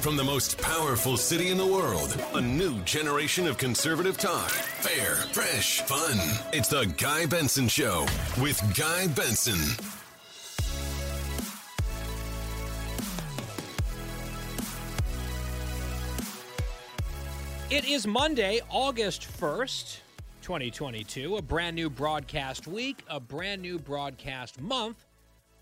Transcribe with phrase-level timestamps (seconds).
[0.00, 4.50] from the most powerful city in the world, a new generation of conservative talk.
[4.50, 6.16] Fair, fresh, fun.
[6.54, 8.06] It's the Guy Benson Show
[8.40, 9.58] with Guy Benson.
[17.70, 19.98] It is Monday, August 1st,
[20.40, 25.06] 2022, a brand new broadcast week, a brand new broadcast month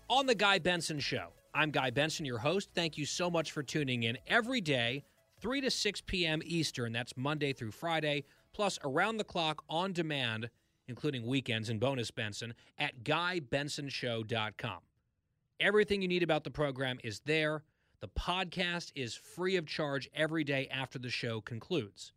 [0.09, 1.27] on The Guy Benson Show.
[1.53, 2.69] I'm Guy Benson, your host.
[2.75, 5.03] Thank you so much for tuning in every day,
[5.41, 6.41] 3 to 6 p.m.
[6.45, 6.93] Eastern.
[6.93, 10.49] That's Monday through Friday, plus around the clock on demand,
[10.87, 14.79] including weekends and bonus Benson, at GuyBensonShow.com.
[15.59, 17.63] Everything you need about the program is there.
[17.99, 22.13] The podcast is free of charge every day after the show concludes.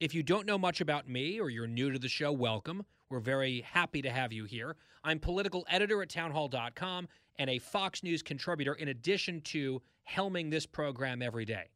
[0.00, 2.84] If you don't know much about me or you're new to the show, welcome.
[3.08, 4.76] We're very happy to have you here.
[5.02, 7.08] I'm political editor at townhall.com
[7.38, 11.70] and a Fox News contributor in addition to helming this program every day.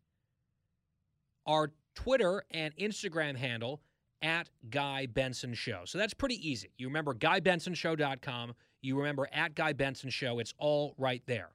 [1.46, 3.80] Our Twitter and Instagram handle
[4.22, 5.82] at Guy Benson Show.
[5.84, 6.70] So that's pretty easy.
[6.76, 8.54] You remember GuyBensonShow.com.
[8.82, 10.38] You remember at Guy Benson Show.
[10.38, 11.50] It's all right there.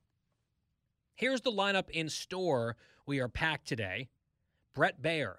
[1.16, 2.76] Here's the lineup in store.
[3.06, 4.10] We are packed today.
[4.74, 5.36] Brett Baier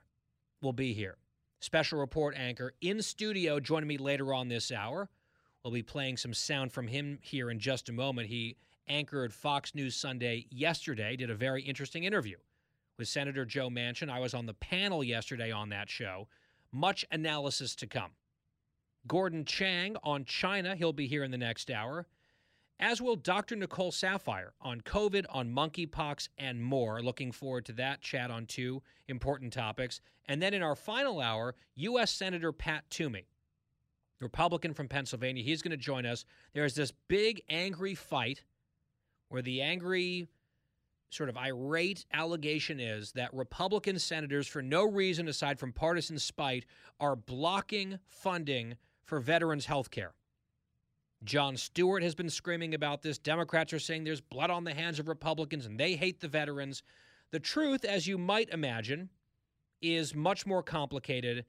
[0.63, 1.17] will be here.
[1.61, 5.09] Special report anchor in studio joining me later on this hour.
[5.65, 8.29] We'll be playing some sound from him here in just a moment.
[8.29, 12.37] He anchored Fox News Sunday yesterday, did a very interesting interview
[12.99, 14.11] with Senator Joe Manchin.
[14.11, 16.29] I was on the panel yesterday on that show.
[16.71, 18.11] Much analysis to come.
[19.07, 20.77] Gordon Chang on China.
[20.77, 22.07] He'll be here in the next hour
[22.81, 23.57] as will Dr.
[23.57, 27.01] Nicole Saphier on COVID, on monkeypox, and more.
[27.03, 30.01] Looking forward to that chat on two important topics.
[30.27, 32.11] And then in our final hour, U.S.
[32.11, 33.27] Senator Pat Toomey,
[34.25, 36.25] Republican from Pennsylvania, he's going to join us.
[36.53, 38.43] There's this big, angry fight
[39.29, 40.27] where the angry,
[41.11, 46.67] sort of irate allegation is that Republican senators, for no reason aside from partisan spite,
[46.99, 50.13] are blocking funding for veterans' health care.
[51.23, 53.17] Jon Stewart has been screaming about this.
[53.19, 56.83] Democrats are saying there's blood on the hands of Republicans and they hate the veterans.
[57.31, 59.09] The truth, as you might imagine,
[59.81, 61.45] is much more complicated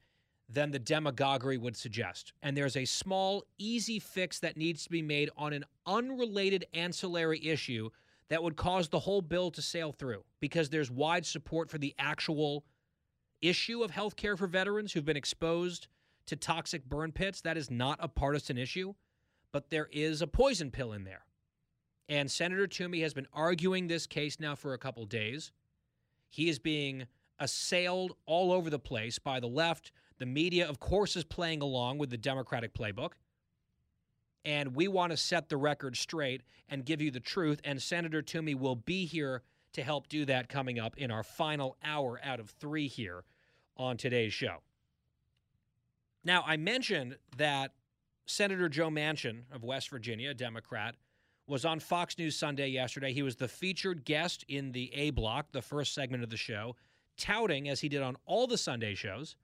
[0.48, 2.34] than the demagoguery would suggest.
[2.44, 7.44] And there's a small, easy fix that needs to be made on an unrelated ancillary
[7.46, 7.90] issue
[8.30, 11.96] that would cause the whole bill to sail through because there's wide support for the
[11.98, 12.64] actual
[13.42, 15.88] issue of health care for veterans who've been exposed
[16.26, 17.42] to toxic burn pits.
[17.42, 18.94] That is not a partisan issue
[19.56, 21.24] but there is a poison pill in there.
[22.10, 25.54] And Senator Toomey has been arguing this case now for a couple days.
[26.28, 27.08] He is being
[27.40, 29.94] assailed all over the place by the left.
[30.18, 33.12] The media, of course, is playing along with the Democratic playbook.
[34.46, 37.60] And we want to set the record straight and give you the truth.
[37.64, 39.42] And Senator Toomey will be here
[39.74, 43.24] to help do that coming up in our final hour out of three here
[43.76, 44.58] on today's show.
[46.24, 47.74] Now, I mentioned that
[48.26, 50.96] Senator Joe Manchin of West Virginia, Democrat,
[51.48, 53.14] was on Fox News Sunday yesterday.
[53.14, 56.76] He was the featured guest in the A Block, the first segment of the show,
[57.18, 59.36] touting, as he did on all the Sunday shows,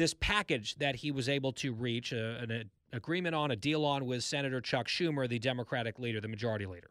[0.00, 3.84] this package that he was able to reach, a, an a, agreement on, a deal
[3.84, 6.88] on with Senator Chuck Schumer, the Democratic leader, the majority leader.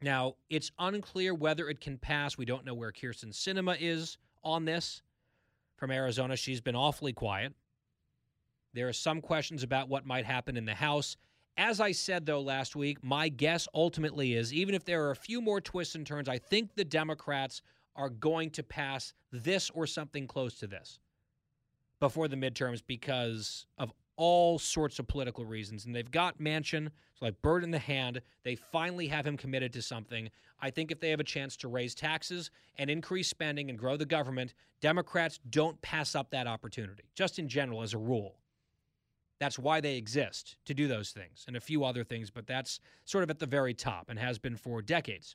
[0.00, 2.38] Now, it's unclear whether it can pass.
[2.38, 5.02] We don't know where Kyrsten Sinema is on this
[5.76, 6.36] from Arizona.
[6.36, 7.54] She's been awfully quiet.
[8.72, 11.16] There are some questions about what might happen in the House.
[11.56, 15.16] As I said, though, last week, my guess ultimately is even if there are a
[15.16, 17.62] few more twists and turns, I think the Democrats
[17.96, 21.00] are going to pass this or something close to this
[22.00, 25.86] before the midterms because of all sorts of political reasons.
[25.86, 26.88] And they've got so
[27.22, 28.20] like bird in the hand.
[28.42, 30.30] They finally have him committed to something.
[30.60, 33.96] I think if they have a chance to raise taxes and increase spending and grow
[33.96, 38.36] the government, Democrats don't pass up that opportunity, just in general, as a rule.
[39.38, 42.78] That's why they exist to do those things and a few other things, but that's
[43.06, 45.34] sort of at the very top and has been for decades.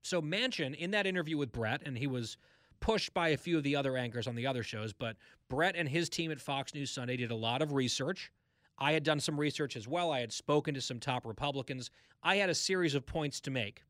[0.00, 2.38] So Manchin, in that interview with Brett, and he was
[2.80, 5.16] pushed by a few of the other anchors on the other shows, but
[5.48, 8.30] Brett and his team at Fox News Sunday did a lot of research.
[8.78, 10.10] I had done some research as well.
[10.10, 11.90] I had spoken to some top Republicans.
[12.22, 13.82] I had a series of points to make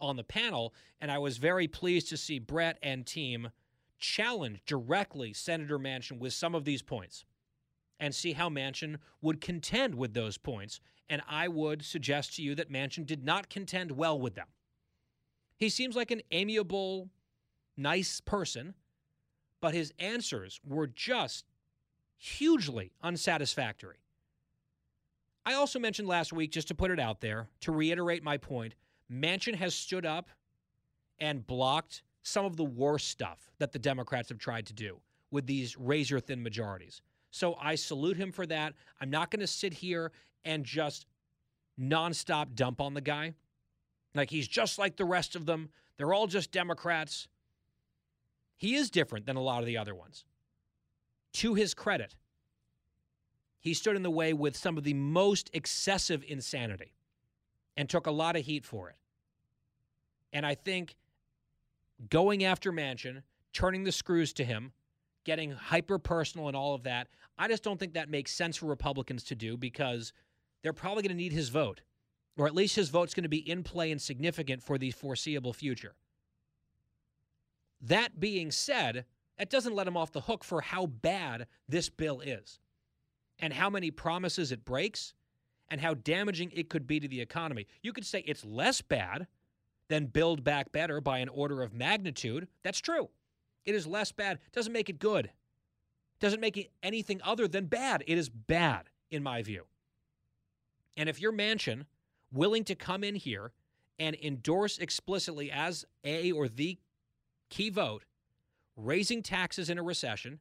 [0.00, 3.50] on the panel, and I was very pleased to see Brett and team
[3.98, 7.24] challenge directly Senator Manchin with some of these points
[7.98, 10.80] and see how Manchin would contend with those points.
[11.08, 14.48] And I would suggest to you that Manchin did not contend well with them.
[15.56, 17.08] He seems like an amiable,
[17.76, 18.74] nice person,
[19.60, 21.44] but his answers were just
[22.16, 23.98] hugely unsatisfactory.
[25.44, 28.74] I also mentioned last week, just to put it out there, to reiterate my point,
[29.10, 30.28] Manchin has stood up
[31.20, 34.98] and blocked some of the worst stuff that the Democrats have tried to do
[35.30, 37.00] with these razor thin majorities.
[37.30, 38.74] So I salute him for that.
[39.00, 40.10] I'm not going to sit here
[40.44, 41.06] and just
[41.78, 43.34] nonstop dump on the guy.
[44.14, 45.68] Like he's just like the rest of them.
[45.96, 47.28] They're all just Democrats.
[48.56, 50.24] He is different than a lot of the other ones.
[51.34, 52.14] To his credit,
[53.58, 56.94] he stood in the way with some of the most excessive insanity
[57.76, 58.96] and took a lot of heat for it.
[60.32, 60.96] And I think
[62.08, 63.22] going after Manchin,
[63.52, 64.72] turning the screws to him,
[65.24, 67.08] getting hyper personal and all of that,
[67.38, 70.12] I just don't think that makes sense for Republicans to do because
[70.62, 71.82] they're probably going to need his vote,
[72.38, 75.52] or at least his vote's going to be in play and significant for the foreseeable
[75.52, 75.94] future.
[77.88, 79.04] That being said,
[79.38, 82.58] that doesn't let him off the hook for how bad this bill is
[83.38, 85.14] and how many promises it breaks
[85.68, 87.66] and how damaging it could be to the economy.
[87.82, 89.26] You could say it's less bad
[89.88, 92.48] than Build Back Better by an order of magnitude.
[92.62, 93.08] That's true.
[93.64, 94.38] It is less bad.
[94.52, 95.30] Doesn't make it good.
[96.18, 98.02] Doesn't make it anything other than bad.
[98.06, 99.64] It is bad, in my view.
[100.96, 101.84] And if your Manchin
[102.32, 103.52] willing to come in here
[103.98, 106.78] and endorse explicitly as a or the
[107.56, 108.04] key vote
[108.76, 110.38] raising taxes in a recession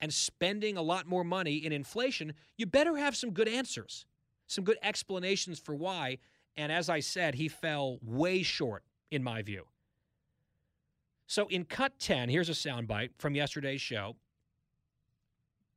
[0.00, 4.06] and spending a lot more money in inflation, you better have some good answers,
[4.46, 6.18] some good explanations for why
[6.56, 9.64] and as I said, he fell way short, in my view.
[11.26, 14.16] So in cut 10, here's a soundbite from yesterday's show.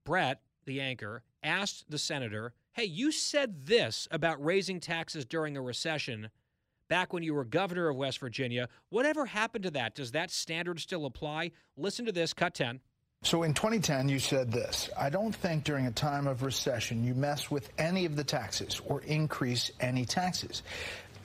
[0.03, 5.61] Brett, the anchor, asked the senator, Hey, you said this about raising taxes during a
[5.61, 6.29] recession
[6.87, 8.69] back when you were governor of West Virginia.
[8.89, 9.95] Whatever happened to that?
[9.95, 11.51] Does that standard still apply?
[11.77, 12.79] Listen to this, cut 10.
[13.23, 17.15] So in 2010, you said this I don't think during a time of recession you
[17.15, 20.61] mess with any of the taxes or increase any taxes.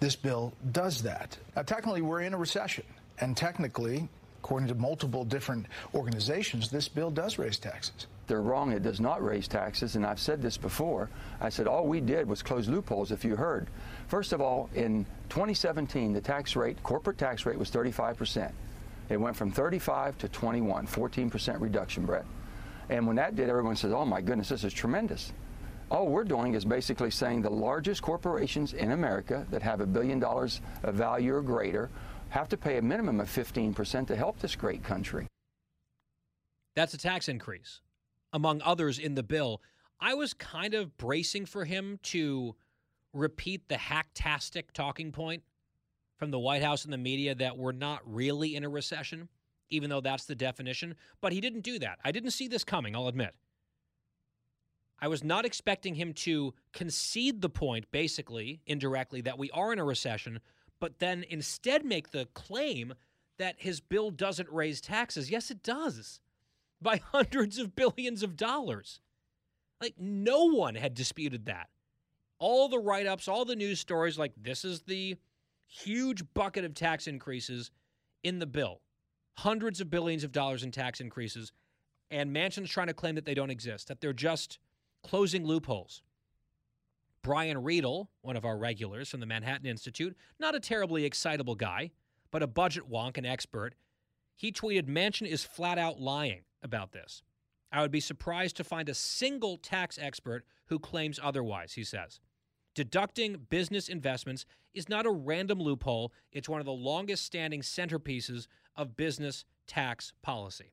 [0.00, 1.36] This bill does that.
[1.54, 2.84] Now, technically, we're in a recession,
[3.18, 4.08] and technically,
[4.38, 8.06] according to multiple different organizations, this bill does raise taxes.
[8.26, 8.72] They're wrong.
[8.72, 11.10] It does not raise taxes, and I've said this before.
[11.40, 13.68] I said all we did was close loopholes, if you heard.
[14.10, 18.52] First of all, in 2017, the tax rate, corporate tax rate, was 35 percent.
[19.08, 22.24] It went from 35 to 21, 14% reduction, Brett.
[22.88, 25.32] And when that did, everyone says, oh my goodness, this is tremendous.
[25.92, 30.18] All we're doing is basically saying the largest corporations in America that have a billion
[30.18, 31.88] dollars of value or greater
[32.30, 35.26] have to pay a minimum of 15% to help this great country.
[36.74, 37.80] That's a tax increase,
[38.32, 39.60] among others in the bill.
[40.00, 42.56] I was kind of bracing for him to
[43.12, 45.42] repeat the hacktastic talking point
[46.16, 49.28] from the White House and the media that we're not really in a recession,
[49.70, 50.94] even though that's the definition.
[51.20, 51.98] But he didn't do that.
[52.04, 53.34] I didn't see this coming, I'll admit.
[55.00, 59.78] I was not expecting him to concede the point, basically, indirectly, that we are in
[59.78, 60.40] a recession,
[60.78, 62.92] but then instead make the claim
[63.38, 65.30] that his bill doesn't raise taxes.
[65.30, 66.20] Yes, it does,
[66.82, 69.00] by hundreds of billions of dollars.
[69.80, 71.70] Like, no one had disputed that.
[72.40, 75.16] All the write ups, all the news stories, like, this is the
[75.68, 77.70] huge bucket of tax increases
[78.24, 78.80] in the bill,
[79.34, 81.52] hundreds of billions of dollars in tax increases,
[82.10, 84.58] and Manchin's trying to claim that they don't exist, that they're just
[85.04, 86.02] closing loopholes.
[87.22, 91.90] Brian Riedl, one of our regulars from the Manhattan Institute, not a terribly excitable guy,
[92.30, 93.74] but a budget wonk and expert,
[94.34, 97.22] he tweeted Manchin is flat out lying about this.
[97.70, 102.20] I would be surprised to find a single tax expert who claims otherwise, he says.
[102.80, 108.46] Deducting business investments is not a random loophole, it's one of the longest standing centerpieces
[108.74, 110.72] of business tax policy.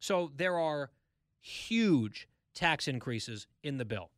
[0.00, 0.90] So there are
[1.38, 4.10] huge tax increases in the bill.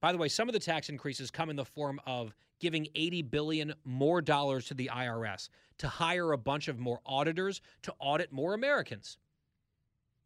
[0.00, 3.22] By the way, some of the tax increases come in the form of giving 80
[3.22, 8.30] billion more dollars to the IRS to hire a bunch of more auditors to audit
[8.30, 9.18] more Americans.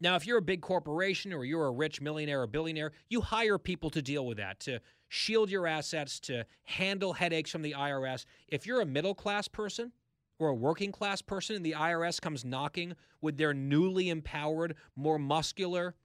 [0.00, 3.58] Now, if you're a big corporation or you're a rich millionaire or billionaire, you hire
[3.58, 8.24] people to deal with that, to shield your assets, to handle headaches from the IRS.
[8.46, 9.92] If you're a middle class person
[10.38, 15.18] or a working class person and the IRS comes knocking with their newly empowered, more
[15.18, 15.96] muscular,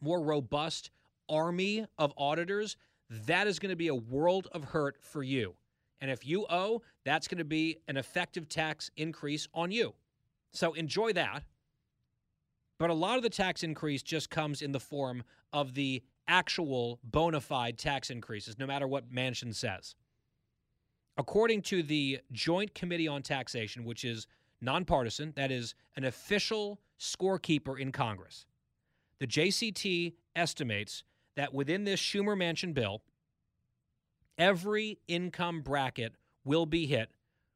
[0.00, 0.90] more robust
[1.28, 2.76] army of auditors,
[3.10, 5.54] that is going to be a world of hurt for you.
[6.00, 9.94] And if you owe, that's going to be an effective tax increase on you.
[10.52, 11.44] So enjoy that.
[12.78, 16.98] But a lot of the tax increase just comes in the form of the actual
[17.04, 19.94] bona fide tax increases, no matter what Manchin says.
[21.16, 24.26] According to the Joint Committee on Taxation, which is
[24.60, 28.46] nonpartisan, that is an official scorekeeper in Congress,
[29.20, 31.04] the JCT estimates
[31.36, 33.02] that within this Schumer Manchin bill,
[34.36, 36.14] every income bracket
[36.44, 37.10] will be hit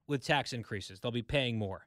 [0.07, 1.01] with tax increases.
[1.01, 1.87] They'll be paying more.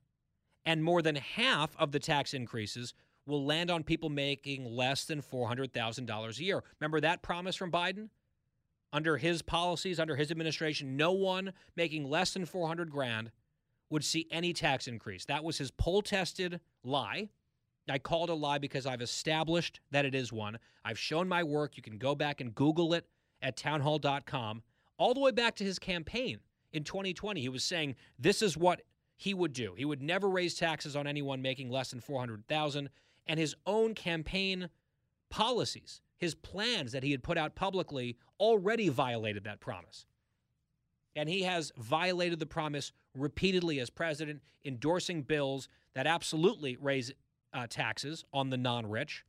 [0.65, 2.93] And more than half of the tax increases
[3.25, 6.63] will land on people making less than $400,000 a year.
[6.79, 8.09] Remember that promise from Biden?
[8.93, 13.31] Under his policies, under his administration, no one making less than 400 grand
[13.89, 15.25] would see any tax increase.
[15.25, 17.29] That was his poll tested lie.
[17.89, 20.59] I called it a lie because I've established that it is one.
[20.83, 21.77] I've shown my work.
[21.77, 23.05] You can go back and Google it
[23.41, 24.63] at townhall.com.
[24.97, 26.39] All the way back to his campaign
[26.71, 28.81] in 2020, he was saying this is what
[29.17, 29.73] he would do.
[29.75, 32.89] He would never raise taxes on anyone making less than 400,000
[33.27, 34.69] and his own campaign
[35.29, 40.05] policies, his plans that he had put out publicly already violated that promise.
[41.15, 47.11] And he has violated the promise repeatedly as president, endorsing bills that absolutely raise
[47.53, 49.25] uh, taxes on the non rich,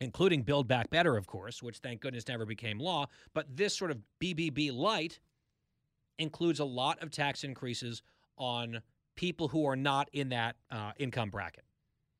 [0.00, 3.06] including Build Back Better, of course, which thank goodness never became law.
[3.34, 5.20] But this sort of BBB light
[6.18, 8.02] includes a lot of tax increases
[8.38, 8.80] on
[9.16, 11.64] people who are not in that uh, income bracket.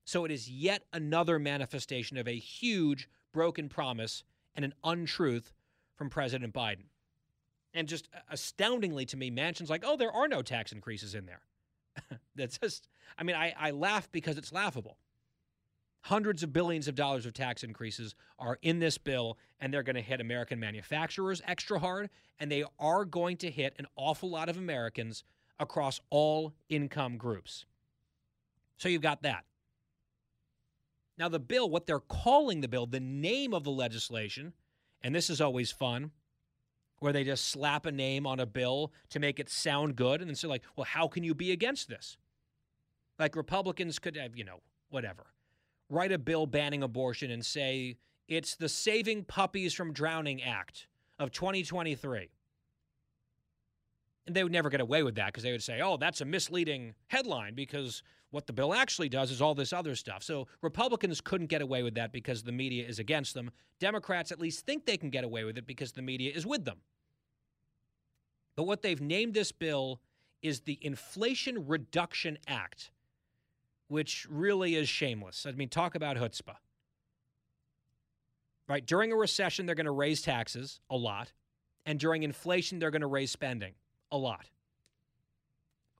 [0.05, 4.23] So it is yet another manifestation of a huge broken promise
[4.55, 5.53] and an untruth
[5.97, 6.87] from President Biden.
[7.73, 11.41] And just astoundingly to me, Manchin's like, oh, there are no tax increases in there.
[12.37, 14.99] That's just, I mean, I, I laugh because it's laughable.
[16.03, 19.97] Hundreds of billions of dollars of tax increases are in this bill, and they're going
[19.97, 24.49] to hit American manufacturers extra hard, and they are going to hit an awful lot
[24.49, 25.25] of Americans
[25.59, 27.65] across all income groups.
[28.77, 29.45] So you've got that.
[31.17, 34.53] Now, the bill, what they're calling the bill, the name of the legislation,
[35.03, 36.11] and this is always fun,
[36.99, 40.21] where they just slap a name on a bill to make it sound good.
[40.21, 42.17] And then say, like, well, how can you be against this?
[43.19, 45.27] Like Republicans could have, you know, whatever,
[45.89, 51.31] write a bill banning abortion and say it's the Saving Puppies from Drowning Act of
[51.31, 52.31] 2023.
[54.27, 56.25] And they would never get away with that because they would say, oh, that's a
[56.25, 60.23] misleading headline because what the bill actually does is all this other stuff.
[60.23, 63.51] So Republicans couldn't get away with that because the media is against them.
[63.81, 66.65] Democrats at least think they can get away with it because the media is with
[66.65, 66.79] them.
[68.57, 70.01] But what they've named this bill
[70.43, 72.91] is the Inflation Reduction Act,
[73.89, 75.47] which really is shameless.
[75.47, 76.57] I mean, talk about chutzpah.
[78.69, 78.85] Right?
[78.85, 81.33] During a recession, they're going to raise taxes a lot.
[81.87, 83.75] And during inflation, they're going to raise spending
[84.11, 84.47] a lot.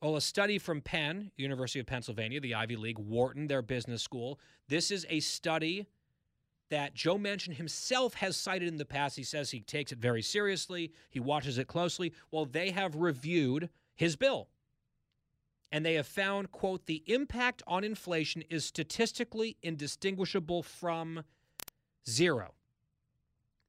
[0.03, 4.39] Well, a study from Penn, University of Pennsylvania, the Ivy League, Wharton, their business school.
[4.69, 5.87] This is a study
[6.71, 9.17] that Joe Manchin himself has cited in the past.
[9.17, 12.13] He says he takes it very seriously, he watches it closely.
[12.31, 14.49] Well, they have reviewed his bill.
[15.73, 21.25] And they have found, quote, the impact on inflation is statistically indistinguishable from
[22.09, 22.55] zero.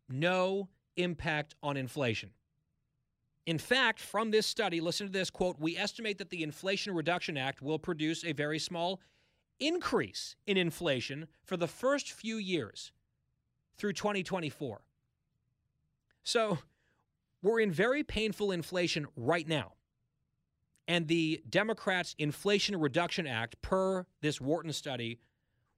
[0.09, 2.31] No impact on inflation.
[3.45, 7.37] In fact, from this study, listen to this quote, we estimate that the Inflation Reduction
[7.37, 9.01] Act will produce a very small
[9.59, 12.91] increase in inflation for the first few years
[13.77, 14.81] through 2024.
[16.23, 16.57] So,
[17.43, 19.73] we're in very painful inflation right now.
[20.87, 25.19] And the Democrats' Inflation Reduction Act, per this Wharton study,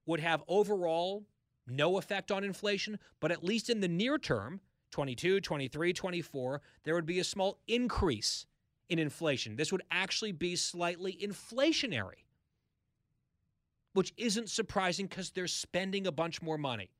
[0.06, 1.26] would have overall
[1.66, 6.94] no effect on inflation, but at least in the near term, 22, 23, 24, there
[6.94, 8.46] would be a small increase
[8.88, 9.56] in inflation.
[9.56, 12.24] This would actually be slightly inflationary,
[13.92, 16.90] which isn't surprising because they're spending a bunch more money.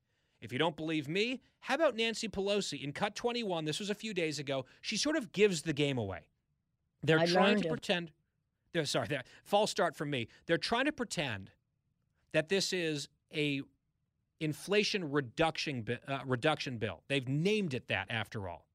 [0.41, 3.65] If you don't believe me, how about Nancy Pelosi in Cut 21?
[3.65, 4.65] This was a few days ago.
[4.81, 6.21] She sort of gives the game away.
[7.03, 7.69] They're I trying to it.
[7.69, 8.11] pretend.
[8.73, 9.07] They're sorry.
[9.07, 10.27] They're, false start from me.
[10.45, 11.51] They're trying to pretend
[12.31, 13.61] that this is a
[14.39, 17.01] inflation reduction uh, reduction bill.
[17.07, 18.65] They've named it that after all.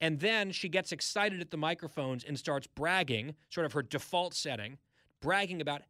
[0.00, 4.34] And then she gets excited at the microphones and starts bragging, sort of her default
[4.34, 4.78] setting,
[5.20, 5.82] bragging about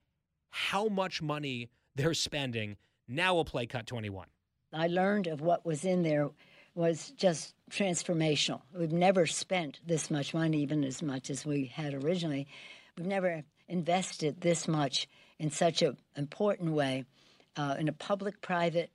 [0.51, 2.77] how much money they're spending.
[3.09, 4.27] Now we'll play cut 21.
[4.73, 6.31] I learned of what was in there
[6.75, 8.63] was just transformational.
[8.75, 12.47] We've never spent this much money, even as much as we had originally.
[12.97, 17.05] We've never invested this much in such an important way,
[17.57, 18.91] uh, in a public private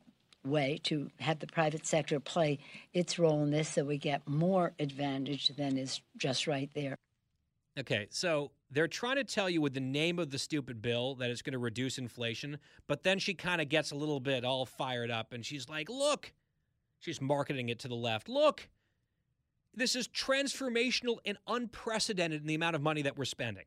[0.46, 2.60] way, to have the private sector play
[2.94, 6.98] its role in this so we get more advantage than is just right there.
[7.78, 11.30] Okay, so they're trying to tell you with the name of the stupid bill that
[11.30, 14.66] it's going to reduce inflation, but then she kind of gets a little bit all
[14.66, 16.34] fired up and she's like, look,
[17.00, 18.28] she's marketing it to the left.
[18.28, 18.68] Look,
[19.76, 23.66] this is transformational and unprecedented in the amount of money that we're spending.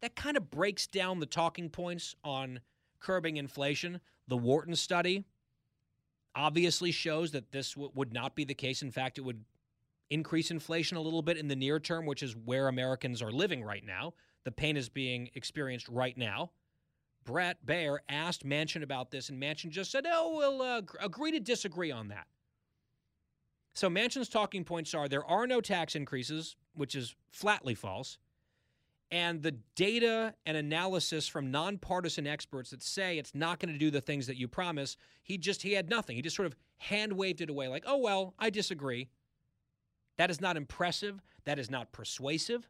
[0.00, 2.60] That kind of breaks down the talking points on
[3.04, 4.00] curbing inflation.
[4.28, 5.24] The Wharton study
[6.34, 8.82] obviously shows that this w- would not be the case.
[8.82, 9.44] In fact, it would
[10.10, 13.62] increase inflation a little bit in the near term, which is where Americans are living
[13.62, 14.14] right now.
[14.44, 16.50] The pain is being experienced right now.
[17.24, 21.40] Brett Baier asked Manchin about this, and Manchin just said, "Oh, we'll uh, agree to
[21.40, 22.26] disagree on that."
[23.74, 28.18] So Manchin's talking points are there are no tax increases, which is flatly false,
[29.10, 33.90] and the data and analysis from nonpartisan experts that say it's not going to do
[33.90, 34.96] the things that you promise.
[35.22, 36.16] He just he had nothing.
[36.16, 39.08] He just sort of hand waved it away, like, "Oh well, I disagree."
[40.16, 41.20] That is not impressive.
[41.44, 42.68] That is not persuasive.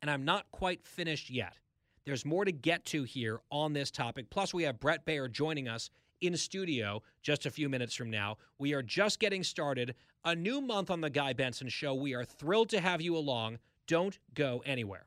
[0.00, 1.58] And I'm not quite finished yet.
[2.04, 4.30] There's more to get to here on this topic.
[4.30, 5.90] Plus, we have Brett Baier joining us
[6.20, 8.36] in studio just a few minutes from now.
[8.58, 9.94] We are just getting started.
[10.24, 11.94] A new month on The Guy Benson Show.
[11.94, 13.58] We are thrilled to have you along.
[13.88, 15.06] Don't go anywhere.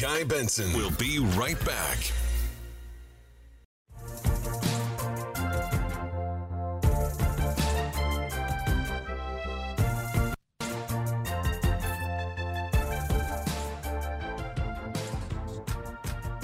[0.00, 1.98] Guy Benson will be right back.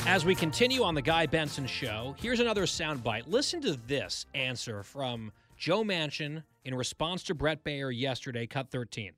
[0.09, 3.25] As we continue on the Guy Benson Show, here's another soundbite.
[3.27, 9.13] Listen to this answer from Joe Manchin in response to Brett Baier yesterday, cut 13.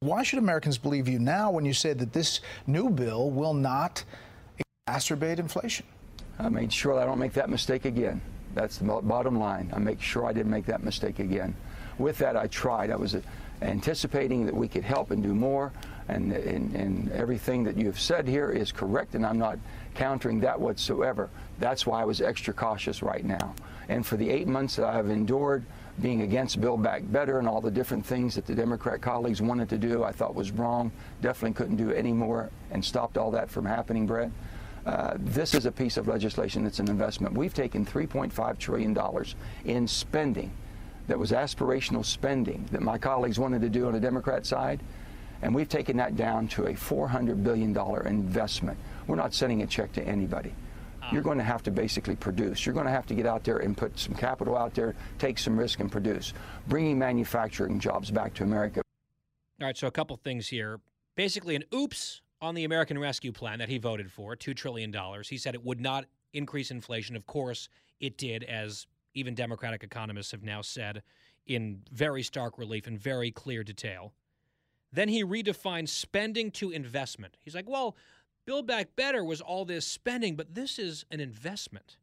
[0.00, 4.04] Why should Americans believe you now when you say that this new bill will not
[4.86, 5.86] exacerbate inflation?
[6.38, 8.20] I made sure I don't make that mistake again.
[8.54, 9.72] That's the bottom line.
[9.74, 11.56] I make sure I didn't make that mistake again.
[11.96, 12.90] With that, I tried.
[12.90, 13.22] I was uh,
[13.62, 15.72] anticipating that we could help and do more,
[16.08, 19.58] and, and, and everything that you have said here is correct, and I'm not
[19.94, 21.30] countering that whatsoever.
[21.58, 23.54] That's why I was extra cautious right now.
[23.88, 25.64] And for the eight months that I've endured
[26.00, 29.68] being against Build Back Better and all the different things that the Democrat colleagues wanted
[29.70, 30.92] to do, I thought was wrong.
[31.22, 34.30] Definitely couldn't do any more and stopped all that from happening, Brett.
[34.84, 37.34] Uh, this is a piece of legislation that's an investment.
[37.34, 38.96] We've taken $3.5 trillion
[39.64, 40.52] in spending
[41.08, 44.80] that was aspirational spending that my colleagues wanted to do on the Democrat side,
[45.42, 48.78] and we've taken that down to a $400 billion investment.
[49.06, 50.52] We're not sending a check to anybody.
[51.12, 52.66] You're going to have to basically produce.
[52.66, 55.38] You're going to have to get out there and put some capital out there, take
[55.38, 56.32] some risk, and produce.
[56.68, 58.82] Bringing manufacturing jobs back to America.
[59.60, 60.80] All right, so a couple things here.
[61.16, 64.94] Basically, an oops on the American Rescue Plan that he voted for, $2 trillion.
[65.24, 67.16] He said it would not increase inflation.
[67.16, 67.68] Of course,
[68.00, 71.02] it did, as even Democratic economists have now said
[71.46, 74.12] in very stark relief and very clear detail.
[74.92, 77.38] Then he redefined spending to investment.
[77.42, 77.96] He's like, well,
[78.46, 81.96] Build Back Better was all this spending, but this is an investment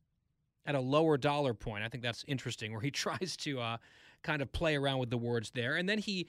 [0.65, 1.83] at a lower dollar point.
[1.83, 3.77] I think that's interesting, where he tries to uh,
[4.23, 5.75] kind of play around with the words there.
[5.77, 6.27] And then he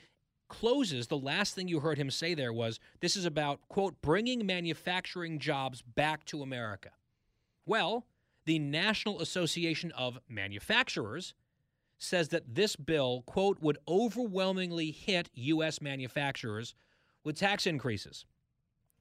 [0.48, 1.08] closes.
[1.08, 5.38] The last thing you heard him say there was this is about, quote, bringing manufacturing
[5.38, 6.90] jobs back to America.
[7.66, 8.06] Well,
[8.46, 11.34] the National Association of Manufacturers
[11.98, 15.80] says that this bill, quote, would overwhelmingly hit U.S.
[15.80, 16.74] manufacturers
[17.24, 18.26] with tax increases.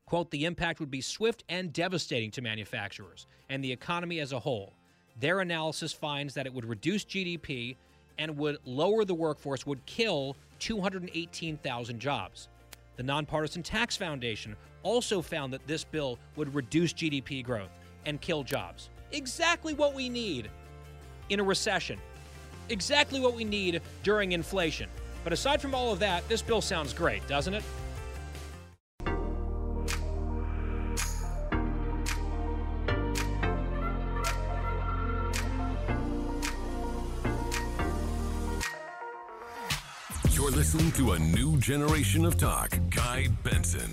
[0.06, 4.40] Quote, the impact would be swift and devastating to manufacturers and the economy as a
[4.40, 4.74] whole.
[5.20, 7.76] Their analysis finds that it would reduce GDP
[8.18, 12.48] and would lower the workforce, would kill 218,000 jobs.
[12.96, 17.72] The Nonpartisan Tax Foundation also found that this bill would reduce GDP growth
[18.06, 18.90] and kill jobs.
[19.12, 20.50] Exactly what we need
[21.30, 22.00] in a recession.
[22.70, 24.90] Exactly what we need during inflation.
[25.24, 27.64] But aside from all of that, this bill sounds great, doesn't it?
[40.74, 42.76] You're to a new generation of talk.
[42.90, 43.92] Guy Benson.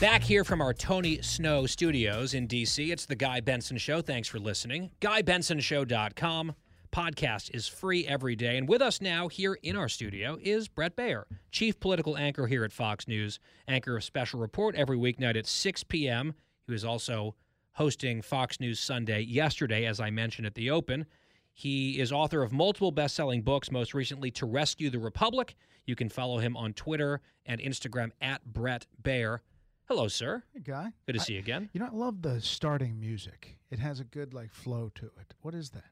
[0.00, 4.00] Back here from our Tony Snow studios in DC, it's the Guy Benson Show.
[4.00, 4.92] Thanks for listening.
[5.02, 6.54] GuyBensonShow.com.
[6.90, 8.56] Podcast is free every day.
[8.56, 12.64] And with us now here in our studio is Brett Baier, chief political anchor here
[12.64, 13.38] at Fox News,
[13.68, 16.32] anchor of Special Report every weeknight at 6 p.m.
[16.66, 17.34] He was also
[17.72, 21.04] hosting Fox News Sunday yesterday, as I mentioned at the open.
[21.52, 25.54] He is author of multiple best selling books, most recently To Rescue the Republic.
[25.84, 29.40] You can follow him on Twitter and Instagram at Brett Baier.
[29.86, 30.44] Hello, sir.
[30.54, 30.92] Hey, Guy.
[31.06, 31.68] Good to I- see you again.
[31.72, 33.58] You know, I love the starting music.
[33.70, 35.34] It has a good like flow to it.
[35.42, 35.84] What is that?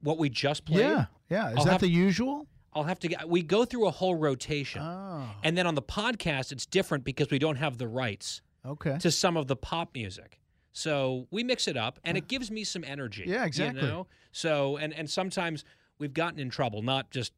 [0.00, 0.80] What we just played?
[0.80, 1.50] Yeah, yeah.
[1.50, 2.46] Is I'll that the usual?
[2.72, 3.28] I'll have to get.
[3.28, 7.30] We go through a whole rotation, Oh, and then on the podcast, it's different because
[7.30, 8.98] we don't have the rights okay.
[8.98, 10.38] to some of the pop music.
[10.78, 13.24] So we mix it up, and it gives me some energy.
[13.26, 13.82] Yeah, exactly.
[13.82, 14.06] You know?
[14.30, 15.64] So and and sometimes
[15.98, 17.32] we've gotten in trouble, not just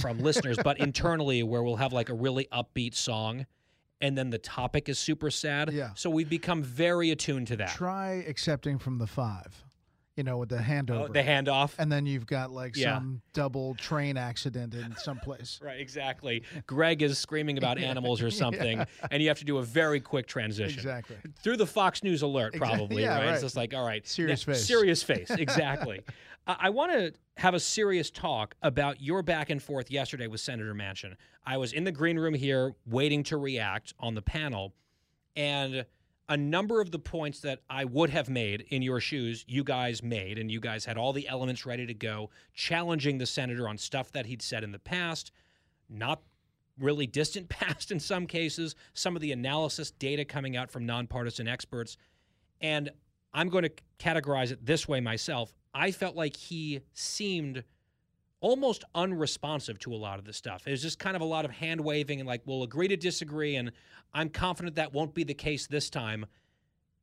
[0.00, 3.44] from listeners, but internally, where we'll have like a really upbeat song,
[4.00, 5.70] and then the topic is super sad.
[5.74, 5.90] Yeah.
[5.94, 7.68] So we've become very attuned to that.
[7.68, 9.62] Try accepting from the five,
[10.16, 11.08] you know, with the handover.
[11.08, 11.72] Oh, the handoff.
[11.78, 12.96] and then you've got like Yeah.
[12.96, 15.58] some double train accident in some place.
[15.62, 16.42] Right, exactly.
[16.66, 20.26] Greg is screaming about animals or something, and you have to do a very quick
[20.26, 20.78] transition.
[20.78, 21.16] Exactly.
[21.42, 22.76] Through the Fox News alert, Exactly.
[22.78, 23.28] probably, Yeah, right?
[23.34, 24.06] It's just like, all right.
[24.06, 24.64] Serious now- face.
[24.66, 26.00] Serious face, exactly.
[26.46, 30.40] I I want to have a serious talk about your back and forth yesterday with
[30.40, 31.14] Senator Manchin.
[31.46, 34.74] I was in the green room here waiting to react on the panel,
[35.36, 35.86] and
[36.30, 40.00] a number of the points that I would have made in your shoes, you guys
[40.00, 43.76] made, and you guys had all the elements ready to go, challenging the senator on
[43.76, 45.32] stuff that he'd said in the past,
[45.88, 46.22] not
[46.78, 51.48] really distant past in some cases, some of the analysis data coming out from nonpartisan
[51.48, 51.96] experts.
[52.60, 52.90] And
[53.34, 55.52] I'm going to categorize it this way myself.
[55.74, 57.64] I felt like he seemed
[58.40, 60.66] almost unresponsive to a lot of the stuff.
[60.66, 62.96] It was just kind of a lot of hand waving and like, we'll agree to
[62.96, 63.56] disagree.
[63.56, 63.72] And
[64.14, 66.26] I'm confident that won't be the case this time.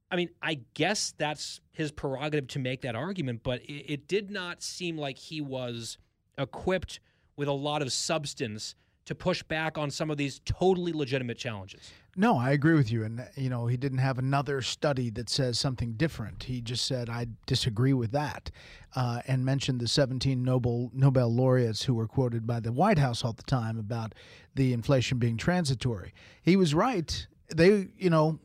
[0.10, 4.32] I mean, I guess that's his prerogative to make that argument, but it, it did
[4.32, 5.98] not seem like he was
[6.38, 7.00] equipped
[7.36, 8.76] with a lot of substance
[9.08, 11.92] to push back on some of these totally legitimate challenges.
[12.18, 13.06] No, I agree with you.
[13.06, 16.44] And, you know, he didn't have another study that says something different.
[16.44, 18.52] He just said, I disagree with that,
[18.96, 23.24] uh, and mentioned the 17 Nobel, Nobel laureates who were quoted by the White House
[23.24, 24.14] all the time about
[24.56, 26.14] the inflation being transitory.
[26.42, 27.28] He was right.
[27.56, 28.40] They, you know,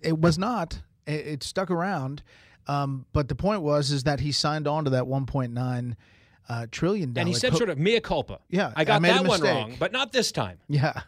[0.00, 0.80] it was not.
[1.08, 2.22] It, it stuck around.
[2.68, 5.96] Um, but the point was is that he signed on to that 1.9
[6.52, 7.22] uh, trillion dollar.
[7.22, 8.38] And he said co- sort of mea culpa.
[8.50, 10.58] Yeah, I I got a that one wrong, but not this time.
[10.68, 11.02] Yeah.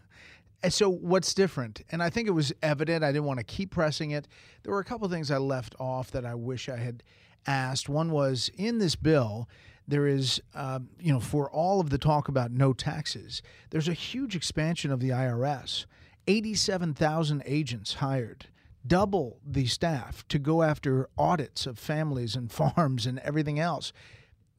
[0.63, 1.83] And so what's different?
[1.93, 3.05] And I think it was evident.
[3.05, 4.27] I didn't want to keep pressing it.
[4.63, 7.03] There were a couple things I left off that I wish I had
[7.47, 7.91] asked.
[7.91, 9.47] One was in this bill,
[9.87, 13.93] there is, um, you know, for all of the talk about no taxes, there's a
[13.93, 15.85] huge expansion of the IRS.
[16.27, 18.47] 87,000 agents hired,
[18.87, 23.93] double the staff to go after audits of families and farms and everything else.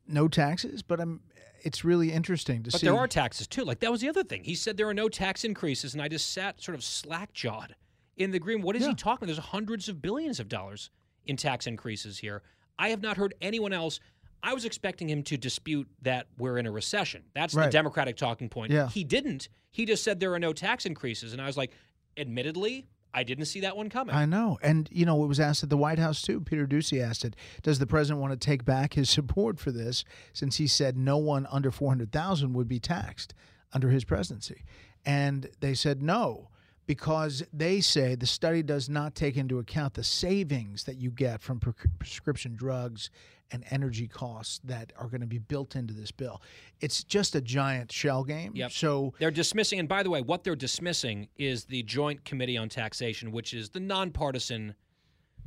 [0.08, 1.22] No taxes, but I'm.
[1.64, 2.86] It's really interesting to But see.
[2.86, 3.64] But there are taxes too.
[3.64, 4.44] Like that was the other thing.
[4.44, 7.76] He said there are no tax increases, and I just sat sort of slack jawed
[8.18, 8.62] in the green.
[8.62, 8.90] What is Yeah.
[8.90, 9.26] he talking?
[9.26, 10.92] There's hundreds of billions of dollars
[11.26, 12.44] in tax increases here.
[12.78, 14.00] I have not heard anyone else.
[14.44, 17.24] I was expecting him to dispute that we're in a recession.
[17.34, 18.72] That's the Democratic talking point.
[18.72, 18.88] Yeah.
[18.90, 19.50] He didn't.
[19.72, 21.72] He just said there are no tax increases, and I was like,
[22.16, 24.14] admittedly, I didn't see that one coming.
[24.14, 24.60] I know.
[24.62, 26.42] And, you know, it was asked at the White House, too.
[26.42, 30.04] Peter Doocy asked it Does the president want to take back his support for this
[30.34, 33.34] since he said no one under 400,000 would be taxed
[33.72, 34.66] under his presidency?
[35.06, 36.50] And they said no,
[36.86, 41.42] because they say the study does not take into account the savings that you get
[41.42, 43.10] from pre- prescription drugs
[43.52, 46.42] and energy costs that are going to be built into this bill.
[46.82, 48.52] It's just a giant shell game.
[48.56, 48.72] Yep.
[48.72, 52.70] So They're dismissing, and by the way, what they're dismissing is the Joint Committee on
[52.70, 54.76] Taxation, which is the nonpartisan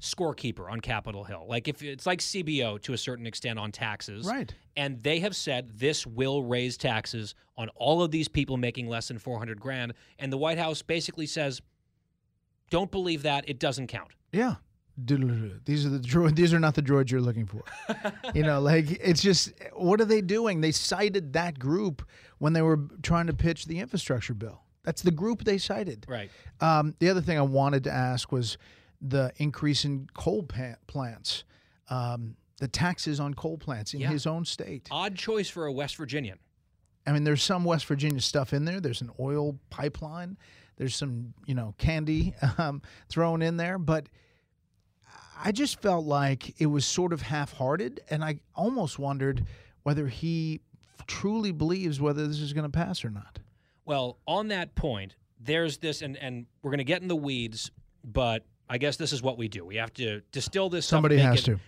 [0.01, 1.47] scorekeeper on Capitol Hill.
[1.49, 4.27] Like if it's like CBO to a certain extent on taxes.
[4.27, 4.53] Right.
[4.77, 9.09] And they have said this will raise taxes on all of these people making less
[9.09, 11.61] than 400 grand and the White House basically says
[12.71, 14.11] don't believe that, it doesn't count.
[14.33, 14.57] Yeah.
[15.01, 16.35] These are the droid.
[16.35, 17.63] These are not the droids you're looking for.
[18.35, 20.61] you know, like it's just what are they doing?
[20.61, 22.03] They cited that group
[22.39, 24.63] when they were trying to pitch the infrastructure bill.
[24.83, 26.05] That's the group they cited.
[26.09, 26.31] Right.
[26.61, 28.59] Um, the other thing I wanted to ask was
[29.01, 30.43] the increase in coal
[30.87, 31.45] plants,
[31.91, 34.09] um, the taxes on coal plants in Yeah.
[34.11, 34.89] his own state.
[34.91, 36.39] Odd choice for a West Virginian.
[37.07, 38.81] I mean, there's some West Virginia stuff in there.
[38.81, 40.37] There's an oil pipeline.
[40.77, 43.79] There's some, you know, candy um, thrown in there.
[43.79, 44.09] But
[45.43, 48.01] I just felt like it was sort of half hearted.
[48.11, 49.47] And I almost wondered
[49.85, 50.61] whether he
[51.07, 53.39] truly believes whether this is going to pass or not.
[53.85, 57.71] Well, on that point, there's this, and, and we're going to get in the weeds,
[58.05, 59.65] but I guess this is what we do.
[59.65, 60.87] We have to distill this.
[60.87, 61.59] Somebody has to.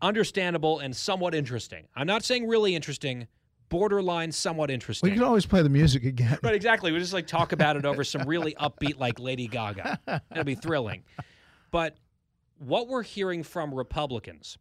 [0.00, 1.86] Understandable and somewhat interesting.
[1.96, 3.26] I'm not saying really interesting,
[3.68, 5.10] borderline somewhat interesting.
[5.10, 6.38] We can always play the music again.
[6.42, 6.92] Right, exactly.
[6.92, 10.00] We just like talk about it over some really upbeat, like Lady Gaga.
[10.30, 11.02] It'll be thrilling.
[11.70, 11.96] But
[12.58, 14.58] what we're hearing from Republicans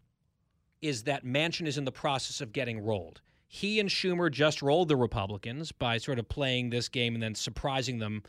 [0.81, 3.21] is that Manchin is in the process of getting rolled.
[3.47, 7.33] He and Schumer just rolled the Republicans by sort of playing this game and then
[7.33, 8.23] surprising them,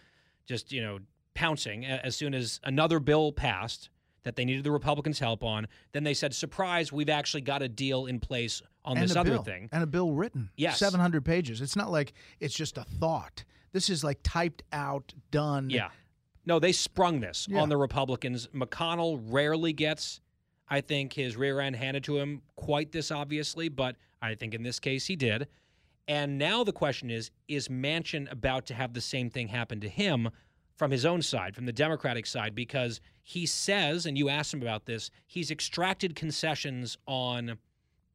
[0.47, 0.99] just, you know,
[1.39, 3.91] pouncing as soon as another bill passed
[4.25, 5.69] that they needed the Republicans' help on.
[5.93, 9.31] Then they said, surprise, we've actually got a deal in place on and this other
[9.35, 9.69] bill, thing.
[9.71, 10.51] and a bill written.
[10.57, 10.79] Yes.
[10.81, 11.61] 700 pages.
[11.61, 13.45] It's not like it's just a thought.
[13.71, 15.71] This is like typed out, done.
[15.71, 15.91] Yeah.
[16.45, 17.61] No, they sprung this Yeah.
[17.61, 18.49] on the Republicans.
[18.49, 20.21] McConnell rarely gets,
[20.69, 24.65] I think, his rear end handed to him quite this obviously, but I think in
[24.65, 25.47] this case he did.
[26.09, 29.89] And now the question is is Manchin about to have the same thing happen to
[29.89, 30.31] him
[30.79, 32.55] from his own side, from the Democratic side?
[32.55, 37.59] Because he says, and you asked him about this, he's extracted concessions on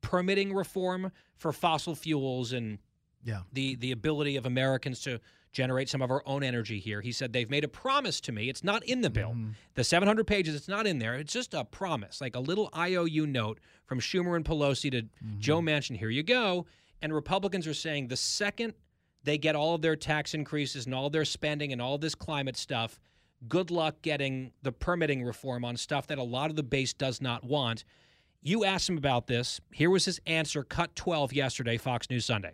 [0.01, 2.79] permitting reform for fossil fuels and
[3.23, 3.41] Yeah.
[3.51, 5.19] the the ability of Americans to
[5.51, 6.99] generate some of our own energy here.
[7.01, 8.49] He said they've made a promise to me.
[8.49, 9.29] It's not in the bill.
[9.31, 9.51] Mm-hmm.
[9.75, 11.13] The 700 pages, it's not in there.
[11.13, 15.39] It's just a promise, like a little IOU note from Schumer and Pelosi to mm-hmm.
[15.39, 15.95] Joe Manchin.
[15.97, 16.65] Here you go.
[17.03, 18.73] And Republicans are saying the second
[19.23, 22.57] they get all of their tax increases and all their spending and all this climate
[22.57, 22.99] stuff,
[23.47, 27.21] good luck getting the permitting reform on stuff that a lot of the base does
[27.21, 27.83] not want.
[28.41, 29.61] You asked him about this.
[29.71, 32.53] Here was his answer, cut 12 yesterday, Fox News Sunday.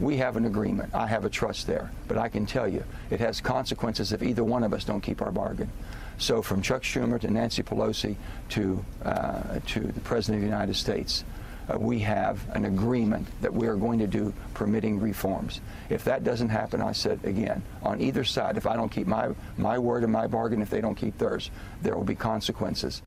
[0.00, 0.94] We have an agreement.
[0.94, 1.92] I have a trust there.
[2.08, 5.20] But I can tell you, it has consequences if either one of us don't keep
[5.22, 5.70] our bargain.
[6.18, 8.16] So from Chuck Schumer to Nancy Pelosi
[8.50, 11.24] to, uh, to the President of the United States,
[11.70, 15.60] uh, we have an agreement that we are going to do permitting reforms.
[15.88, 19.28] If that doesn't happen, I said again, on either side, if I don't keep my,
[19.56, 21.50] my word and my bargain, if they don't keep theirs,
[21.82, 23.02] there will be consequences.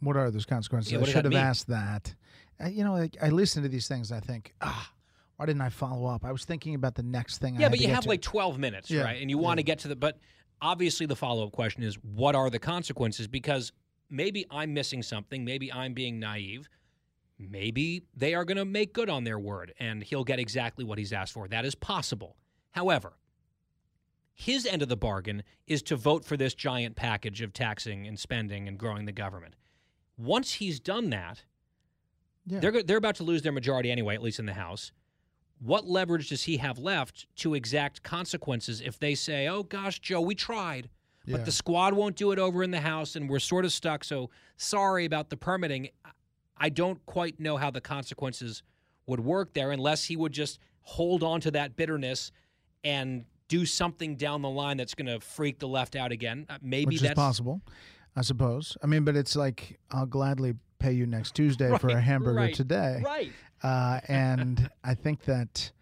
[0.00, 0.92] What are those consequences?
[0.92, 1.42] Yeah, I should have mean?
[1.42, 2.14] asked that.
[2.62, 4.10] Uh, you know, like, I listen to these things.
[4.10, 4.90] and I think, ah,
[5.36, 6.24] why didn't I follow up?
[6.24, 7.56] I was thinking about the next thing.
[7.56, 8.08] I Yeah, had but to you get have to.
[8.08, 9.20] like 12 minutes, Yeah, right?
[9.20, 10.18] And you want to get to the, but
[10.62, 13.26] obviously the follow up question is what are the consequences?
[13.26, 13.72] Because
[14.08, 15.44] maybe I'm missing something.
[15.44, 16.68] Maybe I'm being naive.
[17.48, 20.98] Maybe they are going to make good on their word and he'll get exactly what
[20.98, 21.48] he's asked for.
[21.48, 22.36] That is possible.
[22.72, 23.14] However,
[24.34, 28.18] his end of the bargain is to vote for this giant package of taxing and
[28.18, 29.54] spending and growing the government.
[30.16, 31.44] Once he's done that,
[32.46, 32.60] Yeah.
[32.60, 34.92] they're, they're about to lose their majority anyway, at least in the House.
[35.58, 40.20] What leverage does he have left to exact consequences if they say, oh gosh, Joe,
[40.22, 40.88] we tried,
[41.26, 41.44] but Yeah.
[41.44, 44.30] the squad won't do it over in the House and we're sort of stuck, so
[44.56, 45.90] sorry about the permitting.
[46.60, 48.62] I don't quite know how the consequences
[49.06, 52.30] would work there unless he would just hold on to that bitterness
[52.84, 56.46] and do something down the line that's going to freak the left out again.
[56.48, 57.60] Uh, Maybe which that's possible,
[58.14, 58.76] I suppose.
[58.82, 62.54] I mean, but it's like I'll gladly pay you next Tuesday for a hamburger right,
[62.54, 63.02] today.
[63.04, 63.32] Right.
[63.62, 65.72] Uh, and I think that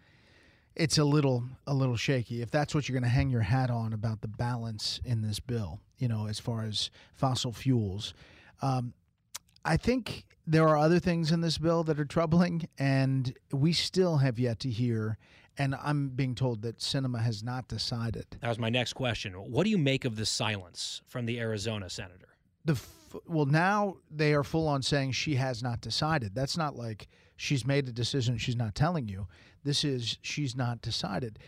[0.75, 3.69] it's a little a little shaky if that's what you're going to hang your hat
[3.69, 5.79] on about the balance in this bill.
[5.97, 8.13] You know, as far as fossil fuels,
[8.61, 8.93] um,
[9.65, 14.17] I think there are other things in this bill that are troubling, and we still
[14.17, 15.17] have yet to hear.
[15.57, 18.25] And I'm being told that Sinema has not decided.
[18.39, 19.33] That was my next question.
[19.33, 22.29] What do you make of the silence from the Arizona senator?
[22.65, 26.75] the f- well now they are full on saying she has not decided that's not
[26.75, 29.27] like she's made a decision she's not telling you
[29.63, 31.39] this is she's not decided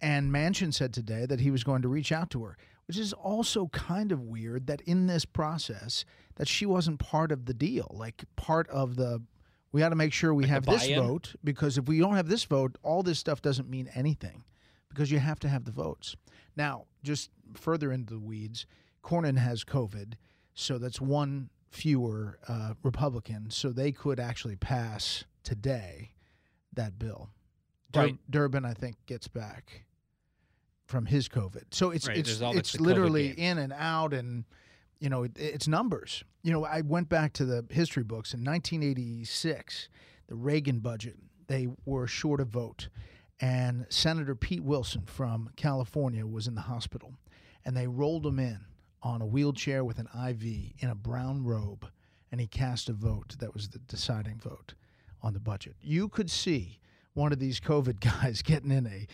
[0.00, 3.12] and Manchin said today that he was going to reach out to her which is
[3.12, 6.04] also kind of weird that in this process
[6.36, 9.22] that she wasn't part of the deal like part of the
[9.72, 12.28] we got to make sure we Like have this vote because if we don't have
[12.28, 14.44] this vote all this stuff doesn't mean anything
[14.88, 16.16] because you have to have the votes
[16.56, 18.66] now just further into the weeds
[19.02, 20.14] Cornyn has covid
[20.54, 23.50] so that's one fewer uh, Republican.
[23.50, 26.12] So they could actually pass today
[26.72, 27.28] that bill.
[27.92, 28.18] Dur- Right.
[28.30, 29.84] Durbin, I think, gets back
[30.86, 31.74] from his COVID.
[31.74, 34.44] So it's Right, it's there's all the- it's literally in and out, and
[35.00, 36.24] you know it, it's numbers.
[36.42, 39.88] You know, I went back to the history books in 1986,
[40.28, 41.16] the Reagan budget.
[41.48, 42.88] They were short a vote,
[43.40, 47.14] and Senator Pete Wilson from California was in the hospital,
[47.64, 48.60] and they rolled him in
[49.02, 50.42] on a wheelchair with an IV
[50.78, 51.86] in a brown robe,
[52.32, 54.74] and he cast a vote that was the deciding vote
[55.22, 55.76] on the budget.
[55.80, 56.80] You could see
[57.16, 59.06] one of these COVID guys getting in a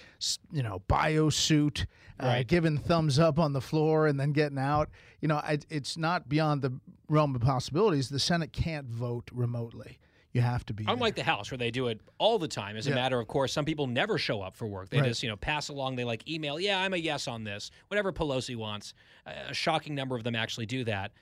[0.51, 1.87] you know bio suit,
[2.21, 4.91] uh, giving thumbs up on the floor, and then getting out.
[5.21, 8.09] You know, I, it's not beyond the realm of possibilities.
[8.09, 9.99] The Senate can't vote remotely.
[10.33, 10.85] You have to be.
[10.89, 13.53] Unlike the House, where they do it all the time, as a matter of course,
[13.53, 14.89] some people never show up for work.
[14.89, 15.09] They Right.
[15.09, 15.97] just, you know, pass along.
[15.97, 18.95] They like email, yeah, I'm a yes on this, whatever Pelosi wants.
[19.27, 21.13] A a shocking number of them actually do that.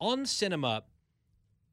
[0.00, 0.82] On Sinema,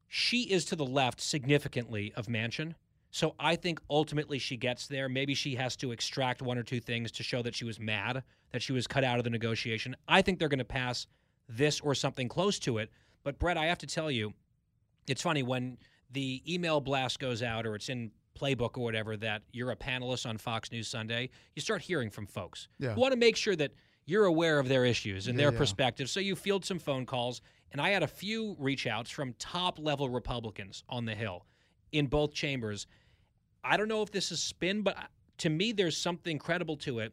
[0.08, 2.74] she is to the left significantly of Manchin.
[3.16, 5.08] So I think ultimately she gets there.
[5.08, 8.22] Maybe she has to extract one or two things to show that she was mad,
[8.52, 9.96] that she was cut out of the negotiation.
[10.06, 11.06] I think they're going to pass
[11.48, 12.90] this or something close to it.
[13.24, 14.34] But Brett, I have to tell you,
[15.08, 15.78] it's funny when
[16.10, 20.28] the email blast goes out or it's in playbook or whatever that you're a panelist
[20.28, 22.68] on Fox News Sunday, you start hearing from folks.
[22.78, 22.94] Yeah.
[22.94, 23.72] You want to make sure that
[24.04, 25.58] you're aware of their issues and Yeah, their yeah.
[25.58, 26.12] perspectives.
[26.12, 27.40] So you field some phone calls,
[27.72, 31.46] and I had a few reach outs from top level Republicans on the Hill
[31.92, 32.86] in both chambers.
[33.66, 35.02] I don't know if this is spin, but uh,
[35.38, 37.12] to me, there's something credible to it.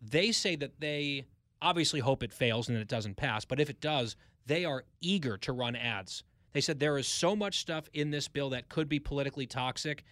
[0.00, 1.26] They say that they
[1.60, 4.84] obviously hope it fails and that it doesn't pass, but if it does, they are
[5.00, 6.24] eager to run ads.
[6.52, 10.02] They said there is so much stuff in this bill that could be politically toxic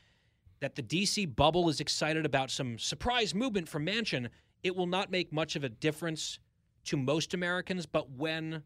[0.61, 4.29] that the DC bubble is excited about some surprise movement from Manchin.
[4.63, 6.39] It will not make much of a difference
[6.85, 8.63] to most Americans, but when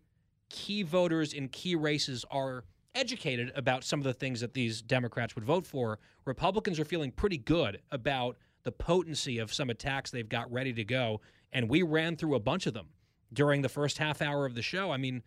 [0.51, 5.35] key voters in key races are educated about some of the things that these Democrats
[5.35, 10.29] would vote for, Republicans are feeling pretty good about the potency of some attacks they've
[10.29, 11.21] got ready to go.
[11.53, 12.89] And we ran through a bunch of them
[13.33, 14.91] during the first half hour of the show.
[14.91, 15.23] I mean,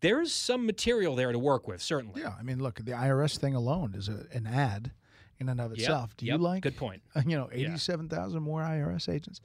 [0.00, 2.22] there's some material there to work with, certainly.
[2.22, 4.92] Yeah, I mean, look, the IRS thing alone is a, an ad
[5.38, 6.16] in and of Yep, itself.
[6.16, 6.62] Do yep, you like?
[6.62, 7.02] good point.
[7.26, 7.68] You know, Yeah.
[7.68, 9.40] eighty-seven thousand more IRS agents.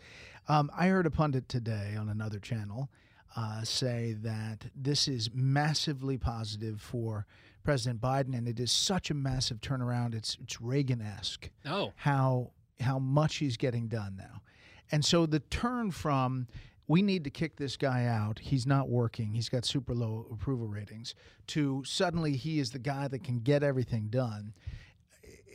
[0.47, 2.89] Um, I heard a pundit today on another channel
[3.35, 7.25] uh, say that this is massively positive for
[7.63, 10.13] President Biden, and it is such a massive turnaround.
[10.13, 11.49] It's it's Reagan-esque.
[11.65, 11.91] Oh.
[11.95, 14.41] how how much he's getting done now,
[14.91, 16.47] and so the turn from
[16.87, 18.39] we need to kick this guy out.
[18.39, 19.33] He's not working.
[19.33, 21.15] He's got super low approval ratings.
[21.47, 24.53] To suddenly he is the guy that can get everything done.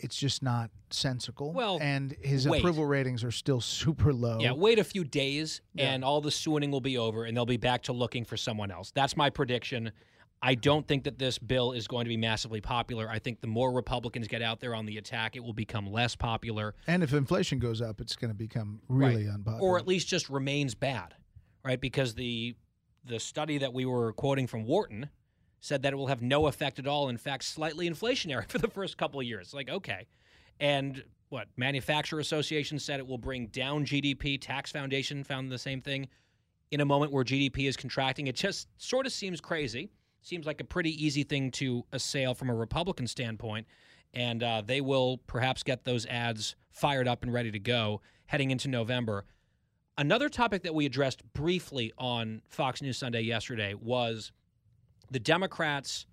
[0.02, 1.52] It's just not sensical.
[1.52, 2.58] Well, and his wait.
[2.60, 4.38] approval ratings are still super low.
[4.40, 5.92] Yeah, wait a few days Yeah.
[5.92, 8.70] and all the swooning will be over and they'll be back to looking for someone
[8.70, 8.90] else.
[8.90, 9.92] That's my prediction.
[10.42, 13.08] I don't think that this bill is going to be massively popular.
[13.10, 16.16] I think the more Republicans get out there on the attack, it will become less
[16.16, 16.74] popular.
[16.86, 19.34] And if inflation goes up, it's going to become really Right.
[19.34, 19.60] unpopular.
[19.68, 21.14] Or at least just remains bad,
[21.64, 21.80] right?
[21.80, 22.56] Because the
[23.04, 25.08] the study that we were quoting from Wharton
[25.60, 27.08] said that it will have no effect at all.
[27.08, 29.54] In fact, slightly inflationary for the first couple of years.
[29.54, 30.06] Like, okay.
[30.58, 34.38] And what manufacturer association said it will bring down GDP.
[34.40, 36.08] Tax Foundation found the same thing.
[36.70, 39.90] In a moment where GDP is contracting, it just sort of seems crazy.
[40.22, 43.66] Seems like a pretty easy thing to assail from a Republican standpoint,
[44.12, 48.50] and uh, they will perhaps get those ads fired up and ready to go heading
[48.50, 49.24] into November.
[49.98, 54.30] Another topic that we addressed briefly on Fox News Sunday yesterday was
[55.10, 56.06] the Democrats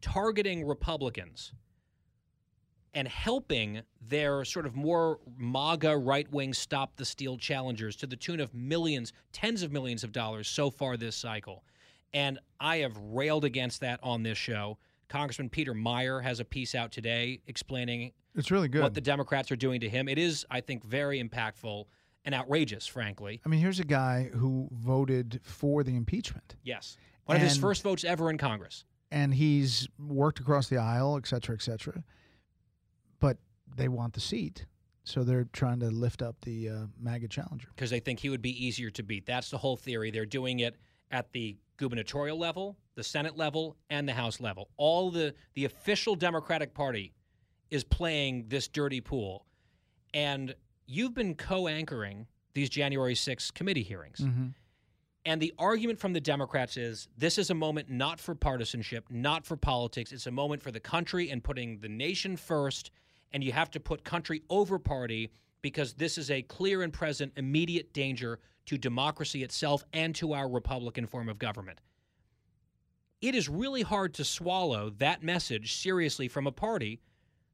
[0.00, 1.52] targeting Republicans
[2.94, 8.16] and helping their sort of more MAGA right wing stop the steal challengers to the
[8.16, 11.64] tune of millions, tens of millions of dollars so far this cycle.
[12.12, 14.78] And I have railed against that on this show.
[15.08, 18.82] Congressman Peter Meijer has a piece out today explaining it's really good.
[18.82, 20.08] what the Democrats are doing to him.
[20.08, 21.84] It is, I think, very impactful
[22.24, 23.40] and outrageous, frankly.
[23.44, 26.56] I mean, here's a guy who voted for the impeachment.
[26.62, 26.96] Yes.
[27.26, 28.84] One of his first votes ever in Congress.
[29.10, 32.02] and he's worked across the aisle, et cetera, et cetera.
[33.20, 33.38] But
[33.76, 34.66] they want the seat,
[35.04, 37.68] so they're trying to lift up the uh, MAGA challenger.
[37.74, 39.24] because they think he would be easier to beat.
[39.26, 40.10] That's the whole theory.
[40.10, 40.76] They're doing it
[41.10, 44.68] at the gubernatorial level, the Senate level, and the House level.
[44.76, 47.14] All the the official Democratic Party
[47.70, 49.46] is playing this dirty pool.
[50.12, 50.54] And
[50.86, 54.24] you've been co-anchoring these January 6 committee hearings.
[55.26, 59.46] And the argument from the Democrats is this is a moment not for partisanship, not
[59.46, 60.12] for politics.
[60.12, 62.90] It's a moment for the country and putting the nation first.
[63.32, 65.30] And you have to put country over party
[65.62, 70.48] because this is a clear and present immediate danger to democracy itself and to our
[70.48, 71.80] Republican form of government.
[73.22, 77.00] It is really hard to swallow that message seriously from a party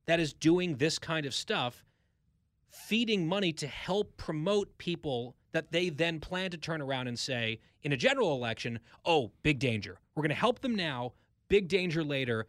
[0.06, 1.84] that is doing this kind of stuff
[2.68, 7.60] feeding money to help promote people that they then plan to turn around and say
[7.82, 9.98] in a general election, oh, big danger.
[10.14, 11.12] We're going to help them now,
[11.48, 12.46] big danger later.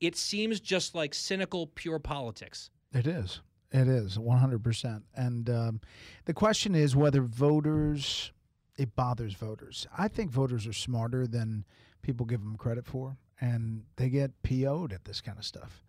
[0.00, 2.70] It seems just like cynical, pure politics.
[2.92, 3.40] It is.
[3.70, 5.02] It is 100%.
[5.14, 5.80] And um,
[6.24, 8.32] the question is whether voters,
[8.76, 9.86] it bothers voters.
[9.96, 11.64] I think voters are smarter than
[12.02, 15.84] people give them credit for, and they get PO'd at this kind of stuff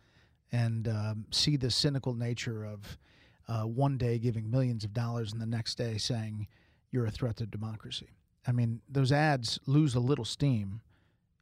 [0.51, 2.97] and um, see the cynical nature of
[3.47, 6.47] uh, one day giving millions of dollars and the next day saying
[6.91, 8.09] you're a threat to democracy.
[8.47, 10.81] I mean, those ads lose a little steam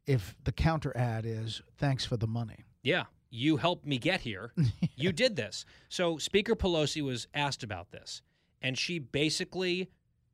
[0.06, 2.64] if the counter ad is thanks for the money.
[2.82, 4.52] Yeah, you helped me get here.
[4.94, 5.64] You did this.
[5.88, 8.22] So Speaker Pelosi was asked about this,
[8.60, 9.90] and she basically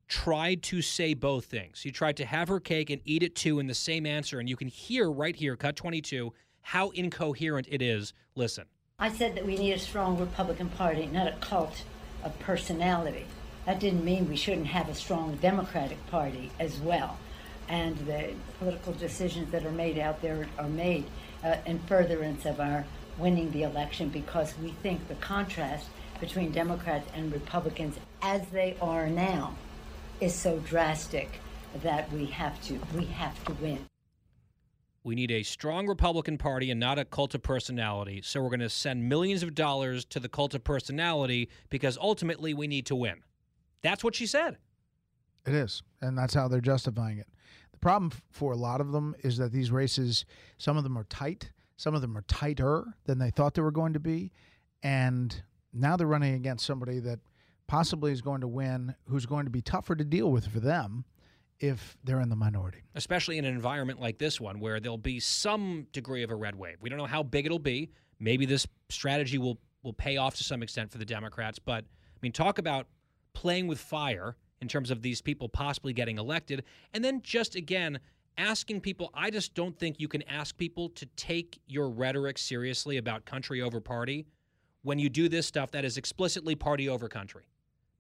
[0.09, 1.79] tried to say both things.
[1.79, 4.49] She tried to have her cake and eat it too in the same answer, and
[4.49, 8.13] you can hear right here, cut 22, how incoherent it is.
[8.35, 8.67] Listen.
[9.01, 11.85] I said that we need a strong Republican Party, not a cult
[12.25, 13.27] of personality.
[13.65, 17.17] That didn't mean we shouldn't have a strong Democratic Party as well.
[17.69, 21.05] And the political decisions that are made out there are made
[21.45, 22.87] uh, in furtherance of our
[23.19, 25.87] winning the election because we think the contrast
[26.19, 29.55] between Democrats and Republicans, as they are now,
[30.21, 31.39] is so drastic
[31.85, 33.79] that we have to we have to win.
[35.05, 38.21] We need a strong Republican Party and not a cult of personality.
[38.23, 42.53] So we're going to send millions of dollars to the cult of personality because ultimately
[42.53, 43.23] we need to win.
[43.83, 44.59] That's what she said.
[45.47, 47.29] It is, and that's how they're justifying it.
[47.73, 50.25] The problem for a lot of them is that these races,
[50.59, 53.71] some of them are tight, some of them are tighter than they thought they were
[53.71, 54.33] going to be,
[54.83, 55.43] and
[55.73, 57.21] now they're running against somebody that
[57.69, 61.05] possibly is going to win, who's going to be tougher to deal with for them
[61.61, 62.83] if they're in the minority.
[62.95, 66.55] Especially in an environment like this one where there'll be some degree of a red
[66.55, 66.77] wave.
[66.81, 67.91] We don't know how big it'll be.
[68.21, 72.19] Maybe this strategy will will pay off to some extent for the Democrats, but I
[72.21, 72.89] mean talk about
[73.33, 78.01] playing with fire in terms of these people possibly getting elected and then just again
[78.37, 82.97] asking people I just don't think you can ask people to take your rhetoric seriously
[82.97, 84.27] about country over party
[84.83, 87.45] when you do this stuff that is explicitly party over country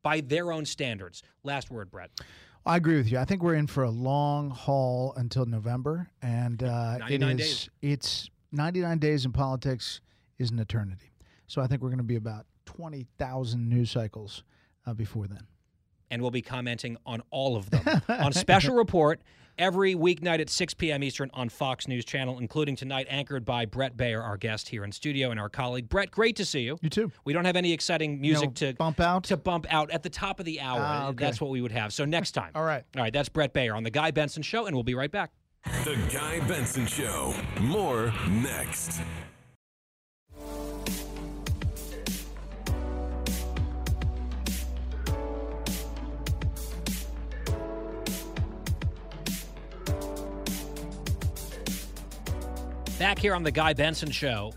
[0.03, 1.23] by their own standards.
[1.43, 2.11] Last word, Brett.
[2.69, 3.17] I agree with you.
[3.19, 7.71] I think we're in for a long haul until November, and uh, it is days.
[7.81, 10.03] it's 99 days in politics
[10.39, 11.11] is an eternity.
[11.47, 14.43] So I think we're going to be about 20,000 news cycles
[14.87, 15.47] uh, before then.
[16.11, 19.23] and we'll be commenting on all of them on Special Report
[19.59, 21.03] every weeknight at 6 p.m.
[21.03, 24.93] Eastern on Fox News Channel, including tonight, anchored by Brett Baier, our guest here in
[24.93, 25.89] studio, and our colleague.
[25.89, 26.79] Brett, great to see you.
[26.81, 27.13] You too.
[27.25, 30.41] We don't have any exciting music to bump out to bump out at the top
[30.41, 30.81] of the hour.
[30.81, 31.25] Ah, okay.
[31.25, 31.93] That's what we would have.
[31.93, 32.53] So next time.
[32.55, 32.85] All right.
[32.97, 35.31] All right, that's Brett Baier on the Guy Benson Show, and we'll be right back.
[35.85, 37.35] The Guy Benson Show.
[37.61, 39.01] More next.
[52.99, 54.53] Back here on the Guy Benson Show,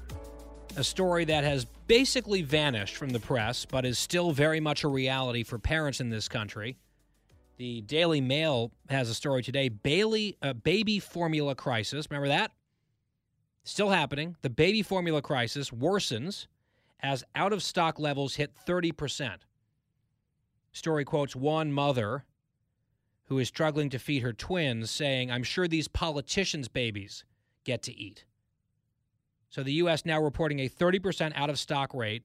[0.76, 4.88] a story that has basically vanished from the press, but is still very much a
[4.88, 6.76] reality for parents in this country.
[7.58, 12.08] The Daily Mail has a story today: Bailey, uh, baby formula crisis.
[12.10, 12.52] Remember that?
[13.64, 14.36] Still happening.
[14.42, 16.48] The baby formula crisis worsens
[17.00, 19.36] as out of stock levels hit 30%.
[20.72, 22.26] Story quotes one mother
[23.26, 27.24] who is struggling to feed her twins, saying, I'm sure these politicians' babies
[27.64, 28.26] get to eat.
[29.52, 30.06] So the U.S.
[30.06, 32.24] now reporting a 30% out of stock rate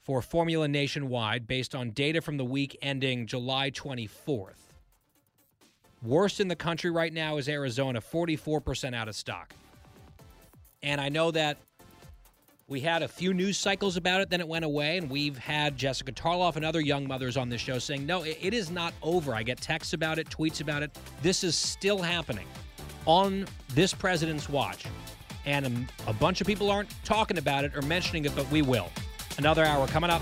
[0.00, 4.54] for formula nationwide based on data from the week ending July 24th.
[6.02, 9.52] Worst in the country right now is Arizona, 44% out of stock.
[10.82, 11.58] And I know that
[12.66, 15.76] we had a few news cycles about it, then it went away, and we've had
[15.76, 18.94] Jessica Tarlov and other young mothers on this show saying, no, it- it is not
[19.02, 19.34] over.
[19.34, 20.96] I get texts about it, tweets about it.
[21.20, 22.46] This is still happening
[23.04, 24.84] on this president's watch.
[25.48, 28.60] And a, a bunch of people aren't talking about it or mentioning it, but we
[28.60, 28.90] will.
[29.38, 30.20] Another hour coming up.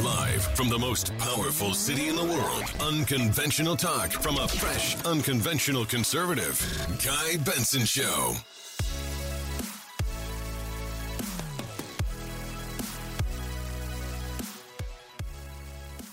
[0.00, 2.64] Live from the most powerful city in the world.
[2.80, 6.56] Unconventional talk from a fresh, unconventional conservative.
[7.04, 8.36] Guy Benson Show.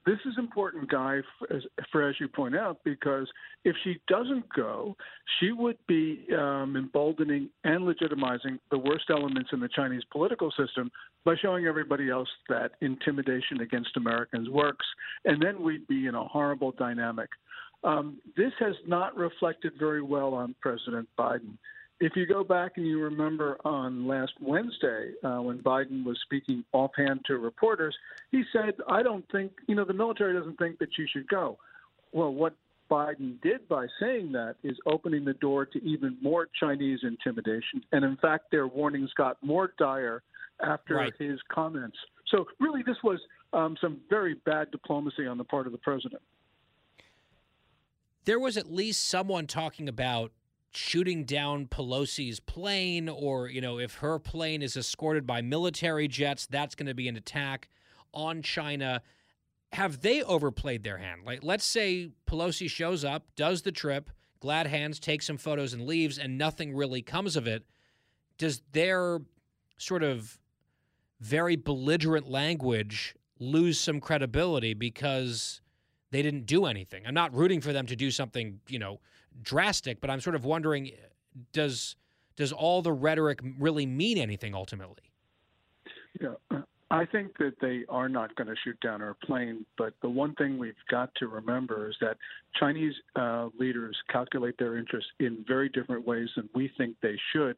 [0.06, 3.28] This is important, Guy, for as, for, as you point out, because
[3.64, 4.96] if she doesn't go,
[5.38, 10.90] she would be um, emboldening and legitimizing the worst elements in the Chinese political system
[11.24, 14.86] by showing everybody else that intimidation against Americans works,
[15.26, 17.28] and then we'd be in a horrible dynamic.
[17.84, 21.56] Um, this has not reflected very well on President Biden
[22.00, 26.64] if you go back and you remember on last Wednesday uh, when Biden was speaking
[26.72, 27.94] offhand to reporters,
[28.30, 31.58] he said, I don't think, you know, the military doesn't think that you should go.
[32.12, 32.54] Well, what
[32.90, 37.84] Biden did by saying that is opening the door to even more Chinese intimidation.
[37.92, 40.22] And in fact, their warnings got more dire
[40.64, 41.12] after right.
[41.18, 41.96] his comments.
[42.28, 43.20] So, really, this was
[43.52, 46.22] um, some very bad diplomacy on the part of the president.
[48.24, 50.32] There was at least someone talking about
[50.72, 56.46] shooting down Pelosi's plane, or, you know, if her plane is escorted by military jets,
[56.46, 57.68] that's going to be an attack
[58.14, 59.02] on China.
[59.72, 61.22] Have they overplayed their hand?
[61.24, 64.10] Like, let's say Pelosi shows up, does the trip,
[64.40, 67.64] glad hands, takes some photos and leaves, and nothing really comes of it.
[68.38, 69.20] Does their
[69.76, 70.38] sort of
[71.20, 75.60] very belligerent language lose some credibility because
[76.10, 77.06] they didn't do anything?
[77.06, 79.00] I'm not rooting for them to do something, you know,
[79.42, 80.90] drastic, but I'm sort of wondering
[81.52, 81.96] does
[82.36, 85.12] does all the rhetoric really mean anything ultimately?
[86.20, 86.60] Yeah,
[86.90, 90.34] I think that they are not going to shoot down our plane, but the one
[90.34, 92.16] thing we've got to remember is that
[92.58, 97.56] Chinese uh, leaders calculate their interests in very different ways than we think they should.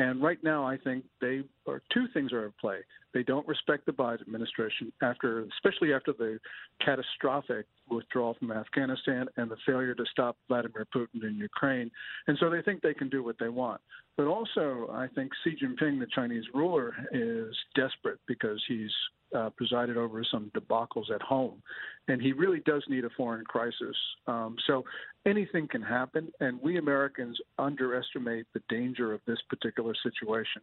[0.00, 2.78] And right now, I think they or two things are at play.
[3.12, 6.38] They don't respect the Biden administration after, especially after the
[6.82, 11.90] catastrophic withdrawal from Afghanistan and the failure to stop Vladimir Putin in Ukraine.
[12.28, 13.82] And so they think they can do what they want.
[14.16, 18.92] But also, I think Xi Jinping, the Chinese ruler, is desperate because he's
[19.36, 21.62] uh, presided over some debacles at home,
[22.08, 23.96] and he really does need a foreign crisis.
[24.26, 24.84] Um, so
[25.26, 30.62] anything can happen, and we Americans underestimate the danger of this particular situation.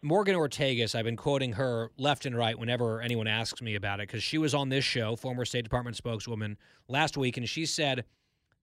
[0.00, 4.06] Morgan Ortagus, I've been quoting her left and right whenever anyone asks me about it
[4.06, 8.04] because she was on this show, former State Department spokeswoman, last week, and she said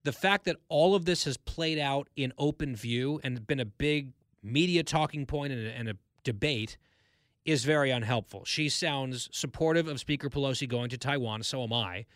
[0.02, 3.66] the fact that all of this has played out in open view and been a
[3.66, 4.12] big
[4.42, 6.78] media talking point and a, and a debate
[7.44, 8.44] is very unhelpful.
[8.44, 12.06] She sounds supportive of Speaker Pelosi going to Taiwan, so am I,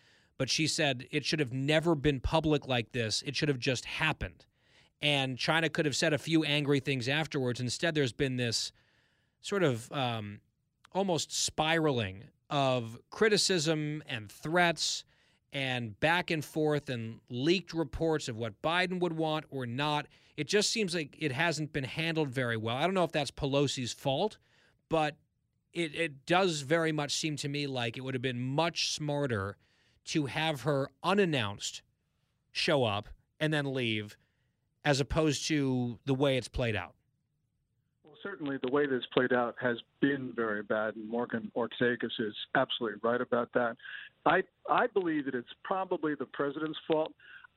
[0.41, 3.21] but she said it should have never been public like this.
[3.27, 4.47] It should have just happened.
[4.99, 7.59] And China could have said a few angry things afterwards.
[7.59, 8.71] Instead, there's been this
[9.41, 10.39] sort of um,
[10.93, 15.03] almost spiraling of criticism and threats
[15.53, 20.07] and back and forth and leaked reports of what Biden would want or not.
[20.37, 22.77] It just seems like it hasn't been handled very well.
[22.77, 24.39] I don't know if that's Pelosi's fault,
[24.89, 25.17] but
[25.71, 29.57] it, it does very much seem to me like it would have been much smarter
[30.05, 31.81] to have her unannounced
[32.51, 34.17] show up and then leave
[34.83, 36.95] as opposed to the way it's played out
[38.03, 42.33] Well, certainly the way this played out has been very bad, and Morgan Ortagus is
[42.55, 43.77] absolutely right about that.
[44.25, 47.13] I I believe that it's probably the president's fault.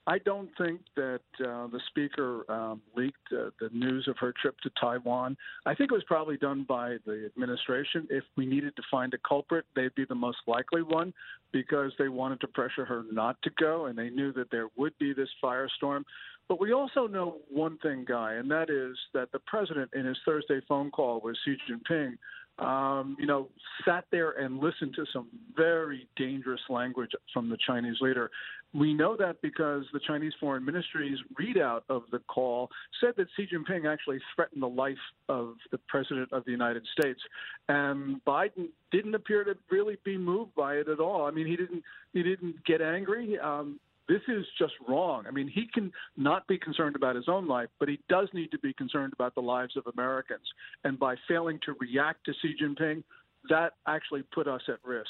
[0.06, 4.54] I don't think that uh, the speaker um, leaked uh, the news of her trip
[4.62, 5.36] to Taiwan.
[5.64, 8.06] I think it was probably done by the administration.
[8.10, 11.14] If we needed to find a culprit, they'd be the most likely one
[11.52, 14.92] because they wanted to pressure her not to go, and they knew that there would
[14.98, 16.02] be this firestorm.
[16.48, 20.18] But we also know one thing, Guy, and that is that the president, in his
[20.26, 22.18] Thursday phone call with Xi Jinping,
[22.58, 23.48] um, you know,
[23.84, 28.30] sat there and listened to some very dangerous language from the Chinese leader.
[28.72, 33.46] We know that because the Chinese Foreign Ministry's readout of the call said that Xi
[33.46, 34.96] Jinping actually threatened the life
[35.28, 37.20] of the President of the United States.
[37.68, 41.26] And Biden didn't appear to really be moved by it at all.
[41.26, 41.82] I mean, he didn't
[42.12, 43.38] he didn't get angry.
[43.38, 43.78] Um,
[44.08, 45.24] this is just wrong.
[45.26, 48.50] I mean, he can not be concerned about his own life, but he does need
[48.50, 50.46] to be concerned about the lives of Americans.
[50.84, 53.02] And by failing to react to Xi Jinping,
[53.48, 55.08] that actually put us at risk.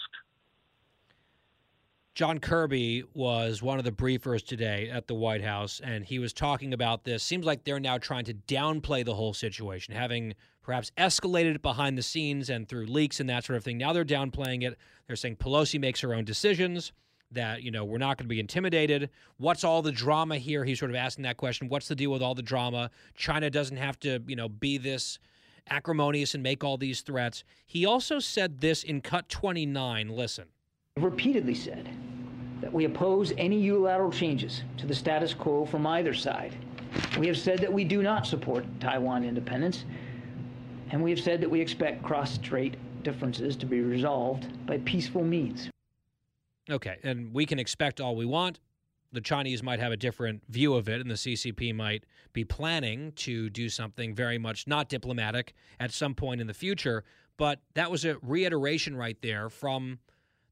[2.14, 6.32] John Kirby was one of the briefers today at the White House, and he was
[6.32, 7.24] talking about this.
[7.24, 11.98] Seems like they're now trying to downplay the whole situation, having perhaps escalated it behind
[11.98, 13.78] the scenes and through leaks and that sort of thing.
[13.78, 14.78] Now they're downplaying it.
[15.08, 16.92] They're saying Pelosi makes her own decisions
[17.32, 19.10] that you know we're not going to be intimidated.
[19.36, 20.64] What's all the drama here?
[20.64, 21.68] He's sort of asking that question.
[21.68, 22.90] What's the deal with all the drama?
[23.14, 25.18] China doesn't have to you know be this
[25.70, 27.44] acrimonious and make all these threats.
[27.66, 30.46] He also said this in cut 29 listen.
[30.96, 31.88] Repeatedly said
[32.60, 36.56] that we oppose any unilateral changes to the status quo from either side.
[37.18, 39.84] We have said that we do not support Taiwan independence,
[40.90, 45.68] and we have said that we expect cross-strait differences to be resolved by peaceful means.
[46.70, 48.60] Okay, and we can expect all we want.
[49.12, 53.12] The Chinese might have a different view of it, and the CCP might be planning
[53.12, 57.04] to do something very much not diplomatic at some point in the future.
[57.36, 59.98] But that was a reiteration right there from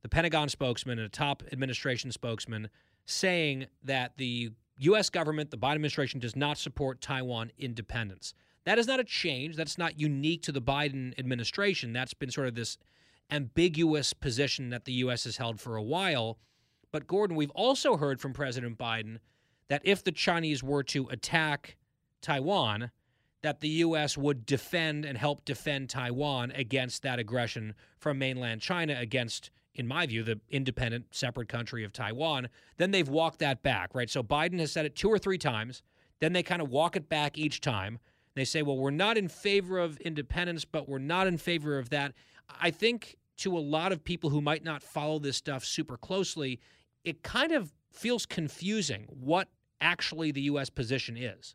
[0.02, 2.68] the Pentagon spokesman and a top administration spokesman
[3.04, 5.10] saying that the U.S.
[5.10, 8.34] government, the Biden administration, does not support Taiwan independence.
[8.64, 9.56] That is not a change.
[9.56, 11.92] That's not unique to the Biden administration.
[11.92, 12.78] That's been sort of this
[13.32, 15.24] ambiguous position that the U.S.
[15.24, 16.38] has held for a while.
[16.92, 19.18] But, Gordon, we've also heard from President Biden
[19.68, 21.76] that if the Chinese were to attack
[22.20, 22.90] Taiwan,
[23.42, 24.16] that the U.S.
[24.16, 30.06] would defend and help defend Taiwan against that aggression from mainland China against, in my
[30.06, 32.48] view, the independent, separate country of Taiwan.
[32.76, 34.10] Then they've walked that back, right?
[34.10, 35.82] So Biden has said it two or three times.
[36.20, 37.98] Then they kind of walk it back each time.
[38.34, 41.90] They say, well, we're not in favor of independence, but we're not in favor of
[41.90, 42.12] that.
[42.60, 46.60] I think to a lot of people who might not follow this stuff super closely,
[47.04, 49.48] it kind of feels confusing what
[49.80, 50.70] actually the U.S.
[50.70, 51.54] position is.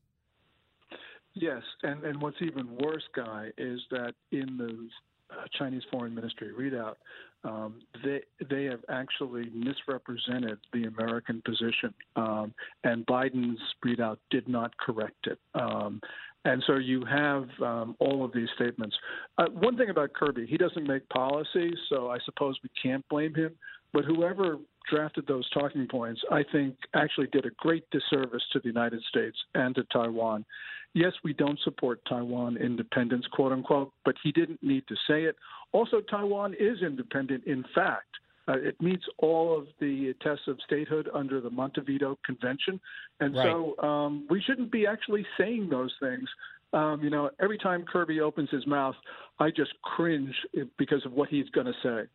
[1.33, 4.89] Yes, and, and what's even worse, Guy, is that in the
[5.29, 6.95] uh, Chinese Foreign Ministry readout,
[7.43, 12.53] um, they they have actually misrepresented the American position, um,
[12.83, 15.39] and Biden's readout did not correct it.
[15.53, 16.01] Um,
[16.45, 18.95] and so you have um, all of these statements.
[19.37, 23.33] Uh, one thing about Kirby, he doesn't make policy, so I suppose we can't blame
[23.33, 23.51] him.
[23.93, 24.57] But whoever
[24.89, 29.37] drafted those talking points, I think, actually did a great disservice to the United States
[29.55, 30.45] and to Taiwan.
[30.93, 35.35] Yes, we don't support Taiwan independence, quote unquote, but he didn't need to say it.
[35.71, 38.07] Also, Taiwan is independent, in fact.
[38.47, 42.79] Uh, it meets all of the tests of statehood under the Montevideo Convention.
[43.19, 43.45] And right.
[43.45, 46.27] so um, we shouldn't be actually saying those things.
[46.73, 48.95] Um, you know, every time Kirby opens his mouth,
[49.39, 50.35] I just cringe
[50.77, 52.09] because of what he's going to say.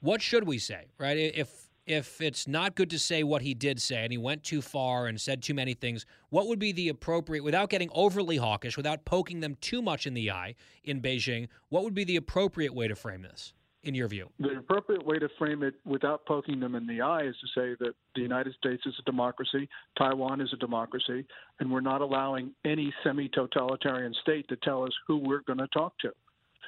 [0.00, 1.16] What should we say, right?
[1.16, 4.62] If if it's not good to say what he did say and he went too
[4.62, 8.76] far and said too many things, what would be the appropriate, without getting overly hawkish,
[8.76, 10.54] without poking them too much in the eye
[10.84, 13.52] in Beijing, what would be the appropriate way to frame this?
[13.84, 14.28] In your view?
[14.38, 17.76] The appropriate way to frame it without poking them in the eye is to say
[17.80, 19.68] that the United States is a democracy,
[19.98, 21.24] Taiwan is a democracy,
[21.60, 25.68] and we're not allowing any semi totalitarian state to tell us who we're going to
[25.68, 26.12] talk to.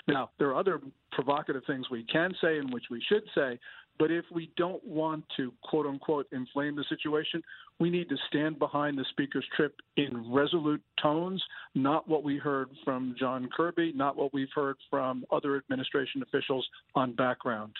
[0.07, 0.81] Now, there are other
[1.13, 3.59] provocative things we can say and which we should say,
[3.99, 7.43] but if we don't want to, quote unquote, inflame the situation,
[7.79, 11.43] we need to stand behind the speaker's trip in resolute tones,
[11.75, 16.67] not what we heard from John Kirby, not what we've heard from other administration officials
[16.95, 17.73] on background.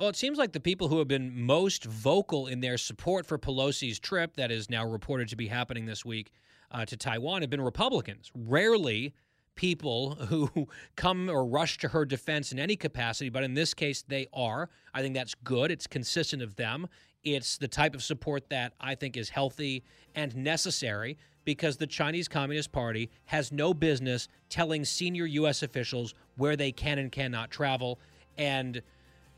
[0.00, 3.38] Well, it seems like the people who have been most vocal in their support for
[3.38, 6.32] Pelosi's trip, that is now reported to be happening this week
[6.72, 8.32] uh, to Taiwan, have been Republicans.
[8.34, 9.14] Rarely
[9.54, 14.02] people who come or rush to her defense in any capacity, but in this case,
[14.06, 14.68] they are.
[14.94, 15.70] I think that's good.
[15.70, 16.88] It's consistent of them.
[17.24, 19.84] It's the type of support that I think is healthy
[20.14, 25.62] and necessary because the Chinese Communist Party has no business telling senior U.S.
[25.62, 28.00] officials where they can and cannot travel.
[28.38, 28.82] And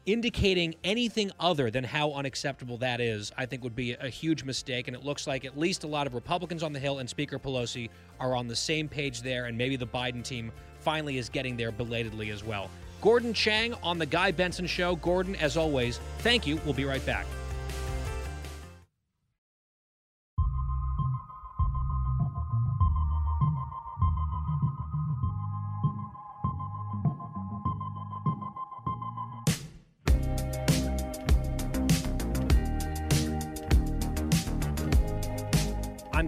[0.07, 4.89] indicating anything other than how unacceptable that is, I think would be a huge mistake.
[4.89, 7.39] And it looks like at least a lot of Republicans on the Hill and Speaker
[7.39, 7.89] Pelosi
[8.21, 11.73] are on the same page there, and maybe the Biden team finally is getting there
[11.73, 12.71] belatedly as well.
[13.01, 14.97] Gordon Chang on The Guy Benson Show.
[14.97, 16.59] Gordon, as always, thank you.
[16.65, 17.27] We'll be right back.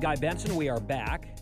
[0.07, 0.55] Guy Benson.
[0.55, 1.37] We are back.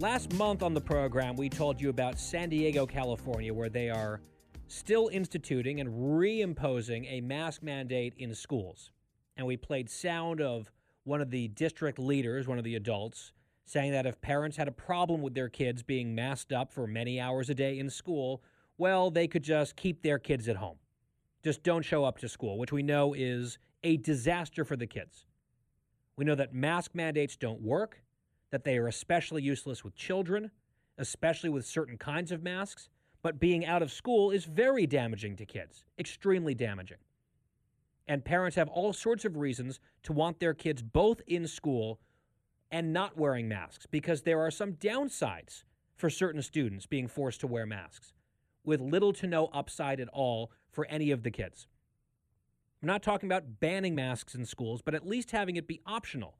[0.00, 4.20] Last month on the program, we told you about San Diego, California, where they are
[4.66, 8.90] still instituting and reimposing a mask mandate in schools.
[9.38, 10.70] And we played sound of
[11.04, 13.32] one of the district leaders, one of the adults,
[13.64, 17.18] saying that if parents had a problem with their kids being masked up for many
[17.18, 18.42] hours a day in school,
[18.76, 20.76] well, they could just keep their kids at home.
[21.42, 25.24] Just don't show up to school, which we know is a disaster for the kids.
[26.18, 28.02] We know that mask mandates don't work,
[28.50, 30.50] that they are especially useless with children,
[30.98, 32.88] especially with certain kinds of masks.
[33.22, 36.98] But being out of school is very damaging to kids, extremely damaging.
[38.08, 42.00] And parents have all sorts of reasons to want their kids both in school
[42.68, 45.62] and not wearing masks because there are some downsides
[45.94, 48.12] for certain students being forced to wear masks
[48.64, 51.68] with little to no upside at all for any of the kids.
[52.82, 56.38] I'm not talking about banning masks in schools, but at least having it be optional.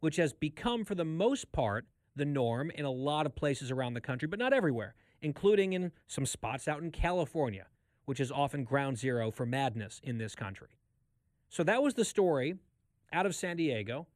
[0.00, 1.86] which has become, for the most part,
[2.16, 5.92] the norm in a lot of places around the country, but not everywhere, including in
[6.08, 7.66] some spots out in California,
[8.04, 10.70] which is often ground zero for madness in this country.
[11.48, 12.56] So that was the story
[13.12, 14.08] out of San Diego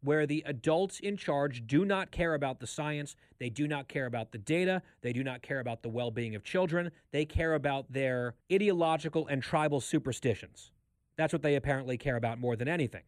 [0.00, 4.06] where the adults in charge do not care about the science, they do not care
[4.06, 7.54] about the data, they do not care about the well being of children, they care
[7.54, 10.72] about their ideological and tribal superstitions.
[11.16, 13.02] That's what they apparently care about more than anything.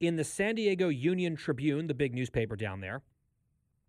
[0.00, 3.02] In the San Diego Union Tribune, the big newspaper down there,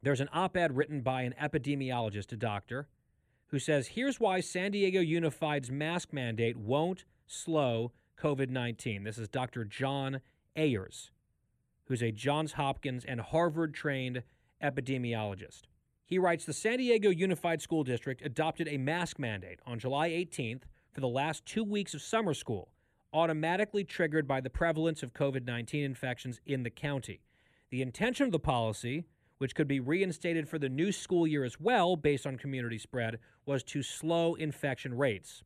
[0.01, 2.87] there's an op ed written by an epidemiologist, a doctor,
[3.47, 9.03] who says here's why San Diego Unified's mask mandate won't slow COVID 19.
[9.03, 9.65] This is Dr.
[9.65, 10.21] John
[10.55, 11.11] Ayers
[11.87, 14.23] who's a Johns Hopkins and Harvard trained
[14.61, 15.63] epidemiologist.
[16.05, 20.63] He writes The San Diego Unified School District adopted a mask mandate on July 18th
[20.91, 22.69] for the last two weeks of summer school,
[23.13, 27.21] automatically triggered by the prevalence of COVID 19 infections in the county.
[27.69, 29.05] The intention of the policy,
[29.37, 33.19] which could be reinstated for the new school year as well based on community spread,
[33.45, 35.43] was to slow infection rates.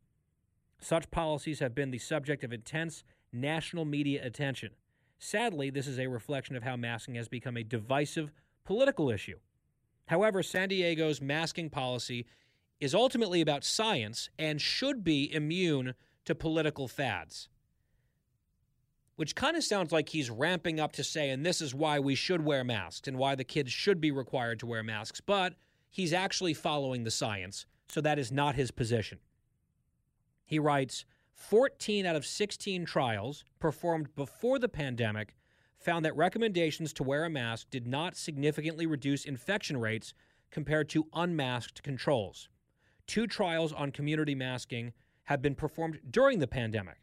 [0.80, 4.72] Such policies have been the subject of intense national media attention.
[5.20, 8.32] Sadly, this is a reflection of how masking has become a divisive
[8.66, 9.38] political issue.
[10.07, 12.26] However, San Diego's masking policy
[12.80, 15.93] is ultimately about science and should be immune
[16.26, 17.49] to political fads.
[19.15, 22.15] Which kind of sounds like he's ramping up to say, and this is why we
[22.15, 25.53] should wear masks and why the kids should be required to wear masks, but
[25.89, 29.19] he's actually following the science, so that is not his position.
[30.45, 35.36] He writes, 14 out of 16 trials performed before the pandemic
[35.78, 40.13] found that recommendations to wear a mask did not significantly reduce infection rates
[40.51, 42.49] compared to unmasked controls.
[43.07, 44.93] Two trials on community masking
[45.26, 46.97] have been performed during the pandemic.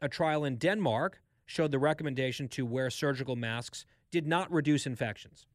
[0.00, 5.46] A trial in Denmark showed the recommendation to wear surgical masks did not reduce infections.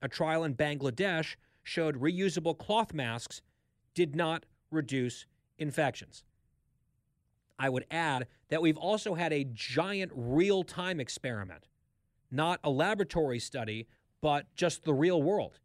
[0.00, 3.42] A trial in Bangladesh showed reusable cloth masks
[3.94, 5.26] did not reduce
[5.58, 6.24] infections.
[7.58, 11.66] I would add that we've also had a giant real time experiment,
[12.30, 13.88] not a laboratory study,
[14.20, 15.58] but just the real world,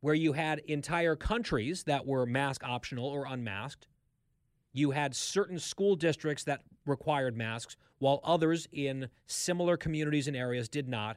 [0.00, 3.86] where you had entire countries that were mask optional or unmasked.
[4.72, 10.68] You had certain school districts that required masks, while others in similar communities and areas
[10.68, 11.16] did not.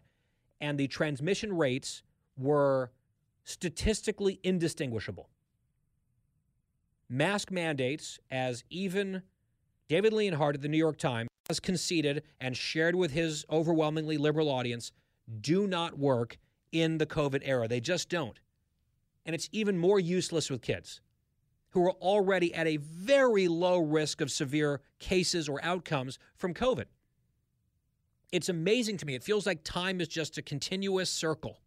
[0.60, 2.04] And the transmission rates
[2.38, 2.92] were
[3.44, 5.30] statistically indistinguishable.
[7.10, 9.24] Mask mandates, as even
[9.88, 14.50] David Leonhardt of the New York Times has conceded and shared with his overwhelmingly liberal
[14.50, 14.92] audience
[15.42, 16.38] do not work
[16.72, 17.68] in the COVID era.
[17.68, 18.40] They just don't.
[19.26, 21.02] And it's even more useless with kids
[21.72, 26.86] who are already at a very low risk of severe cases or outcomes from COVID.
[28.32, 29.16] It's amazing to me.
[29.16, 31.60] It feels like time is just a continuous circle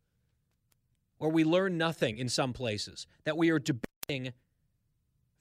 [1.18, 4.32] where we learn nothing in some places, that we are debating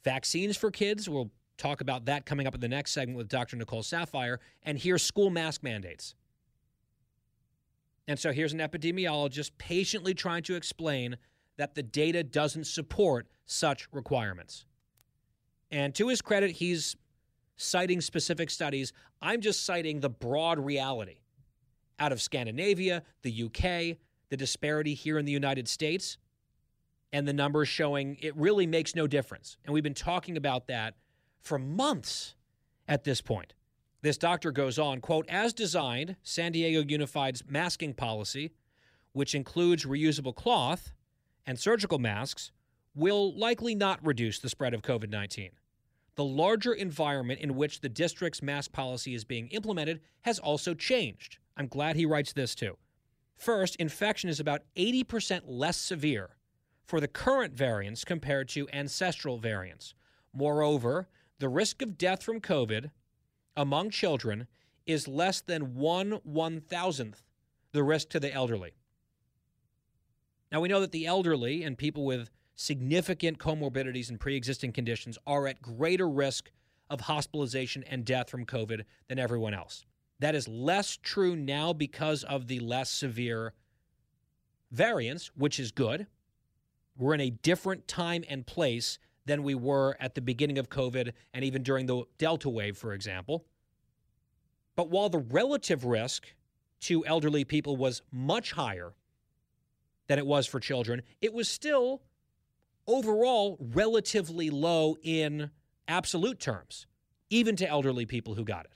[0.03, 1.09] vaccines for kids.
[1.09, 3.55] We'll talk about that coming up in the next segment with Dr.
[3.57, 6.15] Nicole Saphier, And here's school mask mandates.
[8.07, 11.17] And so here's an epidemiologist patiently trying to explain
[11.57, 14.65] that the data doesn't support such requirements.
[15.71, 16.95] And to his credit, he's
[17.55, 18.93] citing specific studies.
[19.21, 21.17] I'm just citing the broad reality
[21.99, 23.97] out of Scandinavia, the UK,
[24.29, 26.17] the disparity here in the United States,
[27.11, 29.57] and the numbers showing it really makes no difference.
[29.63, 30.95] And we've been talking about that
[31.39, 32.35] for months
[32.87, 33.53] at this point.
[34.01, 38.51] This doctor goes on, quote, as designed, San Diego Unified's masking policy,
[39.13, 40.91] which includes reusable cloth
[41.45, 42.51] and surgical masks,
[42.95, 45.51] will likely not reduce the spread of COVID 19.
[46.15, 51.37] The larger environment in which the district's mask policy is being implemented has also changed.
[51.57, 52.77] I'm glad he writes this too.
[53.35, 56.35] First, infection is about 80% less severe
[56.85, 59.95] for the current variants compared to ancestral variants.
[60.33, 61.07] Moreover,
[61.39, 62.91] the risk of death from COVID
[63.55, 64.47] among children
[64.85, 67.23] is less than one one thousandth
[67.71, 68.73] the risk to the elderly.
[70.53, 75.17] Now, we know that the elderly and people with significant comorbidities and pre existing conditions
[75.25, 76.51] are at greater risk
[76.91, 79.83] of hospitalization and death from COVID than everyone else.
[80.19, 83.53] That is less true now because of the less severe
[84.71, 86.05] variants, which is good.
[86.95, 91.13] We're in a different time and place than we were at the beginning of COVID
[91.33, 93.43] and even during the Delta wave, for example.
[94.75, 96.27] But while the relative risk
[96.81, 98.93] to elderly people was much higher
[100.13, 102.03] than it was for children, it was still
[102.85, 105.49] overall relatively low in
[105.87, 106.85] absolute terms,
[107.31, 108.73] even to elderly people who got it.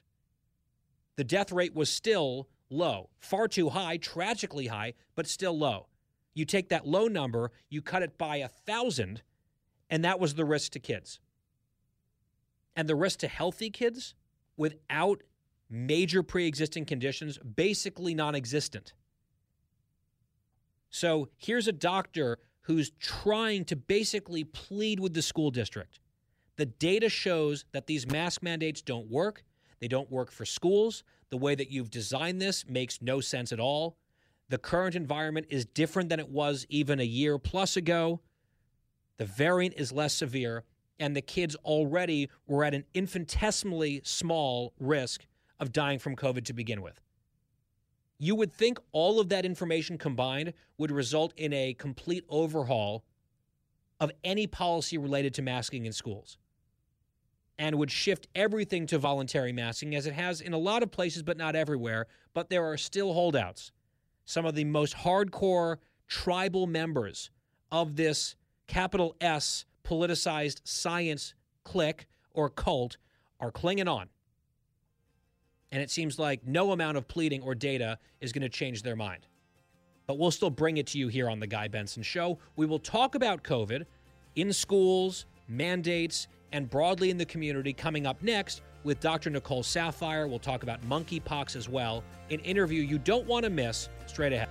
[1.16, 3.12] The death rate was still low.
[3.20, 5.86] Far too high, tragically high, but still low.
[6.34, 9.22] You take that low number, you cut it by a thousand,
[9.92, 11.20] and that was the risk to kids.
[12.76, 14.16] And the risk to healthy kids
[14.58, 15.22] without
[15.70, 18.94] major pre existing conditions, basically non existent.
[20.98, 26.00] So here's a doctor who's trying to basically plead with the school district.
[26.56, 29.44] The data shows that these mask mandates don't work.
[29.80, 31.04] They don't work for schools.
[31.30, 33.96] The way that you've designed this makes no sense at all.
[34.50, 38.22] The current environment is different than it was even a year plus ago.
[39.18, 40.64] The variant is less severe,
[41.00, 45.28] and the kids already were at an infinitesimally small risk
[45.60, 47.00] of dying from COVID to begin with.
[48.20, 53.04] You would think all of that information combined would result in a complete overhaul
[54.00, 56.38] of any policy related to masking in schools
[57.60, 61.24] and would shift everything to voluntary masking as it has in a lot of places,
[61.24, 62.06] but not everywhere.
[62.34, 63.72] But there are still holdouts.
[64.26, 67.32] Some of the most hardcore tribal members
[67.72, 68.36] of this
[68.68, 72.98] capital S politicized science clique or cult
[73.40, 74.10] are clinging on.
[75.72, 78.96] And it seems like no amount of pleading or data is going to change their
[78.96, 79.28] mind.
[80.06, 82.40] But we'll still bring it to you here on The Guy Benson Show.
[82.56, 83.86] We will talk about COVID
[84.36, 89.30] in schools, mandates, and broadly in the community coming up next with Dr.
[89.30, 90.30] Nicole Saphier.
[90.30, 92.04] We'll talk about monkeypox as well.
[92.32, 94.50] An interview you don't want to miss straight ahead.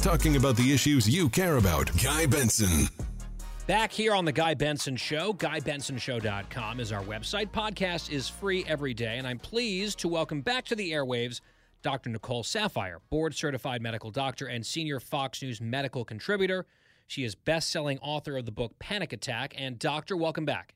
[0.00, 1.90] Talking about the issues you care about.
[2.02, 2.88] Guy Benson.
[3.66, 7.50] Back here on the Guy Benson Show, GuyBensonShow.com is our website.
[7.50, 11.40] Podcast is free every day, and I'm pleased to welcome back to the airwaves
[11.82, 12.10] Dr.
[12.10, 16.66] Nicole Saphier, board certified medical doctor and senior Fox News medical contributor.
[17.06, 19.54] She is best selling author of the book Panic Attack.
[19.56, 20.74] And, Doctor, welcome back.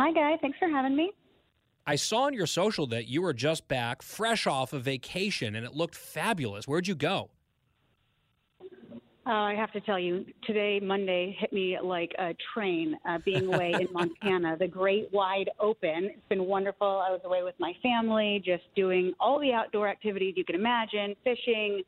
[0.00, 0.38] Hi, Guy.
[0.40, 1.12] Thanks for having me.
[1.86, 5.66] I saw on your social that you were just back, fresh off a vacation, and
[5.66, 6.66] it looked fabulous.
[6.66, 7.28] Where'd you go?
[9.26, 13.52] Uh, I have to tell you, today, Monday, hit me like a train uh, being
[13.52, 16.04] away in Montana, the great wide open.
[16.04, 16.86] It's been wonderful.
[16.86, 21.14] I was away with my family, just doing all the outdoor activities you can imagine
[21.24, 21.82] fishing,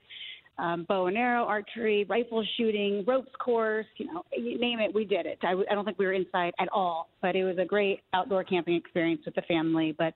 [0.59, 5.05] um, bow and arrow, archery, rifle shooting, ropes course, you know, you name it, we
[5.05, 5.39] did it.
[5.43, 8.45] I, I don't think we were inside at all, but it was a great outdoor
[8.45, 9.95] camping experience with the family.
[9.97, 10.15] But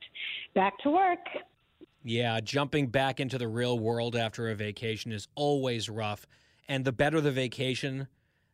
[0.54, 1.18] back to work.
[2.04, 6.26] Yeah, jumping back into the real world after a vacation is always rough.
[6.68, 8.06] And the better the vacation,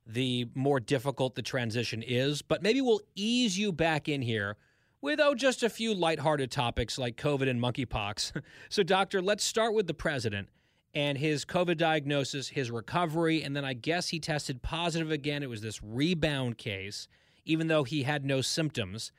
[0.07, 2.43] the more difficult the transition is.
[2.43, 4.57] But maybe we'll ease you back in here
[5.01, 8.41] with, oh, just a few lighthearted topics like COVID and monkeypox.
[8.69, 10.49] so, Doctor, let's start with the president
[10.95, 15.43] and his COVID diagnosis, his recovery, and then I guess he tested positive again.
[15.43, 17.09] It was this rebound case,
[17.45, 19.13] even though he had no symptoms.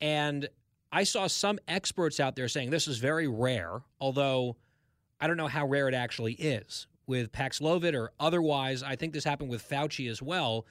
[0.00, 0.48] And
[0.92, 4.56] I saw some experts out there saying this is very rare, although
[5.20, 6.86] I don't know how rare it actually is.
[7.06, 10.64] With Paxlovid or otherwise, I think this happened with Fauci as well.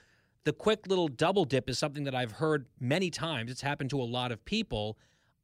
[0.45, 3.51] The quick little double dip is something that I've heard many times.
[3.51, 4.97] It's happened to a lot of people.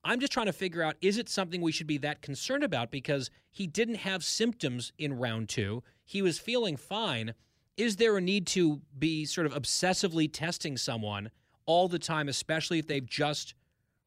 [0.07, 2.91] I'm just trying to figure out is it something we should be that concerned about
[2.91, 5.81] because he didn't have symptoms in round two.
[6.03, 7.33] He was feeling fine.
[7.75, 11.31] Is there a need to be sort of obsessively testing someone
[11.65, 13.55] all the time, especially if they've just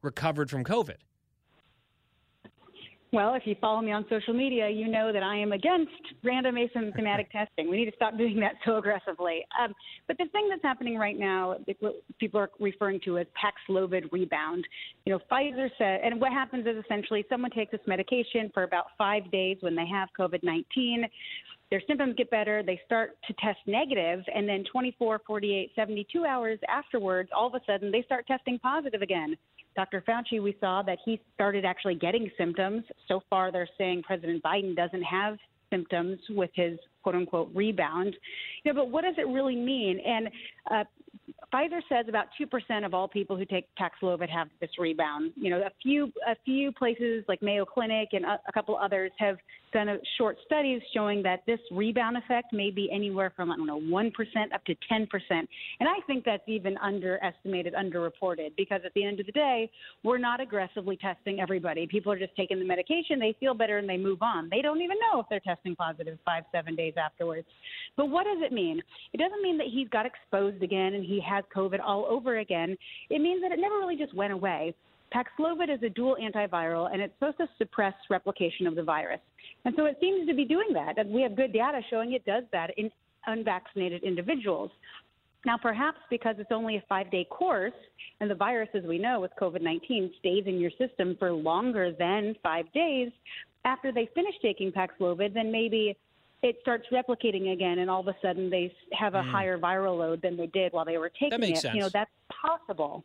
[0.01, 0.95] recovered from COVID?
[3.11, 5.91] Well, if you follow me on social media, you know that I am against
[6.23, 7.69] random asymptomatic testing.
[7.69, 9.45] We need to stop doing that so aggressively.
[9.59, 9.73] Um,
[10.07, 14.67] but the thing that's happening right now, what people are referring to as Paxlovid rebound.
[15.05, 18.85] You know, Pfizer said, and what happens is essentially someone takes this medication for about
[18.95, 21.05] five days when they have COVID 19
[21.69, 26.59] their symptoms get better, they start to test negative, and then 24, 48, 72 hours
[26.67, 29.37] afterwards, all of a sudden they start testing positive again.
[29.75, 30.03] Dr.
[30.07, 32.83] Fauci, we saw that he started actually getting symptoms.
[33.07, 35.37] So far, they're saying President Biden doesn't have
[35.69, 38.15] symptoms with his quote unquote rebound.
[38.63, 39.99] You know, but what does it really mean?
[40.05, 40.29] And
[40.71, 40.83] uh,
[41.53, 45.31] Pfizer says about two percent of all people who take Paxlovid have this rebound.
[45.35, 49.11] You know, a few a few places like Mayo Clinic and a, a couple others
[49.17, 49.37] have
[49.71, 53.67] done a short studies showing that this rebound effect may be anywhere from I don't
[53.67, 58.81] know one percent up to ten percent, and I think that's even underestimated, underreported because
[58.85, 59.69] at the end of the day,
[60.03, 61.87] we're not aggressively testing everybody.
[61.87, 64.49] People are just taking the medication, they feel better, and they move on.
[64.49, 67.47] They don't even know if they're testing positive five, seven days afterwards.
[67.97, 68.81] But what does it mean?
[69.13, 72.77] It doesn't mean that he's got exposed again and he has COVID all over again.
[73.09, 74.73] It means that it never really just went away.
[75.13, 79.19] Paxlovid is a dual antiviral, and it's supposed to suppress replication of the virus.
[79.65, 80.97] And so it seems to be doing that.
[80.97, 82.91] And we have good data showing it does that in
[83.25, 84.71] unvaccinated individuals.
[85.45, 87.73] Now, perhaps because it's only a five day course,
[88.19, 91.93] and the virus, as we know, with COVID 19, stays in your system for longer
[91.97, 93.09] than five days,
[93.65, 95.95] after they finish taking Paxlovid, then maybe
[96.41, 99.31] it starts replicating again, and all of a sudden they have a mm.
[99.31, 101.61] higher viral load than they did while they were taking that makes it.
[101.63, 101.75] Sense.
[101.75, 102.11] You know, that's
[102.41, 103.03] possible.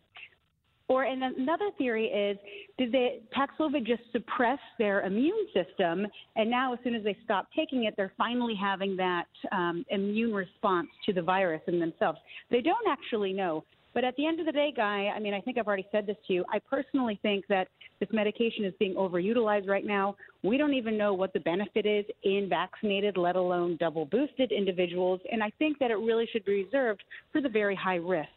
[0.87, 2.37] Or and another theory is
[2.76, 6.07] did the Paxlovid just suppress their immune system,
[6.37, 10.35] and now as soon as they stop taking it, they're finally having that um, immune
[10.35, 12.18] response to the virus in themselves.
[12.51, 13.64] They don't actually know.
[13.95, 16.05] But at the end of the day, Guy, I mean, I think I've already said
[16.05, 16.45] this to you.
[16.53, 17.68] I personally think that
[18.01, 20.16] this medication is being overutilized right now.
[20.42, 25.20] We don't even know what the benefit is in vaccinated, let alone double boosted individuals.
[25.30, 28.28] And I think that it really should be reserved for the very high risk.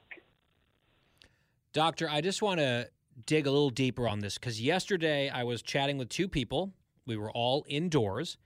[1.73, 2.89] Doctor, I just want to
[3.25, 6.71] dig a little deeper on this because yesterday I was chatting with two people.
[7.07, 8.37] We were all indoors,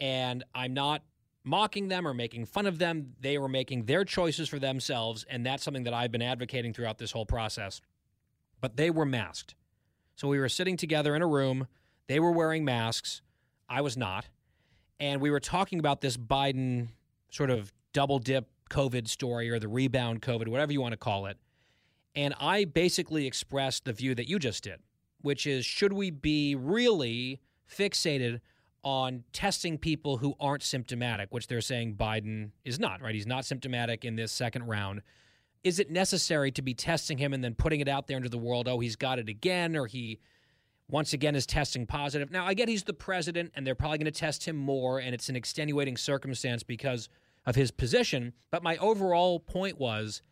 [0.00, 1.02] and I'm not
[1.44, 3.14] mocking them or making fun of them.
[3.20, 6.98] They were making their choices for themselves, and that's something that I've been advocating throughout
[6.98, 7.80] this whole process.
[8.60, 9.54] But they were masked.
[10.14, 11.66] So we were sitting together in a room.
[12.06, 13.22] They were wearing masks.
[13.68, 14.28] I was not.
[15.00, 16.88] And we were talking about this Biden
[17.30, 21.26] sort of double dip COVID story or the rebound COVID, whatever you want to call
[21.26, 21.38] it.
[22.14, 24.80] And I basically expressed the view that you just did,
[25.22, 28.40] which is should we be really fixated
[28.84, 33.14] on testing people who aren't symptomatic, which they're saying Biden is not, right?
[33.14, 35.02] He's not symptomatic in this second round.
[35.62, 38.38] Is it necessary to be testing him and then putting it out there into the
[38.38, 38.66] world?
[38.66, 40.18] Oh, he's got it again, or he
[40.90, 42.30] once again is testing positive.
[42.30, 45.14] Now, I get he's the president and they're probably going to test him more, and
[45.14, 47.08] it's an extenuating circumstance because
[47.46, 48.32] of his position.
[48.50, 50.22] But my overall point was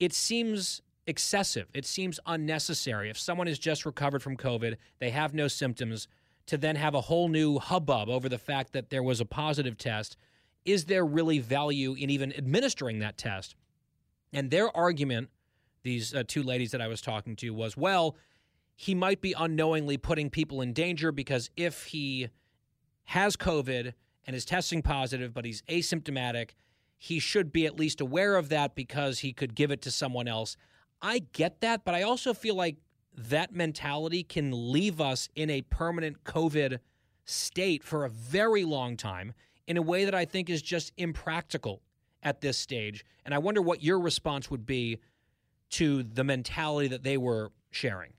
[0.00, 1.68] it seems excessive.
[1.74, 3.10] It seems unnecessary.
[3.10, 6.08] If someone has just recovered from COVID, they have no symptoms,
[6.46, 9.78] to then have a whole new hubbub over the fact that there was a positive
[9.78, 10.16] test,
[10.64, 13.54] is there really value in even administering that test?
[14.32, 15.30] And their argument,
[15.82, 18.16] these uh, two ladies that I was talking to, was well,
[18.76, 22.28] he might be unknowingly putting people in danger because if he
[23.04, 23.92] has COVID
[24.26, 26.50] and is testing positive, but he's asymptomatic,
[26.98, 30.26] he should be at least aware of that because he could give it to someone
[30.26, 30.56] else.
[31.00, 32.76] I get that, but I also feel like
[33.16, 36.78] that mentality can leave us in a permanent COVID
[37.24, 39.32] state for a very long time
[39.66, 41.80] in a way that I think is just impractical
[42.22, 43.04] at this stage.
[43.24, 44.98] And I wonder what your response would be
[45.70, 48.12] to the mentality that they were sharing.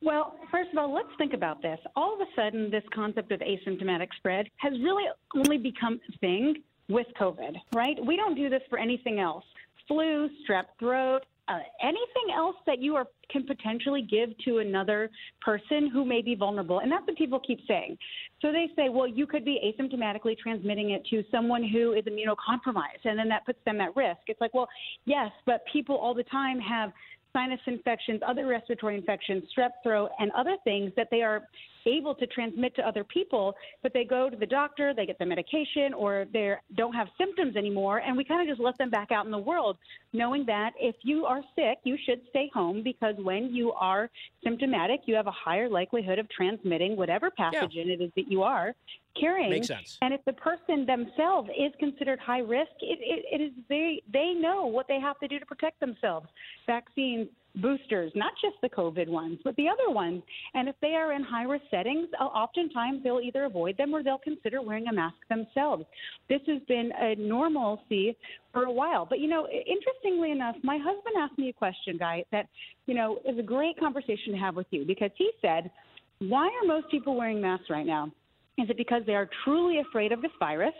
[0.00, 1.78] Well, first of all, let's think about this.
[1.96, 6.56] All of a sudden, this concept of asymptomatic spread has really only become a thing
[6.88, 7.96] with COVID, right?
[8.04, 9.44] We don't do this for anything else
[9.88, 15.90] flu, strep throat, uh, anything else that you are can potentially give to another person
[15.92, 16.80] who may be vulnerable.
[16.80, 17.96] And that's what people keep saying.
[18.40, 23.04] So they say, well, you could be asymptomatically transmitting it to someone who is immunocompromised,
[23.04, 24.20] and then that puts them at risk.
[24.26, 24.68] It's like, well,
[25.04, 26.92] yes, but people all the time have
[27.32, 31.42] sinus infections, other respiratory infections, strep throat, and other things that they are
[31.86, 35.26] able to transmit to other people, but they go to the doctor, they get the
[35.26, 39.12] medication, or they don't have symptoms anymore, and we kind of just let them back
[39.12, 39.76] out in the world,
[40.12, 44.10] knowing that if you are sick, you should stay home because when you are
[44.42, 47.94] symptomatic, you have a higher likelihood of transmitting whatever pathogen yeah.
[47.94, 48.74] it is that you are
[49.18, 49.50] carrying.
[49.50, 49.98] Makes sense.
[50.02, 54.32] And if the person themselves is considered high risk, it, it, it is they they
[54.34, 56.26] know what they have to do to protect themselves.
[56.66, 60.22] Vaccines, boosters, not just the COVID ones, but the other ones.
[60.54, 64.02] And if they are in high risk settings, uh, oftentimes they'll either avoid them or
[64.02, 65.84] they'll consider wearing a mask themselves.
[66.28, 68.16] This has been a normalcy
[68.52, 69.06] for a while.
[69.06, 72.46] But, you know, interestingly enough, my husband asked me a question, Guy, that,
[72.86, 75.70] you know, is a great conversation to have with you because he said,
[76.18, 78.10] why are most people wearing masks right now?
[78.56, 80.74] Is it because they are truly afraid of this virus?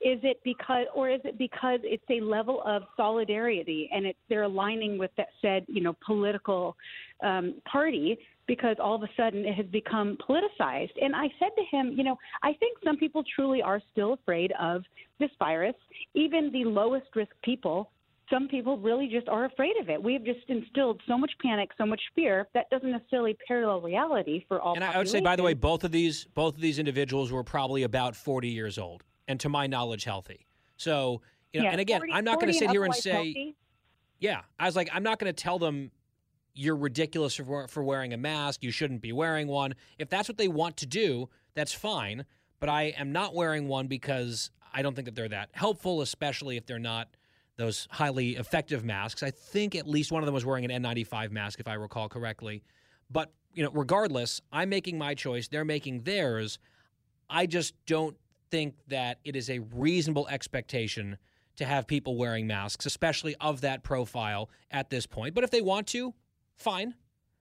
[0.00, 4.42] Is it because, or is it because it's a level of solidarity and it, they're
[4.42, 6.76] aligning with that said, you know, political
[7.22, 10.92] um, party because all of a sudden it has become politicized?
[11.00, 14.52] And I said to him, you know, I think some people truly are still afraid
[14.60, 14.82] of
[15.18, 15.76] this virus.
[16.14, 17.90] Even the lowest risk people
[18.30, 20.02] some people really just are afraid of it.
[20.02, 24.44] We have just instilled so much panic, so much fear that doesn't necessarily parallel reality
[24.48, 24.74] for all.
[24.74, 27.44] And I would say, by the way, both of these both of these individuals were
[27.44, 30.46] probably about 40 years old, and to my knowledge, healthy.
[30.76, 31.22] So,
[31.52, 33.56] you know, yeah, and again, 40, I'm not going to sit here and say, healthy.
[34.18, 35.90] yeah, I was like, I'm not going to tell them
[36.54, 38.62] you're ridiculous for for wearing a mask.
[38.62, 39.74] You shouldn't be wearing one.
[39.98, 42.24] If that's what they want to do, that's fine.
[42.60, 46.56] But I am not wearing one because I don't think that they're that helpful, especially
[46.56, 47.08] if they're not
[47.56, 49.22] those highly effective masks.
[49.22, 52.08] I think at least one of them was wearing an N95 mask, if I recall
[52.08, 52.64] correctly.
[53.10, 55.48] But you know, regardless, I'm making my choice.
[55.48, 56.58] They're making theirs.
[57.30, 58.16] I just don't
[58.54, 61.18] think that it is a reasonable expectation
[61.56, 65.34] to have people wearing masks, especially of that profile at this point.
[65.34, 66.14] But if they want to,
[66.56, 66.94] fine,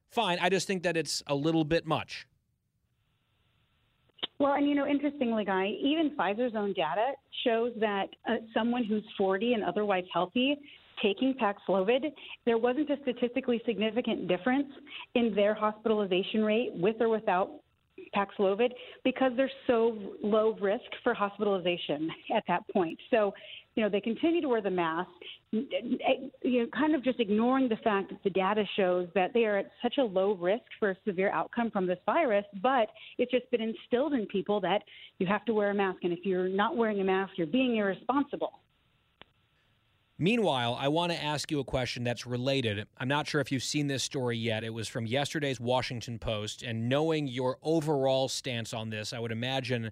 [0.09, 0.39] fine.
[0.41, 2.25] I just think that it's a little bit much.
[4.39, 7.11] Well, and you know, interestingly, Guy, even Pfizer's own data
[7.45, 10.57] shows that uh, someone who's 40 and otherwise healthy
[11.03, 12.11] taking Paxlovid,
[12.47, 14.67] there wasn't a statistically significant difference
[15.13, 17.51] in their hospitalization rate with or without
[18.15, 18.71] Paxlovid
[19.03, 22.97] because they're so low risk for hospitalization at that point.
[23.11, 23.33] So,
[23.75, 25.09] you know, they continue to wear the mask,
[25.51, 25.67] you
[26.43, 29.71] know, kind of just ignoring the fact that the data shows that they are at
[29.81, 33.61] such a low risk for a severe outcome from this virus, but it's just been
[33.61, 34.83] instilled in people that
[35.17, 35.99] you have to wear a mask.
[36.03, 38.53] And if you're not wearing a mask, you're being irresponsible.
[40.23, 42.87] Meanwhile, I want to ask you a question that's related.
[42.97, 44.63] I'm not sure if you've seen this story yet.
[44.63, 46.63] It was from yesterday's Washington Post.
[46.63, 49.91] And knowing your overall stance on this, I would imagine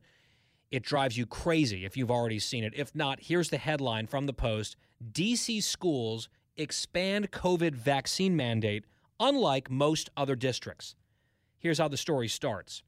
[0.71, 2.71] it drives you crazy if you've already seen it.
[2.73, 4.77] If not, here's the headline from the Post
[5.11, 8.85] DC schools expand COVID vaccine mandate,
[9.19, 10.95] unlike most other districts.
[11.59, 12.83] Here's how the story starts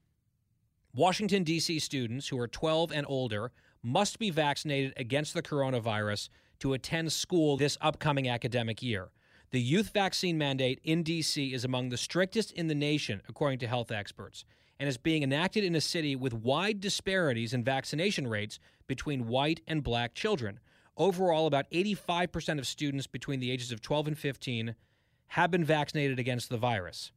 [0.96, 1.80] Washington, D.C.
[1.80, 3.52] students who are 12 and older
[3.84, 6.30] must be vaccinated against the coronavirus
[6.64, 9.10] to attend school this upcoming academic year.
[9.52, 11.54] The youth vaccine mandate in D.C.
[11.54, 14.46] is among the strictest in the nation, according to health experts,
[14.80, 19.60] and is being enacted in a city with wide disparities in vaccination rates between white
[19.68, 20.62] and black children.
[20.96, 24.76] Overall, about 85% of students between the ages of 12 and 15
[25.28, 27.12] have been vaccinated against the virus.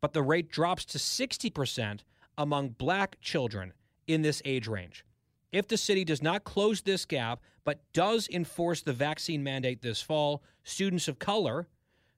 [0.00, 2.04] But the rate drops to 60%
[2.38, 3.72] among black children
[4.06, 5.04] in this age range.
[5.52, 10.00] If the city does not close this gap, but does enforce the vaccine mandate this
[10.00, 11.68] fall, students of color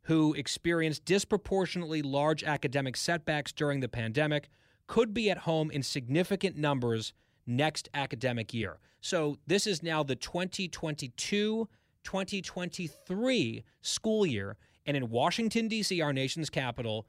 [0.02, 4.48] who experienced disproportionately large academic setbacks during the pandemic
[4.86, 7.12] could be at home in significant numbers
[7.46, 8.78] next academic year.
[9.00, 11.68] So this is now the 2022
[12.04, 14.56] 2023 school year.
[14.84, 17.06] And in Washington, D.C., our nation's capital,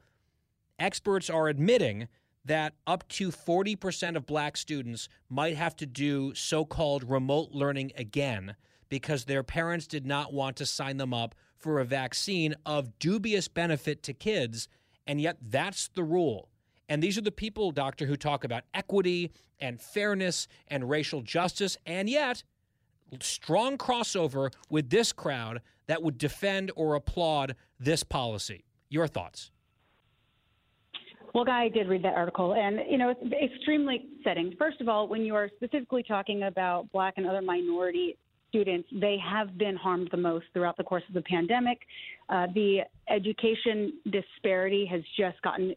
[0.77, 2.07] experts are admitting
[2.45, 7.91] that up to 40% of black students might have to do so called remote learning
[7.97, 8.55] again
[8.89, 13.47] because their parents did not want to sign them up for a vaccine of dubious
[13.47, 14.67] benefit to kids.
[15.07, 16.49] And yet, that's the rule.
[16.89, 21.77] And these are the people, doctor, who talk about equity and fairness and racial justice,
[21.85, 22.43] and yet,
[23.21, 28.65] strong crossover with this crowd that would defend or applaud this policy.
[28.89, 29.51] Your thoughts?
[31.33, 34.53] Well, Guy, I did read that article, and you know it's extremely upsetting.
[34.59, 38.17] First of all, when you are specifically talking about Black and other minority
[38.49, 41.79] students, they have been harmed the most throughout the course of the pandemic.
[42.29, 45.73] Uh, the education disparity has just gotten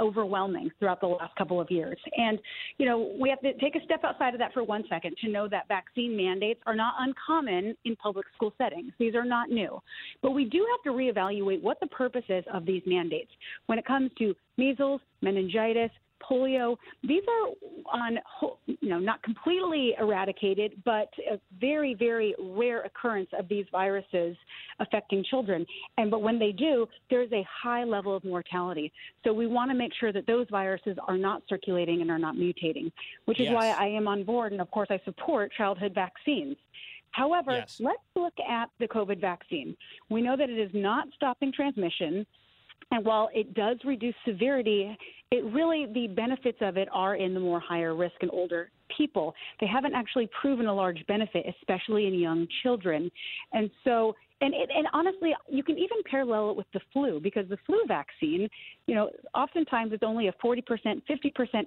[0.00, 1.98] overwhelming throughout the last couple of years.
[2.16, 2.38] And,
[2.78, 5.30] you know, we have to take a step outside of that for one second to
[5.30, 8.92] know that vaccine mandates are not uncommon in public school settings.
[8.98, 9.80] These are not new.
[10.22, 13.30] But we do have to reevaluate what the purpose is of these mandates.
[13.66, 15.90] When it comes to measles, meningitis,
[16.28, 16.76] polio.
[17.02, 17.48] These are
[17.92, 18.18] on,
[18.66, 24.36] you know, not completely eradicated, but a very, very rare occurrence of these viruses
[24.78, 25.66] affecting children.
[25.98, 28.92] And but when they do, there's a high level of mortality.
[29.24, 32.34] So we want to make sure that those viruses are not circulating and are not
[32.36, 32.90] mutating,
[33.24, 33.54] which is Yes.
[33.54, 36.56] why I am on board, and of course I support childhood vaccines.
[37.12, 37.80] However, Yes.
[37.80, 39.76] let's look at the COVID vaccine.
[40.10, 42.26] We know that it is not stopping transmission.
[42.92, 44.96] And while it does reduce severity,
[45.30, 49.34] it really the benefits of it are in the more higher risk and older people.
[49.60, 53.10] They haven't actually proven a large benefit, especially in young children.
[53.52, 57.48] And so and it, and honestly, you can even parallel it with the flu because
[57.48, 58.48] the flu vaccine,
[58.86, 61.02] you know, oftentimes it's only a 40%, 50%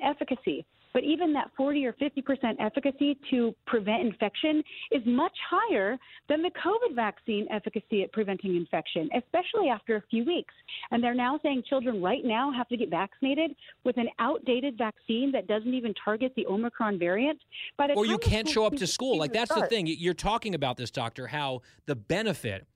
[0.03, 0.65] efficacy.
[0.93, 5.97] But even that 40 or 50% efficacy to prevent infection is much higher
[6.29, 10.53] than the COVID vaccine efficacy at preventing infection, especially after a few weeks.
[10.91, 15.31] And they're now saying children right now have to get vaccinated with an outdated vaccine
[15.31, 17.39] that doesn't even target the Omicron variant.
[17.77, 19.17] By or you can't show up to school.
[19.17, 19.87] Like that's the thing.
[19.87, 22.67] You're talking about this, doctor, how the benefit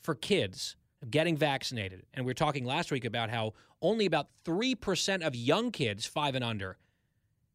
[0.00, 0.76] for kids
[1.10, 5.34] getting vaccinated, and we were talking last week about how only about three percent of
[5.34, 6.78] young kids, five and under,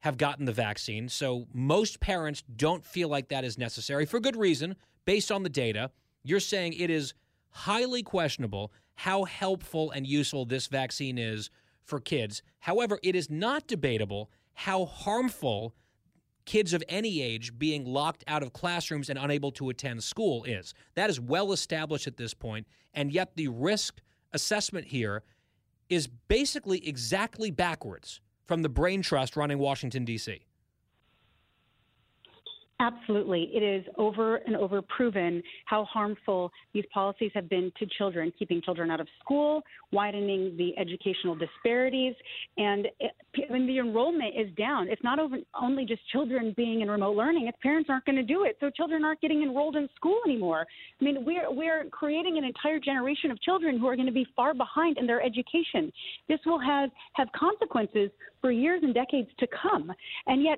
[0.02, 1.07] have gotten the vaccine.
[1.10, 4.76] So most parents don't feel like that is necessary for good reason,
[5.06, 5.91] based on the data.
[6.23, 7.14] You're saying it is
[7.49, 11.49] highly questionable how helpful and useful this vaccine is
[11.84, 12.44] for kids.
[12.60, 15.73] However, it is not debatable how harmful
[16.45, 20.73] kids of any age being locked out of classrooms and unable to attend school is.
[20.95, 24.02] That is well established at this point, and yet the risk
[24.34, 25.23] assessment here
[25.90, 30.41] is basically exactly backwards from the brain trust running Washington D.C.
[32.82, 33.52] Absolutely.
[33.53, 38.60] It is over and over proven how harmful these policies have been to children, keeping
[38.60, 42.16] children out of school, widening the educational disparities,
[42.58, 42.88] and
[43.49, 47.48] when the enrollment is down, it's not over, only just children being in remote learning,
[47.48, 50.66] it's parents aren't going to do it, so children aren't getting enrolled in school anymore.
[50.99, 54.26] I mean, we're, we're creating an entire generation of children who are going to be
[54.36, 55.91] far behind in their education.
[56.28, 58.10] This will have, have consequences
[58.41, 59.91] for years and decades to come.
[60.26, 60.58] And yet,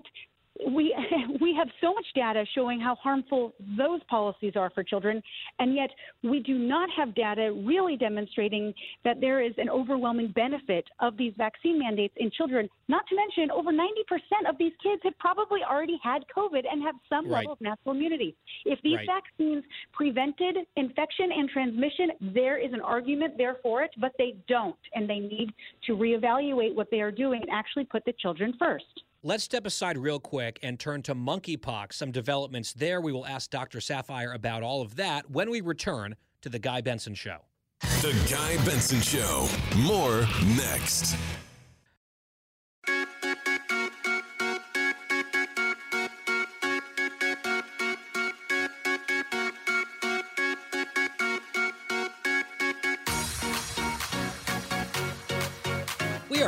[0.67, 0.95] we
[1.41, 5.21] we have so much data showing how harmful those policies are for children,
[5.59, 5.89] and yet
[6.23, 8.73] we do not have data really demonstrating
[9.03, 12.69] that there is an overwhelming benefit of these vaccine mandates in children.
[12.87, 16.95] Not to mention, over 90% of these kids have probably already had COVID and have
[17.09, 17.39] some Right.
[17.39, 18.35] level of natural immunity.
[18.65, 19.07] If these Right.
[19.07, 19.63] vaccines
[19.93, 25.09] prevented infection and transmission, there is an argument there for it, but they don't, and
[25.09, 25.53] they need
[25.83, 29.03] to reevaluate what they are doing and actually put the children first.
[29.25, 31.93] Let's step aside real quick and turn to monkeypox.
[31.93, 32.99] Some developments there.
[32.99, 33.79] We will ask Dr.
[33.79, 37.37] Saphier about all of that when we return to the Guy Benson Show.
[37.79, 39.47] The Guy Benson Show.
[39.77, 40.27] More
[40.57, 41.15] next.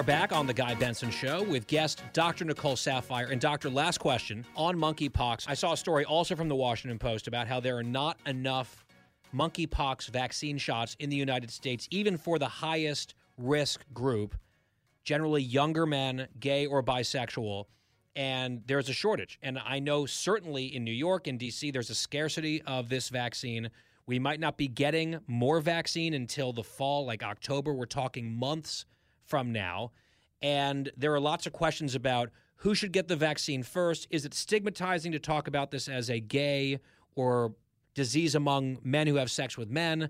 [0.06, 2.46] Back on the Guy Benson Show with guest Dr.
[2.46, 3.32] Nicole Saphier.
[3.32, 5.46] And, Doctor, last question on monkeypox.
[5.48, 8.86] I saw a story also from the Washington Post about how there are not enough
[9.34, 14.36] monkeypox vaccine shots in the United States, even for the highest risk group,
[15.04, 17.66] generally younger men, gay or bisexual.
[18.16, 19.40] And there's a shortage.
[19.42, 23.72] And I know certainly in New York and DC, there's a scarcity of this vaccine.
[24.06, 27.74] We might not be getting more vaccine until the fall, like October.
[27.74, 28.86] We're talking months
[29.26, 29.92] from now.
[30.42, 34.08] And there are lots of questions about who should get the vaccine first.
[34.10, 36.80] Is it stigmatizing to talk about this as a gay
[37.16, 37.56] or
[37.94, 40.10] disease among men who have sex with men?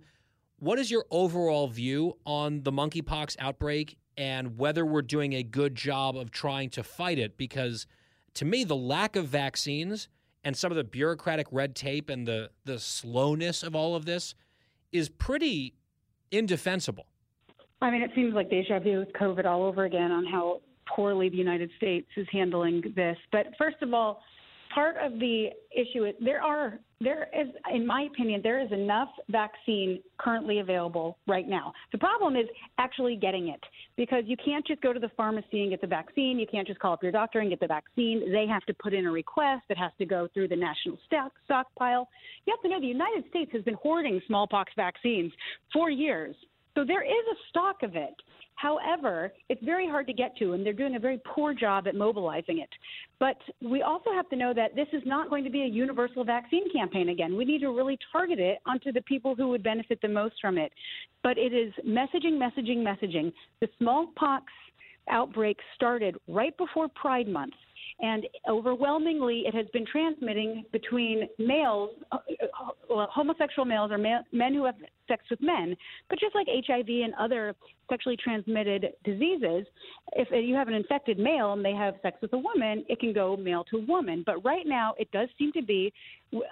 [0.58, 5.76] What is your overall view on the monkeypox outbreak and whether we're doing a good
[5.76, 7.38] job of trying to fight it?
[7.38, 7.88] Because
[8.36, 10.08] to me, the lack of vaccines
[10.44, 14.36] and some of the bureaucratic red tape and the, the slowness of all of this
[14.92, 15.76] is pretty
[16.32, 17.08] indefensible.
[17.82, 20.62] I mean, it seems like deja vu with COVID all over again on how
[20.96, 23.18] poorly the United States is handling this.
[23.32, 24.22] But first of all,
[24.74, 29.10] part of the issue is there are there is, in my opinion, there is enough
[29.30, 31.74] vaccine currently available right now.
[31.92, 32.46] The problem is
[32.78, 33.60] actually getting it
[33.98, 36.40] because you can't just go to the pharmacy and get the vaccine.
[36.40, 38.32] You can't just call up your doctor and get the vaccine.
[38.32, 41.34] They have to put in a request that has to go through the national stock
[41.44, 42.08] stockpile.
[42.46, 45.34] You have to know the United States has been hoarding smallpox vaccines
[45.74, 46.36] for years.
[46.76, 48.14] So there is a stock of it.
[48.56, 51.96] However, it's very hard to get to, and they're doing a very poor job at
[51.96, 52.70] mobilizing it.
[53.20, 56.24] But we also have to know that this is not going to be a universal
[56.24, 57.36] vaccine campaign again.
[57.36, 60.58] We need to really target it onto the people who would benefit the most from
[60.58, 60.72] it.
[61.22, 63.34] But it is messaging, messaging, messaging.
[63.60, 64.46] The smallpox
[65.10, 67.54] outbreak started right before Pride Month.
[68.02, 72.18] And overwhelmingly, it has been transmitting between males, uh,
[72.94, 74.76] uh, homosexual males or men who have
[75.08, 75.78] sex with men.
[76.10, 77.56] But just like HIV and other
[77.90, 79.66] sexually transmitted diseases,
[80.14, 83.14] if you have an infected male and they have sex with a woman, it can
[83.14, 84.24] go male to woman.
[84.26, 85.94] But right now, it does seem to be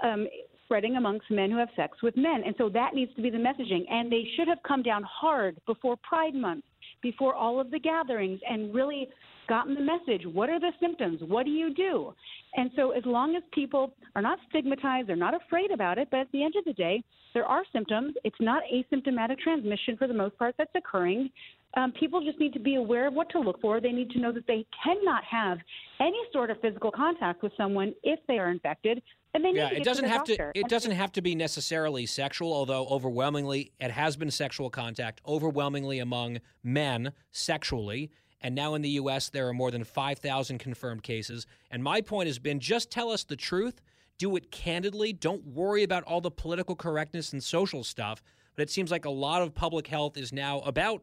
[0.01, 0.27] um,
[0.63, 2.41] spreading amongst men who have sex with men.
[2.45, 3.83] And so that needs to be the messaging.
[3.91, 6.63] And they should have come down hard before Pride Month,
[7.01, 9.09] before all of the gatherings, and really
[9.47, 10.25] gotten the message.
[10.25, 11.21] What are the symptoms?
[11.21, 12.13] What do you do?
[12.55, 16.21] And so, as long as people are not stigmatized, they're not afraid about it, but
[16.21, 17.03] at the end of the day,
[17.33, 18.13] there are symptoms.
[18.23, 21.29] It's not asymptomatic transmission for the most part that's occurring.
[21.75, 23.81] Um, people just need to be aware of what to look for.
[23.81, 25.57] They need to know that they cannot have
[25.99, 29.01] any sort of physical contact with someone if they are infected.
[29.33, 30.51] And they need yeah, to it doesn't to have doctor.
[30.53, 30.59] to.
[30.59, 35.97] It doesn't have to be necessarily sexual, although overwhelmingly it has been sexual contact, overwhelmingly
[35.97, 38.11] among men sexually,
[38.43, 41.47] And now in the U.S., there are more than 5,000 confirmed cases.
[41.71, 43.81] And my point has been just tell us the truth,
[44.17, 48.21] do it candidly, don't worry about all the political correctness and social stuff.
[48.55, 51.01] But it seems like a lot of public health is now about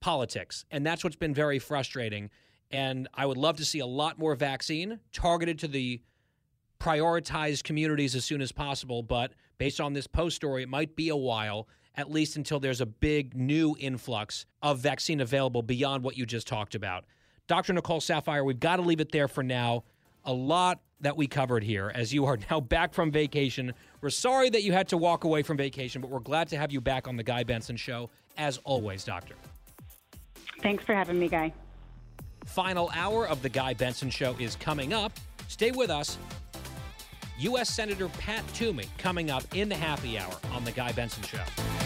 [0.00, 0.66] politics.
[0.70, 2.30] And that's what's been very frustrating.
[2.70, 6.00] And I would love to see a lot more vaccine targeted to the
[6.78, 9.02] prioritized communities as soon as possible.
[9.02, 12.80] But based on this post story, it might be a while, at least until there's
[12.80, 17.04] a big new influx of vaccine available beyond what you just talked about.
[17.46, 17.72] Dr.
[17.72, 19.84] Nicole Saphier, we've got to leave it there for now.
[20.24, 23.72] A lot that we covered here as you are now back from vacation.
[24.00, 26.72] We're sorry that you had to walk away from vacation, but we're glad to have
[26.72, 29.34] you back on the Guy Benson Show, as always, Doctor.
[30.60, 31.52] Thanks for having me, Guy.
[32.46, 35.12] Final hour of the Guy Benson Show is coming up.
[35.48, 36.18] Stay with us.
[37.38, 37.68] U.S.
[37.68, 41.85] Senator Pat Toomey coming up in the happy hour on the Guy Benson Show.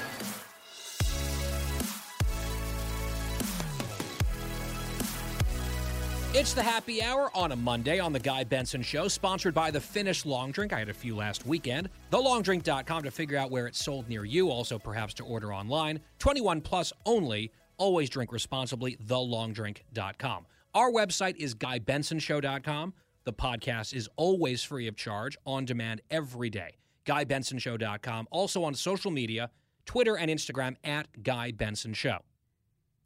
[6.41, 9.79] It's the happy hour on a Monday on the Guy Benson Show, sponsored by the
[9.79, 10.73] Finnish Long Drink.
[10.73, 11.87] I had a few last weekend.
[12.11, 15.99] TheLongDrink.com to figure out where it's sold near you, also perhaps to order online.
[16.17, 17.51] 21 plus only.
[17.77, 18.95] Always drink responsibly.
[19.05, 20.47] TheLongDrink.com.
[20.73, 22.95] Our website is GuyBensonShow.com.
[23.23, 26.71] The podcast is always free of charge, on demand every day.
[27.05, 28.27] GuyBensonShow.com.
[28.31, 29.51] Also on social media,
[29.85, 32.17] Twitter and Instagram at Guy Benson Show.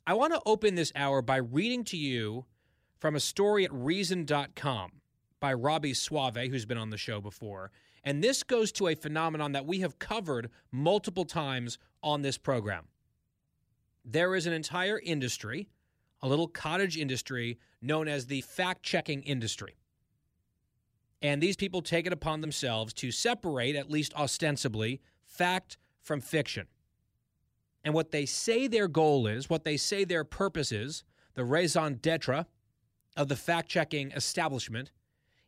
[0.08, 2.46] I want to open this hour by reading to you
[3.06, 4.92] from a story at Reason.com
[5.40, 7.70] by Robby Soave, who's been on the show before.
[8.04, 12.86] And this goes to a phenomenon that we have covered multiple times on this program.
[14.04, 15.70] There is an entire industry,
[16.24, 19.78] a little cottage industry known as the fact checking industry.
[21.22, 26.66] And these people take it upon themselves to separate, at least ostensibly, fact from fiction.
[27.84, 31.04] And what they say their goal is, what they say their purpose is,
[31.36, 32.48] the raison d'etre
[33.16, 34.92] of the fact checking establishment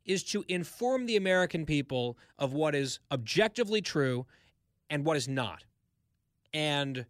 [0.05, 4.25] is to inform the American people of what is objectively true
[4.89, 5.65] and what is not,
[6.53, 7.05] and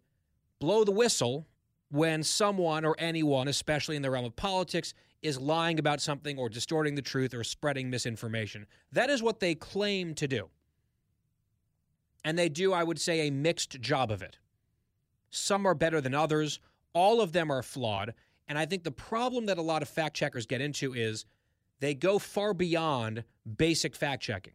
[0.58, 1.46] blow the whistle
[1.90, 6.48] when someone or anyone, especially in the realm of politics, is lying about something or
[6.48, 8.66] distorting the truth or spreading misinformation.
[8.92, 10.48] That is what they claim to do.
[12.24, 14.38] And they do, I would say, a mixed job of it.
[15.30, 16.60] Some are better than others.
[16.92, 18.14] All of them are flawed.
[18.48, 21.26] And I think the problem that a lot of fact checkers get into is
[21.80, 23.24] they go far beyond
[23.56, 24.54] basic fact checking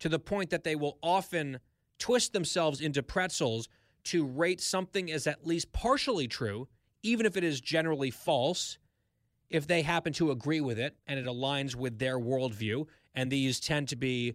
[0.00, 1.60] to the point that they will often
[1.98, 3.68] twist themselves into pretzels
[4.04, 6.68] to rate something as at least partially true,
[7.02, 8.78] even if it is generally false,
[9.50, 12.86] if they happen to agree with it and it aligns with their worldview.
[13.14, 14.34] And these tend to be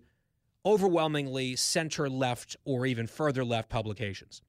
[0.65, 4.41] overwhelmingly center left or even further left publications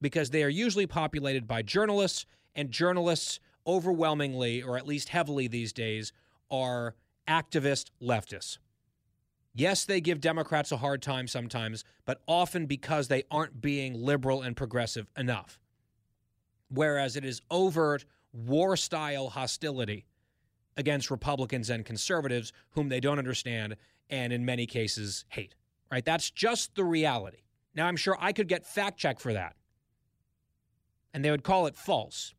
[0.00, 2.24] because they are usually populated by journalists,
[2.54, 6.12] and journalists overwhelmingly, or at least heavily these days,
[6.50, 6.94] are
[7.28, 8.58] activist leftists.
[9.54, 14.42] Yes, they give Democrats a hard time sometimes, but often because they aren't being liberal
[14.42, 15.58] and progressive enough.
[16.68, 20.06] Whereas it is overt war style hostility
[20.76, 23.76] against Republicans and conservatives whom they don't understand
[24.08, 25.54] and in many cases hate.
[25.90, 26.04] Right?
[26.04, 27.38] That's just the reality.
[27.74, 29.56] Now, I'm sure I could get fact check for that.
[31.12, 32.34] And they would call it false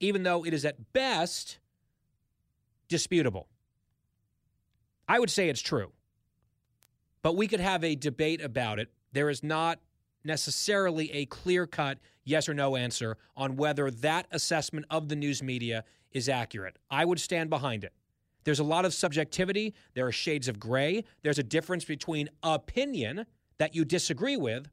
[0.00, 1.58] even though it is at best
[2.88, 3.48] disputable.
[5.08, 5.92] I would say it's true.
[7.22, 8.90] But we could have a debate about it.
[9.12, 9.80] There is not
[10.24, 15.42] necessarily a clear cut yes or no answer on whether that assessment of the news
[15.42, 16.76] media is accurate.
[16.90, 17.92] I would stand behind it.
[18.44, 23.26] There's a lot of subjectivity, there are shades of gray, there's a difference between opinion
[23.58, 24.68] that you disagree with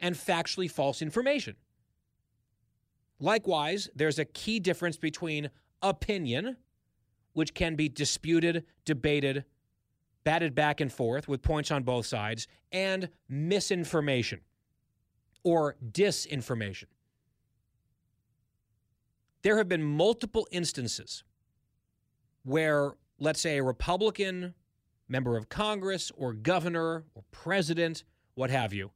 [0.00, 1.56] and factually false information.
[3.24, 5.48] Likewise, there's a key difference between
[5.80, 6.58] opinion,
[7.32, 9.46] which can be disputed, debated,
[10.24, 14.42] batted back and forth with points on both sides, and misinformation
[15.42, 16.84] or disinformation.
[19.40, 21.24] There have been multiple instances
[22.42, 24.52] where, let's say, a Republican
[25.08, 28.90] member of Congress or governor or president, what have you,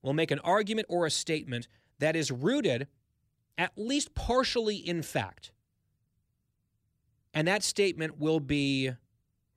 [0.00, 1.68] will make an argument or a statement
[2.04, 2.86] that is rooted
[3.56, 5.52] at least partially in fact.
[7.32, 8.90] And that statement will be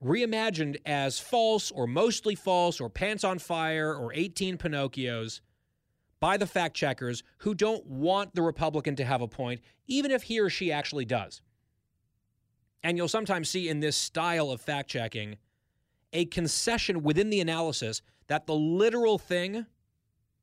[0.02, 5.42] reimagined as false or mostly false or pants on fire or 18 Pinocchios
[6.22, 10.24] by the fact checkers who don't want the Republican to have a point, even if
[10.24, 11.42] he or she actually does.
[12.82, 15.36] And you'll sometimes see in this style of fact checking
[16.14, 19.66] a concession within the analysis that the literal thing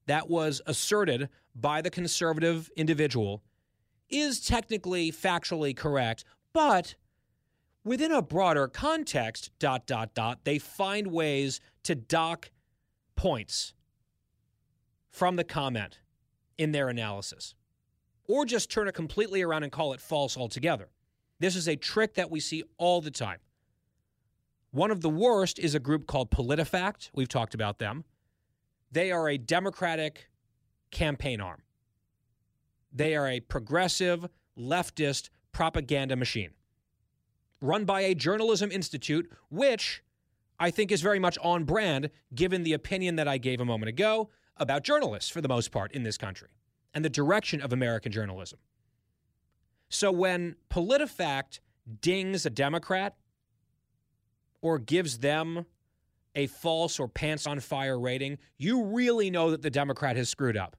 [0.06, 3.42] that was asserted by the conservative individual
[4.10, 6.94] is technically factually correct, but
[7.84, 12.50] within a broader context, dot, dot, dot, they find ways to dock
[13.16, 13.74] points
[15.10, 16.00] from the comment
[16.58, 17.54] in their analysis,
[18.26, 20.88] or just turn it completely around and call it false altogether.
[21.40, 23.38] This is a trick that we see all the time.
[24.70, 27.10] One of the worst is a group called PolitiFact.
[27.14, 28.04] We've talked about them.
[28.94, 30.30] They are a Democratic
[30.92, 31.62] campaign arm.
[32.92, 36.50] They are a progressive, leftist propaganda machine
[37.60, 40.04] run by a journalism institute, which
[40.60, 43.88] I think is very much on brand given the opinion that I gave a moment
[43.88, 46.50] ago about journalists for the most part in this country
[46.92, 48.60] and the direction of American journalism.
[49.88, 51.58] So when PolitiFact
[52.00, 53.16] dings a Democrat
[54.62, 55.66] or gives them
[56.34, 60.56] a false or pants on fire rating, you really know that the Democrat has screwed
[60.56, 60.76] up.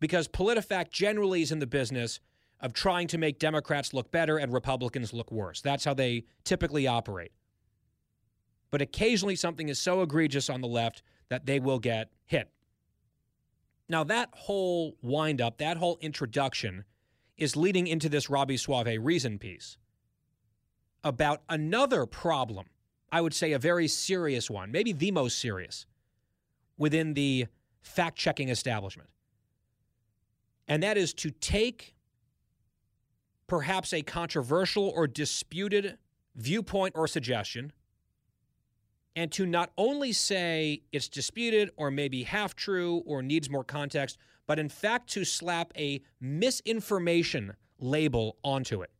[0.00, 2.20] Because PolitiFact generally is in the business
[2.60, 5.60] of trying to make Democrats look better and Republicans look worse.
[5.60, 7.32] That's how they typically operate.
[8.70, 12.50] But occasionally something is so egregious on the left that they will get hit.
[13.88, 16.84] Now, that whole windup, that whole introduction
[17.36, 19.78] is leading into this Robby Soave reason piece
[21.04, 22.66] about another problem,
[23.10, 25.86] I would say a very serious one, maybe the most serious
[26.76, 27.46] within the
[27.80, 29.08] fact checking establishment.
[30.66, 31.94] And that is to take
[33.46, 35.96] perhaps a controversial or disputed
[36.36, 37.72] viewpoint or suggestion
[39.16, 44.18] and to not only say it's disputed or maybe half true or needs more context,
[44.46, 48.90] but in fact to slap a misinformation label onto it,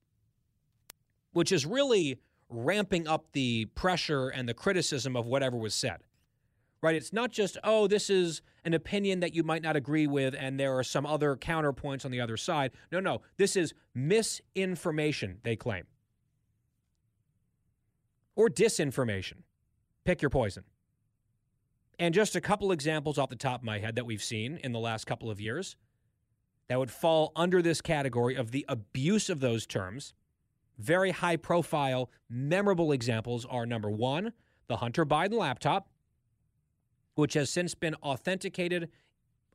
[1.32, 2.18] which is really
[2.48, 5.98] ramping up the pressure and the criticism of whatever was said.
[6.80, 6.94] Right?
[6.94, 10.60] It's not just, oh, this is an opinion that you might not agree with and
[10.60, 12.70] there are some other counterpoints on the other side.
[12.92, 13.22] No, no.
[13.36, 15.84] This is misinformation, they claim,
[18.36, 19.42] or disinformation.
[20.04, 20.64] Pick your poison.
[21.98, 24.70] And just a couple examples off the top of my head that we've seen in
[24.70, 25.76] the last couple of years
[26.68, 30.14] that would fall under this category of the abuse of those terms.
[30.78, 34.32] Very high profile, memorable examples are number one,
[34.68, 35.88] the Hunter Biden laptop,
[37.14, 38.90] which has since been authenticated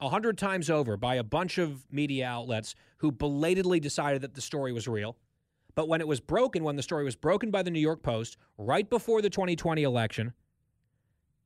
[0.01, 4.41] a hundred times over by a bunch of media outlets who belatedly decided that the
[4.41, 5.15] story was real.
[5.75, 8.37] But when it was broken, when the story was broken by the New York Post
[8.57, 10.33] right before the 2020 election,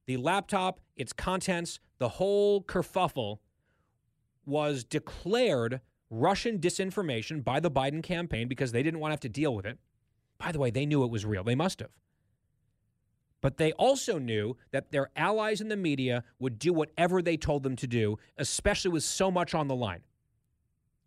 [0.07, 3.39] the laptop, its contents, the whole kerfuffle
[4.45, 9.29] was declared Russian disinformation by the Biden campaign because they didn't want to have to
[9.29, 9.77] deal with it.
[10.37, 11.43] By the way, they knew it was real.
[11.43, 11.89] They must have.
[13.41, 17.63] But they also knew that their allies in the media would do whatever they told
[17.63, 20.01] them to do, especially with so much on the line.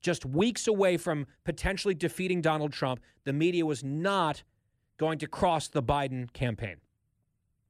[0.00, 4.42] Just weeks away from potentially defeating Donald Trump, the media was not
[4.96, 6.76] going to cross the Biden campaign.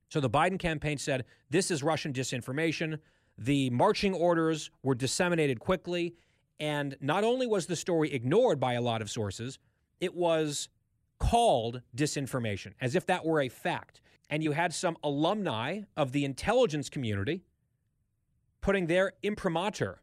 [0.08, 2.98] So the Biden campaign said this is Russian disinformation.
[3.38, 6.14] The marching orders were disseminated quickly.
[6.60, 9.58] And not only was the story ignored by a lot of sources,
[9.98, 10.68] it was
[11.18, 14.00] called disinformation, as if that were a fact.
[14.28, 17.42] And you had some alumni of the intelligence community
[18.60, 20.00] putting their imprimatur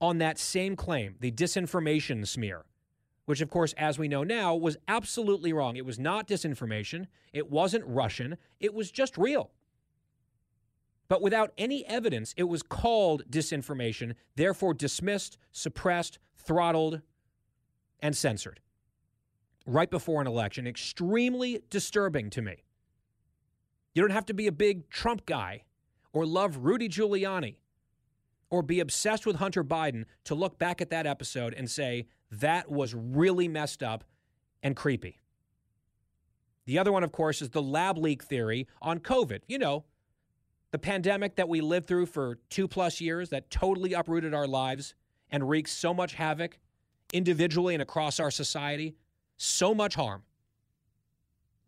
[0.00, 2.66] on that same claim, the disinformation smear
[3.26, 5.76] which, of course, as we know now, was absolutely wrong.
[5.76, 9.50] It was not disinformation, it wasn't Russian, it was just real.
[11.08, 17.00] But without any evidence, it was called disinformation, therefore dismissed, suppressed, throttled,
[18.00, 18.60] and censored
[19.66, 20.66] right before an election.
[20.66, 22.64] Extremely disturbing to me.
[23.94, 25.62] You don't have to be a big Trump guy
[26.12, 27.56] or love Rudy Giuliani
[28.50, 32.70] or be obsessed with Hunter Biden to look back at that episode and say, that
[32.70, 34.04] was really messed up
[34.62, 35.20] and creepy.
[36.64, 39.40] The other one, of course, is the lab leak theory on COVID.
[39.46, 39.84] You know,
[40.72, 44.94] the pandemic that we lived through for two plus years that totally uprooted our lives
[45.30, 46.58] and wreaked so much havoc
[47.12, 48.96] individually and across our society,
[49.36, 50.22] so much harm.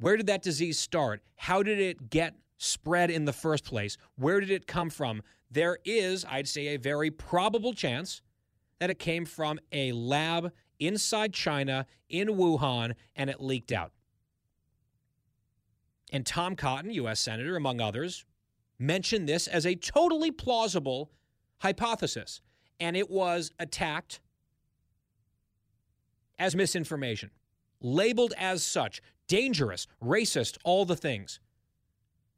[0.00, 1.22] Where did that disease start?
[1.36, 3.96] How did it get spread in the first place?
[4.16, 5.22] Where did it come from?
[5.50, 8.22] There is, I'd say, a very probable chance
[8.78, 13.92] that it came from a lab inside China in Wuhan and it leaked out.
[16.12, 17.20] And Tom Cotton, U.S.
[17.20, 18.24] Senator, among others,
[18.78, 21.10] mentioned this as a totally plausible
[21.58, 22.40] hypothesis.
[22.80, 24.20] And it was attacked
[26.38, 27.30] as misinformation,
[27.80, 31.40] labeled as such, dangerous, racist, all the things.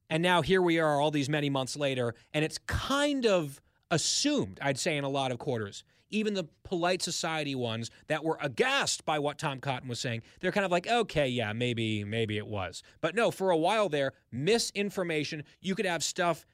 [0.08, 3.60] And now here we are, all these many months later, and it's kind of
[3.90, 5.84] assumed, I'd say, in a lot of quarters.
[6.10, 10.52] Even the polite society ones that were aghast by what Tom Cotton was saying, they're
[10.52, 12.82] kind of like, okay, yeah, maybe, maybe it was.
[13.00, 15.44] But no, for a while there, misinformation.
[15.60, 16.44] You could have stuff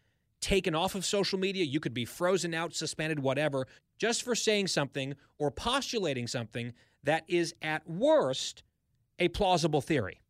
[0.41, 1.65] taken off of social media.
[1.65, 3.67] You could be frozen out, suspended, whatever,
[3.99, 6.73] just for saying something or postulating something
[7.03, 8.63] that is at worst
[9.19, 10.21] a plausible theory.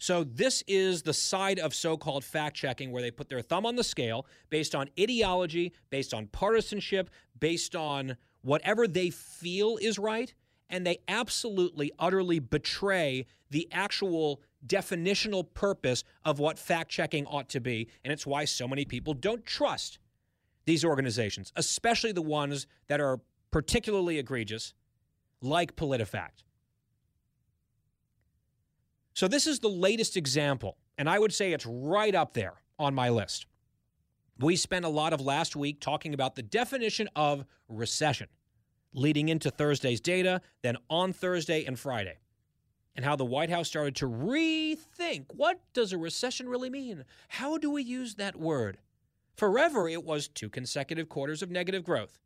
[0.00, 3.66] So, this is the side of so called fact checking where they put their thumb
[3.66, 9.98] on the scale based on ideology, based on partisanship, based on whatever they feel is
[9.98, 10.32] right,
[10.70, 17.60] and they absolutely, utterly betray the actual definitional purpose of what fact checking ought to
[17.60, 17.86] be.
[18.02, 19.98] And it's why so many people don't trust
[20.64, 23.20] these organizations, especially the ones that are
[23.50, 24.72] particularly egregious,
[25.42, 26.44] like PolitiFact.
[29.20, 32.94] So, this is the latest example, and I would say it's right up there on
[32.94, 33.44] my list.
[34.38, 38.28] We spent a lot of last week talking about the definition of recession,
[38.94, 42.16] leading into Thursday's data, then on Thursday and Friday,
[42.96, 47.04] and how the White House started to rethink what does a recession really mean?
[47.28, 48.78] How do we use that word?
[49.36, 52.18] Forever, it was two consecutive quarters of negative growth.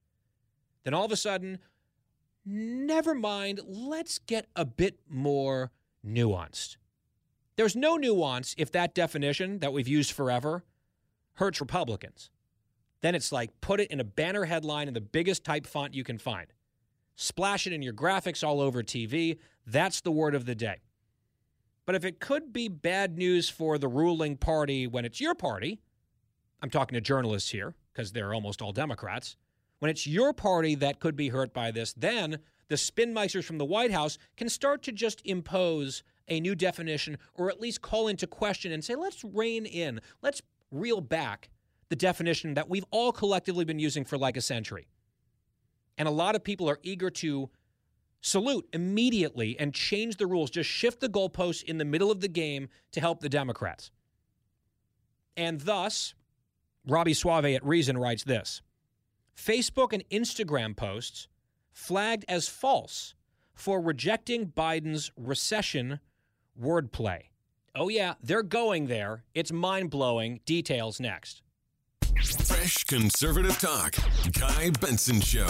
[0.84, 1.58] Then all of a sudden,
[2.46, 5.72] never mind, let's get a bit more
[6.06, 6.76] nuanced.
[7.56, 10.64] There's no nuance if that definition that we've used forever
[11.34, 12.30] hurts Republicans.
[13.00, 16.04] Then it's like put it in a banner headline in the biggest type font you
[16.04, 16.46] can find.
[17.16, 19.38] Splash it in your graphics all over TV.
[19.66, 20.80] That's the word of the day.
[21.86, 25.80] But if it could be bad news for the ruling party when it's your party,
[26.62, 29.36] I'm talking to journalists here because they're almost all Democrats.
[29.80, 33.64] When it's your party that could be hurt by this, then the spinmeisters from the
[33.64, 38.26] White House can start to just impose a new definition or at least call into
[38.26, 41.50] question and say, let's rein in, let's reel back
[41.88, 44.86] the definition that we've all collectively been using for like a century.
[45.96, 47.50] And a lot of people are eager to
[48.20, 52.28] salute immediately and change the rules, just shift the goalposts in the middle of the
[52.28, 53.90] game to help the Democrats.
[55.36, 56.14] And thus,
[56.86, 58.62] Robby Soave at Reason writes this
[59.36, 61.28] Facebook and Instagram posts
[61.72, 63.14] flagged as false
[63.54, 66.00] for rejecting Biden's recession
[66.60, 67.22] wordplay.
[67.74, 69.24] Oh, yeah, they're going there.
[69.34, 70.40] It's mind blowing.
[70.46, 71.42] Details next.
[72.46, 73.96] Fresh conservative talk.
[74.32, 75.46] Guy Benson Show.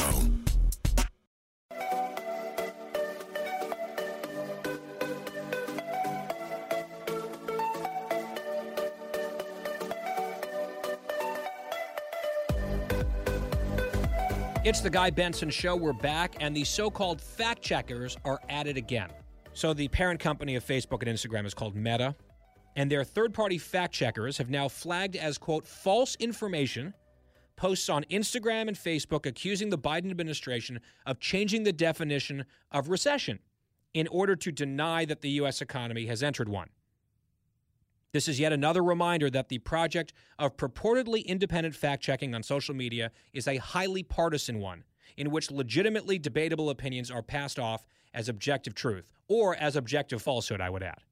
[14.64, 15.76] It's the Guy Benson Show.
[15.76, 19.10] We're back, and the so called fact checkers are at it again.
[19.56, 22.16] So, the parent company of Facebook and Instagram is called Meta,
[22.74, 26.92] and their third party fact checkers have now flagged as, quote, false information
[27.54, 33.38] posts on Instagram and Facebook accusing the Biden administration of changing the definition of recession
[33.94, 35.62] in order to deny that the U.S.
[35.62, 36.70] economy has entered one.
[38.10, 42.74] This is yet another reminder that the project of purportedly independent fact checking on social
[42.74, 44.82] media is a highly partisan one,
[45.16, 50.60] in which legitimately debatable opinions are passed off as objective truth, or as objective falsehood,
[50.60, 51.02] I would add.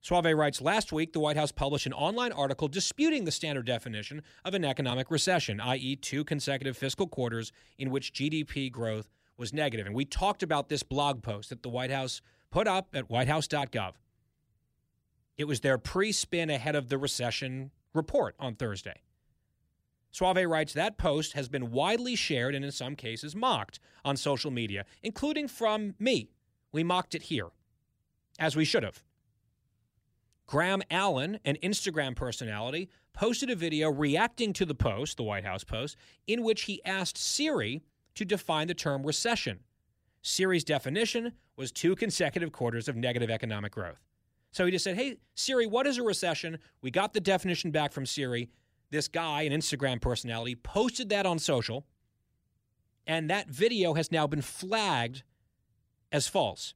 [0.00, 4.22] Soave writes Last week, the White House published an online article disputing the standard definition
[4.44, 9.84] of an economic recession, i.e., two consecutive fiscal quarters in which GDP growth was negative.
[9.84, 13.94] And we talked about this blog post that the White House put up at whitehouse.gov.
[15.36, 19.02] It was their pre spin ahead of the recession report on Thursday.
[20.16, 24.50] Soave writes that post has been widely shared and in some cases mocked on social
[24.50, 26.30] media, including from me.
[26.72, 27.48] We mocked it here,
[28.38, 29.02] as we should have.
[30.46, 35.64] Graham Allen, an Instagram personality, posted a video reacting to the post, the White House
[35.64, 37.82] post, in which he asked Siri
[38.14, 39.60] to define the term recession.
[40.22, 44.00] Siri's definition was two consecutive quarters of negative economic growth.
[44.50, 46.58] So he just said, Hey, Siri, what is a recession?
[46.80, 48.48] We got the definition back from Siri.
[48.96, 51.84] This guy, an Instagram personality, posted that on social,
[53.06, 55.22] and that video has now been flagged
[56.10, 56.72] as false.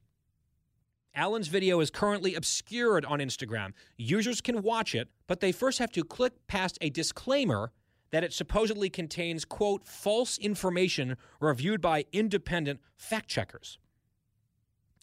[1.15, 3.73] Allen's video is currently obscured on Instagram.
[3.97, 7.71] Users can watch it, but they first have to click past a disclaimer
[8.11, 13.79] that it supposedly contains, quote, false information reviewed by independent fact checkers.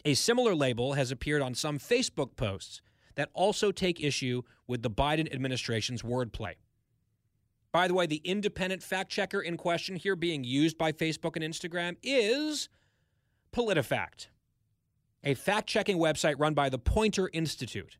[0.04, 2.80] A similar label has appeared on some Facebook posts
[3.16, 6.54] that also take issue with the Biden administration's wordplay.
[7.72, 11.44] By the way, the independent fact checker in question here being used by Facebook and
[11.44, 12.68] Instagram is
[13.52, 14.28] PolitiFact,
[15.22, 17.98] a fact checking website run by the Poynter Institute.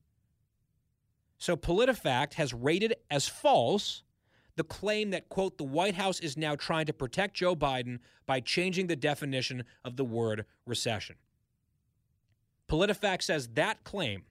[1.36, 4.02] So PolitiFact has rated as false
[4.56, 8.40] the claim that, quote, the White House is now trying to protect Joe Biden by
[8.40, 11.16] changing the definition of the word recession.
[12.68, 14.24] PolitiFact says that claim,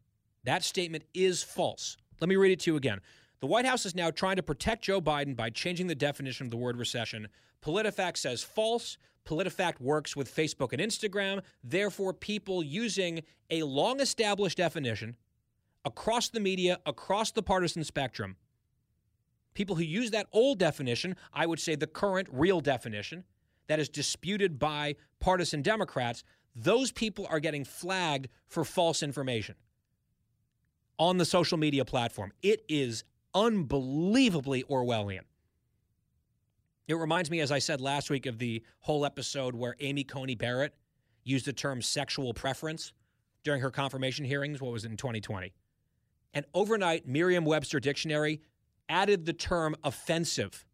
[0.43, 1.95] that statement is false.
[2.19, 2.99] Let me read it to you again.
[3.39, 6.51] The White House is now trying to protect Joe Biden by changing the definition of
[6.51, 7.27] the word recession.
[7.63, 8.97] PolitiFact says false.
[9.25, 11.41] PolitiFact works with Facebook and Instagram.
[11.63, 15.17] Therefore, people using a long established definition
[15.85, 18.37] across the media, across the partisan spectrum,
[19.53, 23.23] people who use that old definition, I would say the current real definition,
[23.67, 26.23] that is disputed by partisan Democrats,
[26.55, 29.55] those people are getting flagged for false information
[30.97, 32.31] on the social media platform.
[32.41, 33.03] It is
[33.37, 35.21] unbelievably Orwellian.
[36.87, 40.35] It reminds me, as I said last week, of the whole episode where Amy Coney
[40.35, 40.73] Barrett
[41.23, 42.93] used the term sexual preference
[43.43, 44.59] during her confirmation hearings.
[44.59, 45.53] What was it in 2020?
[46.33, 48.41] And overnight, Merriam Webster Dictionary
[48.89, 50.65] added the term offensive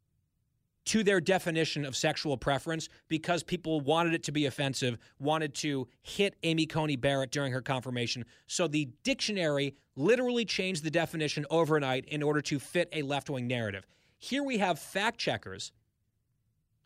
[0.86, 5.88] to their definition of sexual preference because people wanted it to be offensive, wanted to
[6.02, 8.26] hit Amy Coney Barrett during her confirmation.
[8.48, 13.48] So the dictionary literally changed the definition overnight in order to fit a left wing
[13.48, 13.86] narrative.
[14.18, 15.72] Here we have fact checkers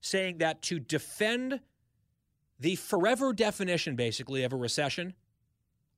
[0.01, 1.59] saying that to defend
[2.59, 5.13] the forever definition, basically, of a recession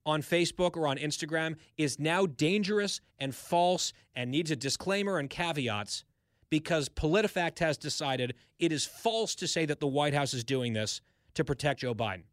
[0.06, 5.30] on Facebook or on Instagram is now dangerous and false and needs a disclaimer and
[5.30, 6.04] caveats
[6.50, 10.74] because PolitiFact has decided it is false to say that the White House is doing
[10.74, 11.02] this
[11.36, 12.24] to protect Joe Biden.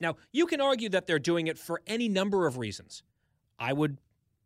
[0.00, 3.02] Now, you can argue that they're doing it for any number of reasons.
[3.58, 3.98] I would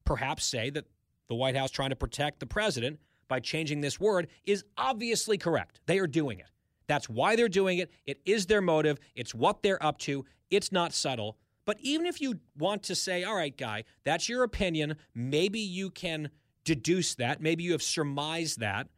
[0.05, 0.85] perhaps say that
[1.29, 5.81] the White House trying to protect the president by changing this word is obviously correct.
[5.87, 6.47] They are doing it.
[6.87, 7.91] That's why they're doing it.
[8.05, 8.99] It is their motive.
[9.15, 10.25] It's what they're up to.
[10.51, 11.37] It's not subtle.
[11.65, 15.91] But even if you want to say, all right, guy, that's your opinion, maybe you
[15.91, 16.31] can
[16.67, 18.89] deduce that, maybe you have surmised that,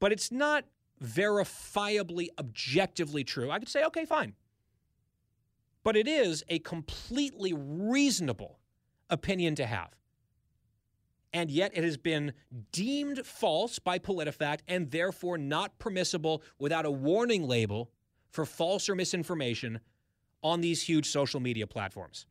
[0.00, 0.64] but it's not
[1.00, 3.50] verifiably, objectively true.
[3.50, 4.32] I could say, okay, fine.
[5.84, 8.58] But it is a completely reasonable
[9.08, 9.90] opinion to have.
[11.32, 12.32] And yet it has been
[12.72, 17.90] deemed false by PolitiFact and therefore not permissible without a warning label
[18.30, 19.80] for false or misinformation
[20.42, 22.26] on these huge social media platforms.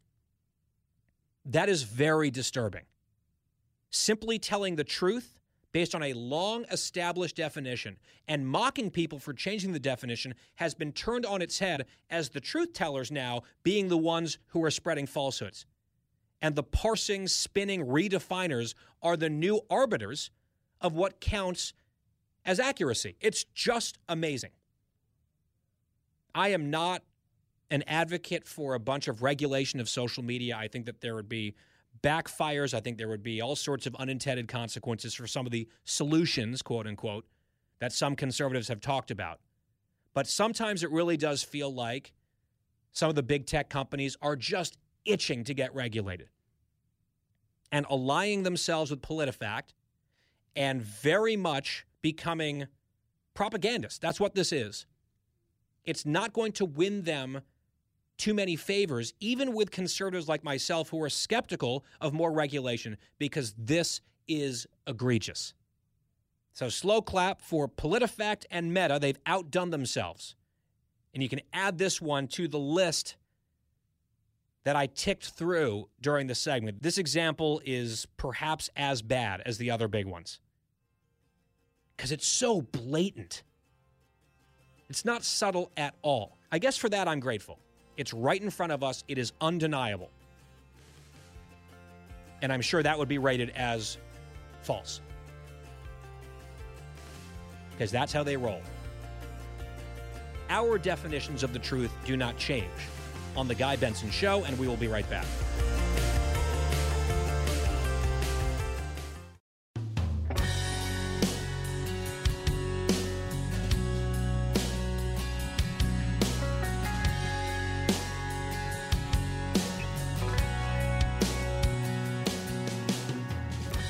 [1.46, 2.84] That is very disturbing.
[3.90, 5.38] Simply telling the truth
[5.72, 7.98] based on a long established definition
[8.28, 12.40] and mocking people for changing the definition has been turned on its head as the
[12.40, 15.66] truth tellers now being the ones who are spreading falsehoods.
[16.42, 20.32] And the parsing, spinning redefiners are the new arbiters
[20.82, 21.74] of what counts
[22.46, 23.16] as accuracy.
[23.20, 24.52] It's just amazing.
[26.34, 27.04] I am not
[27.70, 30.56] an advocate for a bunch of regulation of social media.
[30.58, 31.56] I think that there would be
[32.02, 32.74] backfires.
[32.74, 36.62] I think there would be all sorts of unintended consequences for some of the solutions,
[36.62, 37.26] quote unquote,
[37.80, 39.40] that some conservatives have talked about.
[40.14, 42.14] But sometimes it really does feel like
[42.92, 46.30] some of the big tech companies are just itching to get regulated
[47.72, 49.74] and aligning themselves with PolitiFact
[50.56, 52.68] and very much becoming
[53.34, 54.00] propagandists.
[54.00, 54.88] That's what this is.
[55.86, 57.42] It's not going to win them
[58.18, 63.54] too many favors, even with conservatives like myself who are skeptical of more regulation, because
[63.58, 65.54] this is egregious.
[66.54, 68.98] So, slow clap for PolitiFact and Meta.
[69.00, 70.36] They've outdone themselves.
[71.14, 73.16] And you can add this one to the list
[74.64, 76.84] that I ticked through during the segment.
[76.84, 80.40] This example is perhaps as bad as the other big ones
[81.96, 83.44] because it's so blatant.
[84.90, 86.38] It's not subtle at all.
[86.52, 87.60] I guess for that, I'm grateful.
[87.98, 90.10] It's right in front of us, it is undeniable.
[92.42, 93.98] And I'm sure that would be rated as
[94.62, 95.02] false.
[97.72, 98.62] Because that's how they roll.
[100.50, 102.70] Our definitions of the truth do not change
[103.36, 105.26] on The Guy Benson Show, and we will be right back.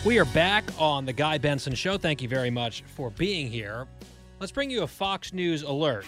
[0.08, 1.98] We are back on the Guy Benson Show.
[1.98, 3.88] Thank you very much for being here.
[4.40, 6.06] Let's bring you a Fox News alert.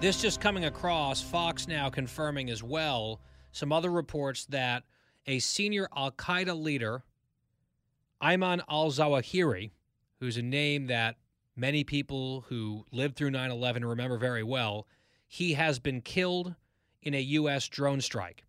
[0.00, 3.22] This just coming across, Fox now confirming as well
[3.52, 4.82] some other reports that
[5.26, 7.04] a senior Al Qaeda leader,
[8.22, 9.70] Ayman al Zawahiri,
[10.20, 11.16] who's a name that
[11.56, 14.86] many people who lived through 9 11 remember very well,
[15.26, 16.54] he has been killed
[17.00, 17.66] in a U.S.
[17.66, 18.44] drone strike.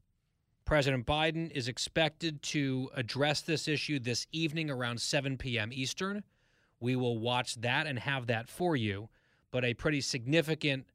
[0.66, 5.70] President Biden is expected to address this issue this evening around 7 p.m.
[5.72, 6.24] Eastern.
[6.80, 9.10] We will watch that and have that for you.
[9.52, 10.88] But a pretty significant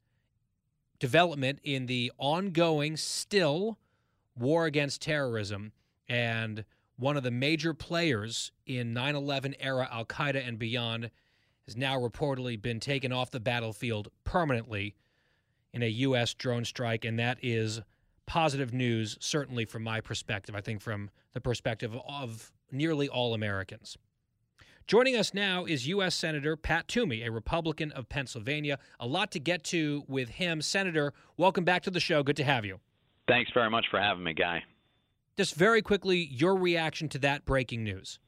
[0.98, 3.78] development in the ongoing, still
[4.36, 5.72] war against terrorism.
[6.08, 6.64] And
[6.96, 11.10] one of the major players in 9 11 era Al Qaeda and beyond
[11.66, 14.96] has now reportedly been taken off the battlefield permanently
[15.72, 16.34] in a U.S.
[16.34, 17.04] drone strike.
[17.04, 17.80] And that is
[18.30, 20.54] positive news, certainly from my perspective.
[20.54, 23.98] I think from the perspective of nearly all Americans.
[24.86, 26.14] Joining us now is U.S.
[26.14, 28.78] Senator Pat Toomey, a Republican of Pennsylvania.
[29.00, 30.62] A lot to get to with him.
[30.62, 32.22] Senator, welcome back to the show.
[32.22, 32.78] Good to have you.
[33.26, 34.62] Thanks very much for having me, Guy.
[35.36, 38.20] Just very quickly, your reaction to that breaking news.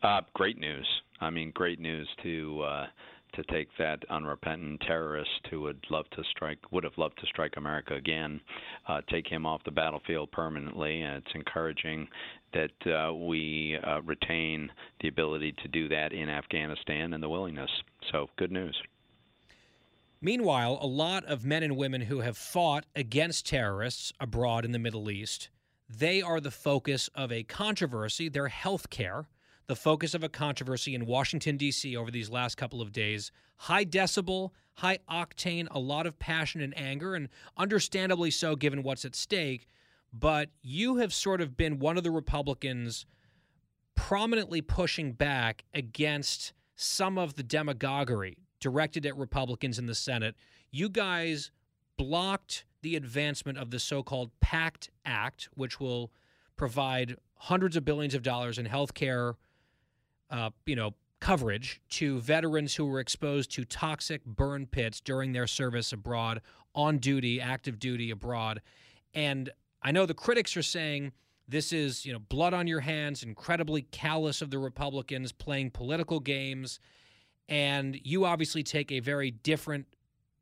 [0.00, 0.86] Uh, great news.
[1.20, 2.86] I mean, great news to uh,
[3.34, 7.54] to take that unrepentant terrorist who would love to strike, would have loved to strike
[7.56, 8.40] America again,
[8.88, 11.02] uh, take him off the battlefield permanently.
[11.02, 12.08] And it's encouraging
[12.52, 17.70] that uh, we uh, retain the ability to do that in Afghanistan and the willingness.
[18.10, 18.76] So, good news.
[20.20, 24.78] Meanwhile, a lot of men and women who have fought against terrorists abroad in the
[24.78, 25.48] Middle East,
[25.88, 29.26] they are the focus of a controversy, their health care
[29.68, 31.94] the focus of a controversy in Washington, D.C.
[31.94, 33.30] over these last couple of days.
[33.56, 39.04] High decibel, high octane, a lot of passion and anger, and understandably so given what's
[39.04, 39.68] at stake.
[40.10, 43.04] But you have sort of been one of the Republicans
[43.94, 50.34] prominently pushing back against some of the demagoguery directed at Republicans in the Senate.
[50.70, 51.50] You guys
[51.98, 56.10] blocked the advancement of the so called PACT Act, which will
[56.56, 59.34] provide hundreds of billions of dollars in health care
[60.30, 65.46] uh, you know, coverage to veterans who were exposed to toxic burn pits during their
[65.46, 66.40] service abroad,
[66.74, 68.60] on duty, active duty abroad.
[69.14, 69.50] And
[69.82, 71.12] I know the critics are saying
[71.48, 76.20] this is, you know, blood on your hands, incredibly callous of the Republicans playing political
[76.20, 76.78] games.
[77.48, 79.86] And you obviously take a very different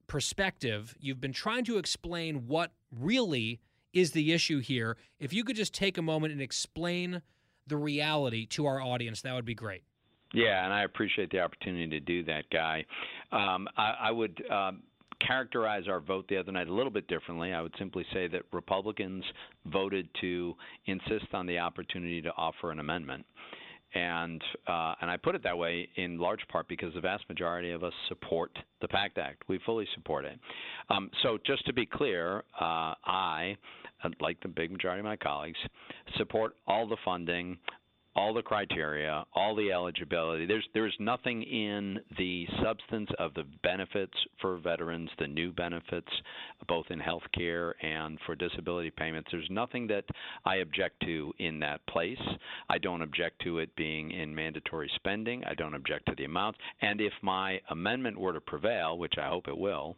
[0.09, 0.95] perspective.
[0.99, 3.61] You've been trying to explain what really
[3.93, 4.97] is the issue here.
[5.19, 7.23] If you could just take a moment and explain
[7.67, 9.83] the reality to our audience, that would be great.
[10.33, 12.85] Yeah, and I appreciate the opportunity to do that, Guy.
[13.33, 14.43] Um, I, I, would.
[14.51, 14.83] Um,
[15.27, 17.53] characterize our vote the other night a little bit differently.
[17.53, 19.25] I would simply say that Republicans
[19.67, 20.55] voted to
[20.87, 23.25] insist on the opportunity to offer an amendment.
[23.95, 27.71] And uh, and I put it that way in large part because the vast majority
[27.71, 28.51] of us support
[28.83, 29.43] the PACT Act.
[29.49, 30.39] We fully support it.
[30.91, 33.57] Um, so just to be clear, uh, I
[34.21, 35.59] like the big majority of my colleagues,
[36.17, 37.59] support all the funding,
[38.17, 40.47] all the criteria, all the eligibility.
[40.47, 46.09] There's there's nothing in the substance of the benefits for veterans, the new benefits,
[46.67, 49.29] both in health care and for disability payments.
[49.31, 50.05] There's nothing that
[50.47, 52.19] I object to in that place.
[52.71, 55.45] I don't object to it being in mandatory spending.
[55.45, 56.59] I don't object to the amounts.
[56.81, 59.97] And if my amendment were to prevail, which I hope it will,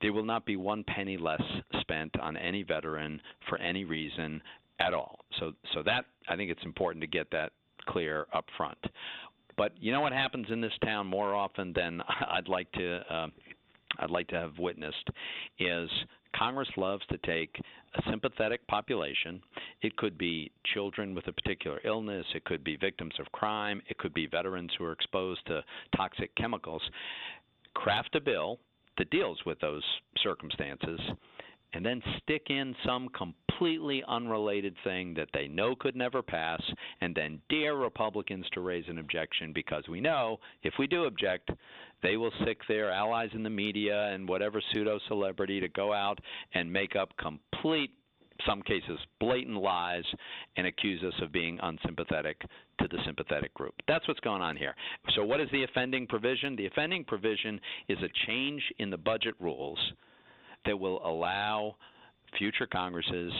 [0.00, 1.42] there will not be one penny less
[1.80, 4.40] spent on any veteran for any reason
[4.80, 5.20] at all.
[5.40, 7.52] So, so that I think it's important to get that
[7.86, 8.78] clear up front.
[9.56, 12.00] But you know what happens in this town more often than
[12.30, 13.26] I'd like to uh,
[13.98, 15.08] I'd like to have witnessed
[15.58, 15.90] is
[16.36, 17.60] Congress loves to take
[17.94, 19.40] a sympathetic population.
[19.82, 23.98] It could be children with a particular illness, it could be victims of crime, it
[23.98, 25.64] could be veterans who are exposed to
[25.96, 26.82] toxic chemicals.
[27.74, 28.58] Craft a bill
[28.98, 29.82] that deals with those
[30.22, 31.00] circumstances
[31.74, 36.62] and then stick in some completely unrelated thing that they know could never pass
[37.00, 41.50] and then dare Republicans to raise an objection because we know if we do object,
[42.02, 46.18] they will sic their allies in the media and whatever pseudo celebrity to go out
[46.54, 47.90] and make up complete
[48.46, 50.04] some cases blatant lies
[50.56, 52.40] and accuse us of being unsympathetic
[52.80, 53.74] to the sympathetic group.
[53.86, 54.74] That's what's going on here.
[55.14, 56.56] So, what is the offending provision?
[56.56, 59.78] The offending provision is a change in the budget rules
[60.66, 61.76] that will allow
[62.36, 63.32] future Congresses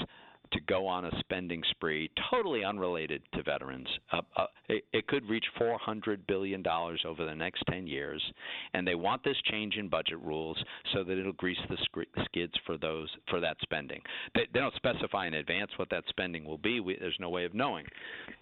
[0.53, 3.89] to go on a spending spree totally unrelated to veterans.
[4.12, 8.23] Uh, uh, it, it could reach $400 billion over the next 10 years,
[8.75, 10.57] and they want this change in budget rules
[10.93, 11.77] so that it'll grease the
[12.25, 14.01] skids for those for that spending.
[14.35, 16.81] They, they don't specify in advance what that spending will be.
[16.81, 17.87] We, there's no way of knowing,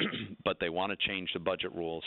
[0.44, 2.04] but they want to change the budget rules,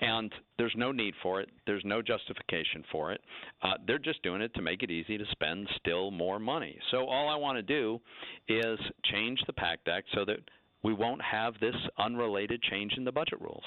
[0.00, 1.50] and there's no need for it.
[1.66, 3.20] There's no justification for it.
[3.62, 6.78] Uh, they're just doing it to make it easy to spend still more money.
[6.90, 8.00] So all I want to do
[8.48, 8.78] is
[9.10, 10.38] change the PACT Act so that
[10.82, 13.64] we won't have this unrelated change in the budget rules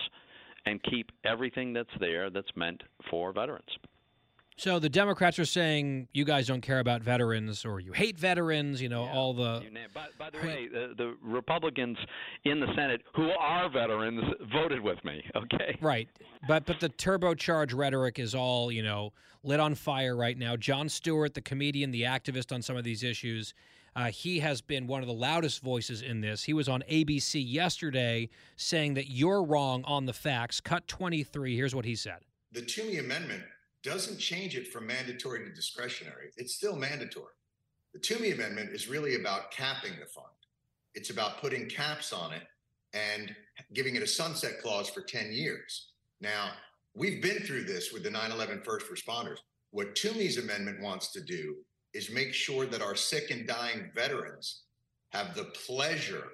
[0.65, 3.69] and keep everything that's there that's meant for veterans.
[4.61, 8.79] So the Democrats are saying you guys don't care about veterans or you hate veterans,
[8.79, 9.63] you know, yeah, all the.
[9.91, 11.97] By, by the way, the, the, Republicans
[12.43, 14.23] in the Senate who are veterans
[14.53, 15.79] voted with me, okay?
[15.81, 16.07] Right.
[16.47, 19.13] But but the turbocharged rhetoric is all, you know,
[19.43, 20.55] lit on fire right now.
[20.55, 23.55] Jon Stewart, the comedian, the activist on some of these issues,
[23.95, 26.43] uh, he has been one of the loudest voices in this.
[26.43, 30.61] He was on ABC yesterday saying that you're wrong on the facts.
[30.61, 31.55] Cut 23.
[31.55, 32.19] Here's what he said.
[32.51, 33.41] The Toomey Amendment
[33.83, 36.29] doesn't change it from mandatory to discretionary.
[36.37, 37.33] It's still mandatory.
[37.93, 40.27] The Toomey Amendment is really about capping the fund.
[40.93, 42.43] It's about putting caps on it
[42.93, 43.35] and
[43.73, 45.91] giving it a sunset clause for 10 years.
[46.19, 46.51] Now,
[46.93, 49.37] we've been through this with the 9 11 first responders.
[49.71, 51.55] What Toomey's amendment wants to do
[51.93, 54.63] is make sure that our sick and dying veterans
[55.09, 56.27] have the pleasure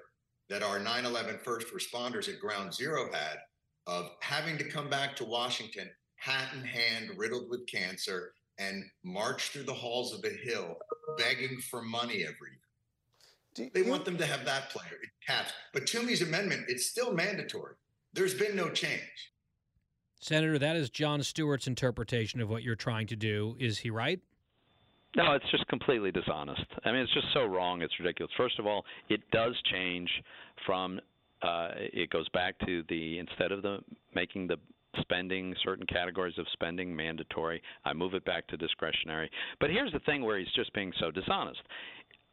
[0.48, 3.38] that our 9 11 first responders at Ground Zero had
[3.86, 5.88] of having to come back to Washington
[6.18, 10.76] hat in hand, riddled with cancer, and march through the halls of the Hill
[11.16, 12.50] begging for money every
[13.56, 13.70] year.
[13.72, 14.98] they want them to have that player.
[15.02, 15.52] It caps.
[15.72, 17.74] But Toomey's amendment, it's still mandatory.
[18.12, 19.32] There's been no change.
[20.20, 23.56] Senator, that is Jon Stewart's interpretation of what you're trying to do.
[23.60, 24.20] Is he right?
[25.16, 26.64] No, it's just completely dishonest.
[26.84, 27.82] I mean, it's just so wrong.
[27.82, 28.32] It's ridiculous.
[28.36, 30.10] First of all, it does change
[30.66, 31.00] from.
[31.40, 33.78] Uh, it goes back to the instead of the
[34.14, 34.56] making the
[35.00, 37.62] spending, certain categories of spending mandatory.
[37.84, 39.30] I move it back to discretionary.
[39.60, 41.60] But here's the thing where he's just being so dishonest.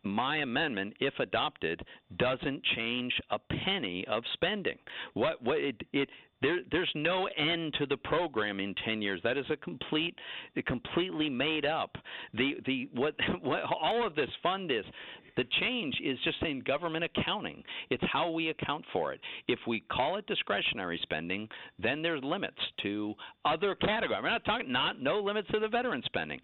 [0.04, 1.82] My amendment, if adopted,
[2.18, 4.78] doesn't change a penny of spending.
[5.16, 6.10] What what it, it
[6.44, 9.20] there there's no end to the program in 10 years.
[9.24, 10.16] That is a complete
[10.68, 11.96] completely made up.
[12.36, 14.86] The the what what all of this fund is
[15.38, 17.64] the change is just in government accounting.
[17.90, 19.20] It's how we account for it.
[19.48, 21.48] If we call it discretionary spending,
[21.80, 23.14] then there's limits to
[23.44, 24.22] other categories.
[24.24, 26.40] We're not talking not no limits to the veteran spending.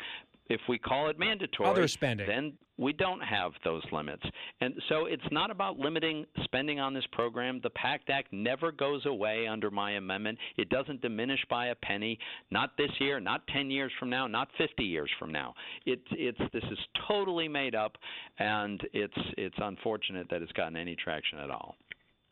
[0.52, 4.24] If we call it uh, mandatory, other spending, then we don't have those limits.
[4.60, 7.60] And so it's not about limiting spending on this program.
[7.62, 10.38] The PACT Act never goes away under my amendment.
[10.58, 12.18] It doesn't diminish by a penny,
[12.50, 15.54] not this year, not 10 years from now, not 50 years from now.
[15.86, 17.98] It, it's this is totally made up
[18.40, 21.76] and it's it's unfortunate that it's gotten any traction at all.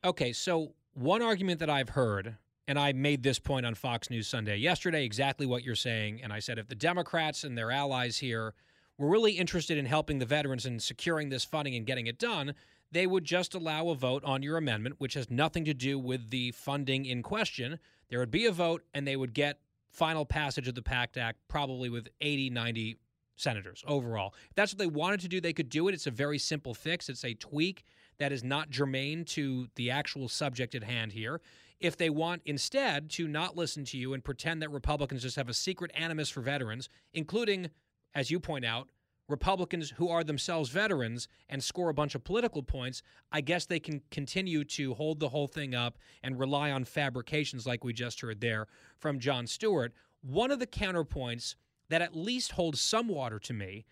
[0.04, 2.38] Okay, so one argument that I've heard
[2.70, 6.22] and I made this point on Fox News Sunday yesterday, exactly what you're saying.
[6.22, 8.54] And I said if the Democrats and their allies here
[9.00, 12.54] were really interested in helping the veterans and securing this funding and getting it done,
[12.92, 16.30] they would just allow a vote on your amendment, which has nothing to do with
[16.30, 17.80] the funding in question.
[18.10, 19.58] There would be a vote, and they would get
[19.90, 22.98] final passage of the PACT Act, probably with 80, 90
[23.36, 24.36] senators overall.
[24.48, 25.96] If that's what they wanted to do, they could do it.
[25.96, 27.84] It's a very simple fix, it's a tweak
[28.20, 31.42] that is not germane to the actual subject at hand here
[31.80, 35.50] if they want instead to not listen to you and pretend that Republicans just have
[35.50, 37.70] a secret animus for veterans, including,
[38.14, 38.90] as you point out,
[39.30, 43.80] Republicans who are themselves veterans and score a bunch of political points, I guess they
[43.80, 48.22] can continue to hold the whole thing up and rely on fabrications like we just
[48.22, 49.94] heard there from Jon Stewart.
[50.22, 51.56] One of the counterpoints
[51.90, 53.86] that at least holds some water to me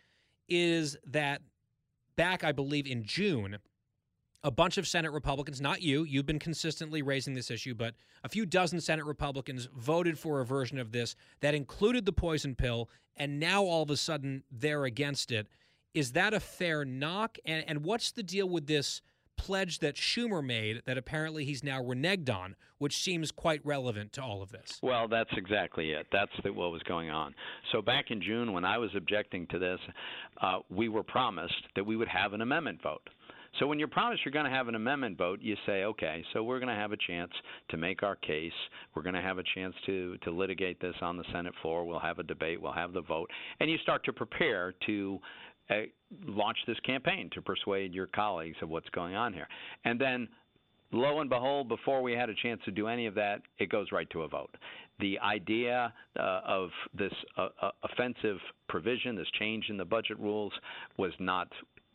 [0.50, 1.42] is that
[2.16, 3.60] back, I believe, in June,
[4.44, 8.30] a bunch of Senate Republicans, not you, you've been consistently raising this issue, but a
[8.30, 12.90] few dozen Senate Republicans voted for a version of this that included the poison pill,
[13.16, 15.48] and now all of a sudden they're against it.
[15.94, 17.38] Is that a fair knock?
[17.46, 19.02] And, and what's the deal with this
[19.38, 24.22] pledge that Schumer made that apparently he's now reneged on, which seems quite relevant to
[24.22, 24.80] all of this?
[24.82, 26.08] Well, that's exactly it.
[26.12, 27.34] That's the, what was going on.
[27.72, 29.80] So back in June, when I was objecting to this,
[30.42, 33.10] uh, we were promised that we would have an amendment vote.
[33.60, 36.44] So when you're promised you're going to have an amendment vote, you say, okay, so
[36.44, 37.32] we're going to have a chance
[37.70, 38.52] to make our case.
[38.94, 41.86] We're going to have a chance to to litigate this on the Senate floor.
[41.86, 42.62] We'll have a debate.
[42.62, 43.30] We'll have the vote,
[43.60, 45.20] and you start to prepare to
[45.70, 45.74] uh,
[46.26, 49.48] launch this campaign to persuade your colleagues of what's going on here.
[49.86, 50.28] And then
[50.92, 53.88] lo and behold, before we had a chance to do any of that, it goes
[53.92, 54.56] right to a vote.
[55.00, 58.38] The idea uh, of this uh, uh offensive
[58.70, 60.54] provision, this change in the budget rules,
[60.98, 61.50] was not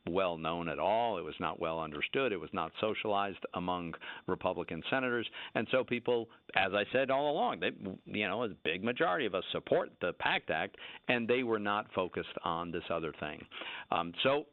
[0.09, 1.19] well known at all.
[1.19, 2.33] It was not well understood.
[2.33, 3.95] It was not socialized among
[4.27, 7.71] Republican senators, and so people, as I said all along, they,
[8.07, 10.77] you know, a big majority of us support the PACT Act,
[11.09, 13.45] and they were not focused on this other thing.
[13.91, 14.47] Um, so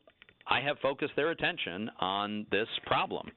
[0.50, 3.30] I have focused their attention on this problem.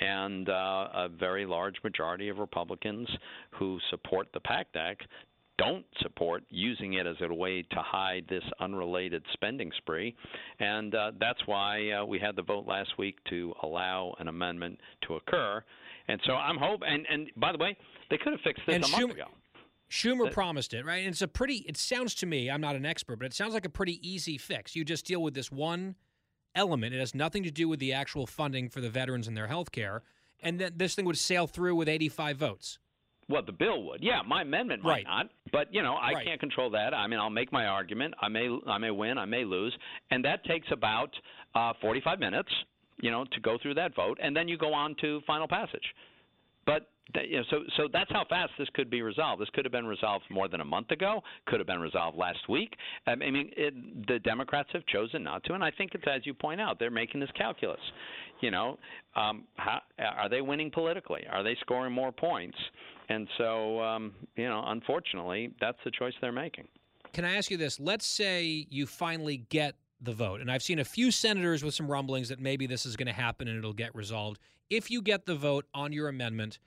[0.00, 3.08] And uh, a very large majority of Republicans
[3.50, 5.02] who support the PACT Act
[5.58, 10.14] don't support using it as a way to hide this unrelated spending spree.
[10.58, 14.80] And uh, that's why uh, we had the vote last week to allow an amendment
[15.06, 15.62] to occur.
[16.08, 17.76] And so I'm hoping, and, and by the way,
[18.10, 19.24] they could have fixed this And a month Schumer- ago.
[19.90, 21.04] Schumer promised it, right?
[21.04, 23.54] And it's a pretty, it sounds to me, I'm not an expert, but it sounds
[23.54, 24.74] like a pretty easy fix.
[24.74, 25.94] You just deal with this one
[26.56, 26.94] element.
[26.94, 29.70] It has nothing to do with the actual funding for the veterans and their health
[29.70, 30.02] care.
[30.42, 32.78] And then this thing would sail through with 85 votes.
[33.28, 34.02] Well, the bill would.
[34.02, 35.04] Yeah, my amendment might Right.
[35.04, 36.26] not, but you know, I Right.
[36.26, 36.92] can't control that.
[36.94, 38.14] I mean, I'll make my argument.
[38.20, 39.76] I may I may win, I may lose,
[40.10, 41.10] and that takes about
[41.54, 42.52] uh 45 minutes,
[43.00, 45.94] you know, to go through that vote, and then you go on to final passage.
[46.66, 46.90] But
[47.22, 49.40] you know, so so that's how fast this could be resolved.
[49.40, 51.22] This could have been resolved more than a month ago.
[51.46, 52.74] Could have been resolved last week.
[53.06, 56.24] Um, I mean, it, the Democrats have chosen not to, and I think it's as
[56.24, 57.80] you point out, they're making this calculus.
[58.40, 58.78] You know,
[59.16, 61.22] um, how, are they winning politically?
[61.30, 62.56] Are they scoring more points?
[63.08, 66.66] And so, um, you know, unfortunately, that's the choice they're making.
[67.12, 67.78] Can I ask you this?
[67.78, 71.90] Let's say you finally get the vote, and I've seen a few senators with some
[71.90, 74.40] rumblings that maybe this is going to happen and it'll get resolved.
[74.68, 76.58] If you get the vote on your amendment,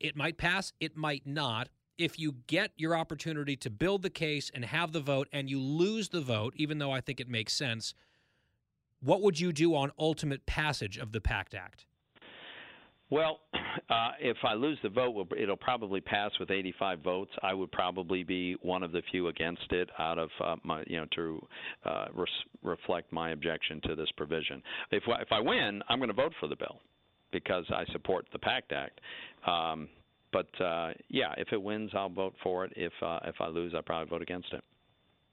[0.00, 1.68] it might pass, it might not.
[1.98, 5.58] If you get your opportunity to build the case and have the vote and you
[5.60, 7.94] lose the vote, even though I think it makes sense,
[9.00, 11.86] what would you do on ultimate passage of the PACT Act?
[13.08, 13.40] Well,
[13.90, 17.30] uh, if I lose the vote, it'll probably pass with 85 votes.
[17.42, 20.98] I would probably be one of the few against it, out of uh, my, you
[20.98, 21.46] know, to
[21.84, 22.28] uh, res-
[22.62, 24.62] reflect my objection to this provision.
[24.90, 26.80] If if I win, I'm going to vote for the bill
[27.44, 29.00] because I support the PACT Act.
[29.46, 29.88] Um,
[30.32, 32.72] but uh, yeah, if it wins, I'll vote for it.
[32.76, 34.64] If uh, if I lose, I probably vote against it.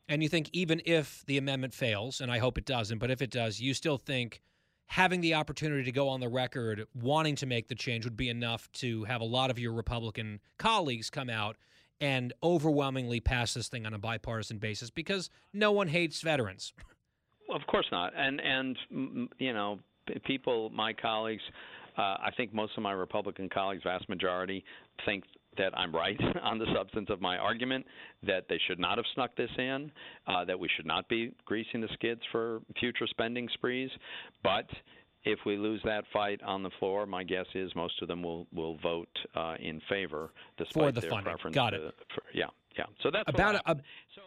[0.09, 3.21] And you think even if the amendment fails, and I hope it doesn't, but if
[3.21, 4.41] it does, you still think
[4.87, 8.29] having the opportunity to go on the record wanting to make the change would be
[8.29, 11.55] enough to have a lot of your Republican colleagues come out
[12.01, 16.73] and overwhelmingly pass this thing on a bipartisan basis because no one hates veterans.
[17.47, 18.13] Well, of course not.
[18.15, 18.77] And and
[19.37, 19.79] you know,
[20.25, 21.43] people, my colleagues,
[21.97, 24.63] uh, I think most of my Republican colleagues, vast majority,
[25.05, 25.23] think
[25.57, 27.85] that I'm right on the substance of my argument,
[28.25, 29.91] that they should not have snuck this in,
[30.27, 33.89] uh, that we should not be greasing the skids for future spending sprees.
[34.43, 34.65] But
[35.25, 38.47] if we lose that fight on the floor, my guess is most of them will
[38.53, 41.25] will vote uh, in favor, despite the their funding.
[41.25, 41.55] preference.
[41.55, 41.77] Got it.
[41.79, 42.45] to- for, yeah,
[42.77, 42.85] yeah.
[43.01, 43.75] So that's About a.
[44.15, 44.21] So,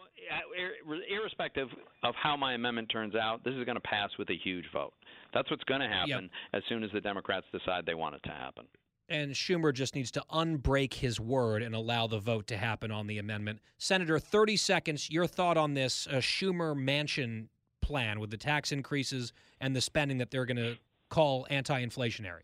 [1.09, 1.69] irrespective
[2.03, 4.93] of how my amendment turns out, this is going to pass with a huge vote.
[5.33, 8.31] That's what's going to happen as soon as the Democrats decide they want it to
[8.31, 8.65] happen.
[9.09, 13.07] and Schumer just needs to unbreak his word and allow the vote to happen on
[13.07, 13.59] the amendment.
[13.77, 17.47] Senator, 30 seconds, your thought on this uh, Schumer Manchin
[17.81, 19.31] plan with the tax increases
[19.61, 20.77] and the spending that they're going to
[21.09, 22.41] call anti inflationary.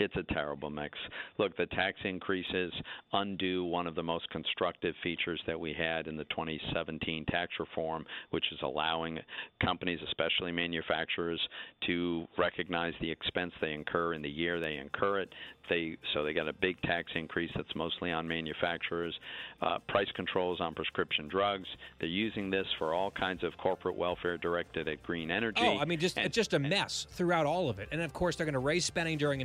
[0.00, 0.98] It's a terrible mix.
[1.36, 2.72] Look, the tax increases
[3.12, 8.06] undo one of the most constructive features that we had in the 2017 tax reform,
[8.30, 9.18] which is allowing
[9.62, 11.38] companies, especially manufacturers,
[11.86, 15.28] to recognize the expense they incur in the year they incur it.
[15.68, 19.14] They so they got a big tax increase that's mostly on manufacturers.
[19.60, 21.68] Uh, price controls on prescription drugs.
[22.00, 25.60] They're using this for all kinds of corporate welfare directed at green energy.
[25.62, 27.88] Oh, I mean, just it's just a mess throughout all of it.
[27.92, 29.40] And of course, they're going to raise spending during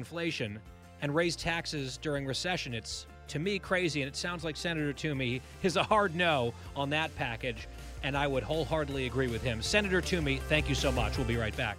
[0.45, 2.73] inflation and raise taxes during recession.
[2.73, 6.89] It's to me crazy, and it sounds like Senator Toomey is a hard no on
[6.91, 7.67] that package,
[8.03, 9.61] and I would wholeheartedly agree with him.
[9.61, 11.17] Senator Toomey, thank you so much.
[11.17, 11.77] We'll be right back.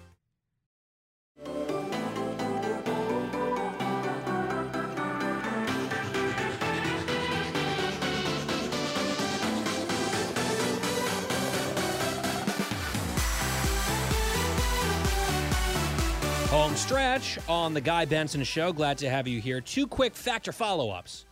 [16.51, 18.73] Home stretch on the Guy Benson Show.
[18.73, 19.61] Glad to have you here.
[19.61, 21.25] Two quick factor follow ups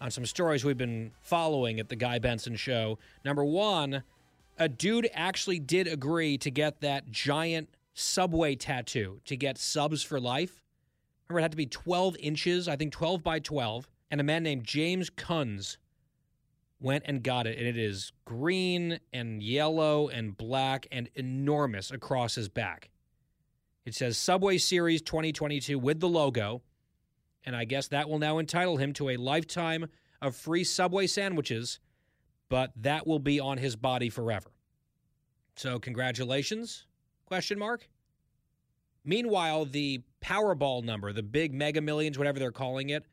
[0.00, 2.98] on some stories we've been following at the Guy Benson Show.
[3.22, 4.02] Number one,
[4.58, 10.18] a dude actually did agree to get that giant subway tattoo to get subs for
[10.18, 10.62] life.
[11.28, 13.86] Remember, it had to be 12 inches, I think 12 by 12.
[14.10, 15.76] And a man named James Kunz
[16.80, 17.58] went and got it.
[17.58, 22.88] And it is green and yellow and black and enormous across his back.
[23.86, 26.62] It says Subway Series 2022 with the logo.
[27.44, 29.86] And I guess that will now entitle him to a lifetime
[30.20, 31.78] of free Subway sandwiches,
[32.48, 34.50] but that will be on his body forever.
[35.54, 36.86] So congratulations?
[37.26, 37.88] Question mark.
[39.04, 43.04] Meanwhile, the Powerball number, the big mega millions, whatever they're calling it,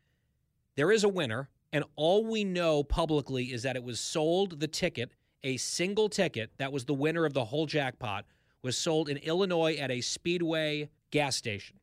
[0.74, 1.48] there is a winner.
[1.72, 5.12] And all we know publicly is that it was sold, the ticket,
[5.44, 8.24] a single ticket that was the winner of the whole jackpot,
[8.64, 11.76] was sold in Illinois at a Speedway gas station.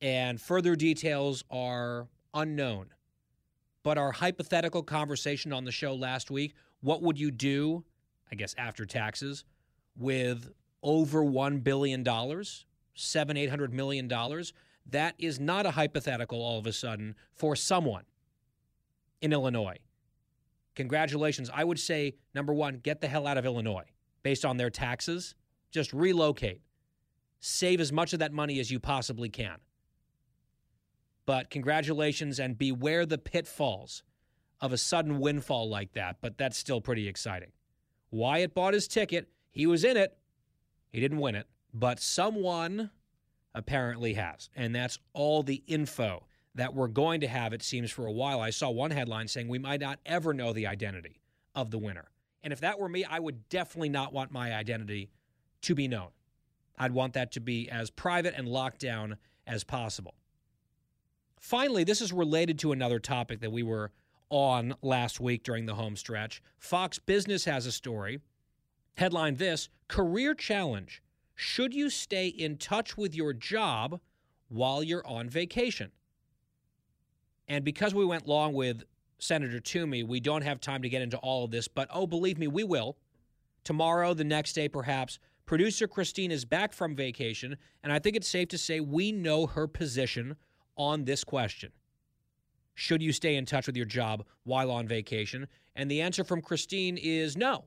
[0.00, 2.86] And further details are unknown.
[3.82, 7.84] But our hypothetical conversation on the show last week what would you do,
[8.32, 9.44] I guess, after taxes,
[9.98, 10.50] with
[10.82, 12.06] over $1 billion,
[12.94, 14.54] seven, eight hundred million dollars?
[14.86, 18.04] That is not a hypothetical all of a sudden for someone
[19.20, 19.76] in Illinois.
[20.74, 21.50] Congratulations.
[21.52, 23.84] I would say, number one, get the hell out of Illinois
[24.22, 25.34] based on their taxes.
[25.70, 26.62] Just relocate.
[27.40, 29.58] Save as much of that money as you possibly can.
[31.26, 34.02] But congratulations and beware the pitfalls
[34.60, 36.16] of a sudden windfall like that.
[36.20, 37.52] But that's still pretty exciting.
[38.10, 39.28] Wyatt bought his ticket.
[39.50, 40.16] He was in it.
[40.92, 42.90] He didn't win it, but someone
[43.54, 44.50] apparently has.
[44.56, 46.26] And that's all the info
[46.56, 48.40] that we're going to have, it seems, for a while.
[48.40, 51.20] I saw one headline saying we might not ever know the identity
[51.54, 52.10] of the winner.
[52.42, 55.10] And if that were me, I would definitely not want my identity
[55.62, 56.08] to be known.
[56.78, 59.16] I'd want that to be as private and locked down
[59.46, 60.14] as possible.
[61.38, 63.90] Finally, this is related to another topic that we were
[64.30, 66.42] on last week during the home stretch.
[66.58, 68.20] Fox Business has a story.
[68.96, 71.02] Headline this Career Challenge.
[71.34, 74.00] Should you stay in touch with your job
[74.48, 75.90] while you're on vacation?
[77.48, 78.84] And because we went long with
[79.18, 82.38] Senator Toomey, we don't have time to get into all of this, but oh, believe
[82.38, 82.96] me, we will.
[83.64, 85.18] Tomorrow, the next day, perhaps,
[85.50, 89.48] producer Christine is back from vacation, and I think it's safe to say we know
[89.48, 90.36] her position
[90.76, 91.72] on this question.
[92.76, 95.48] Should you stay in touch with your job while on vacation?
[95.74, 97.64] And the answer from Christine is no.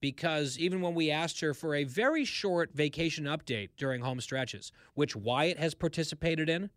[0.00, 4.70] Because even when we asked her for a very short vacation update during home stretches,
[4.94, 6.70] which Wyatt has participated in,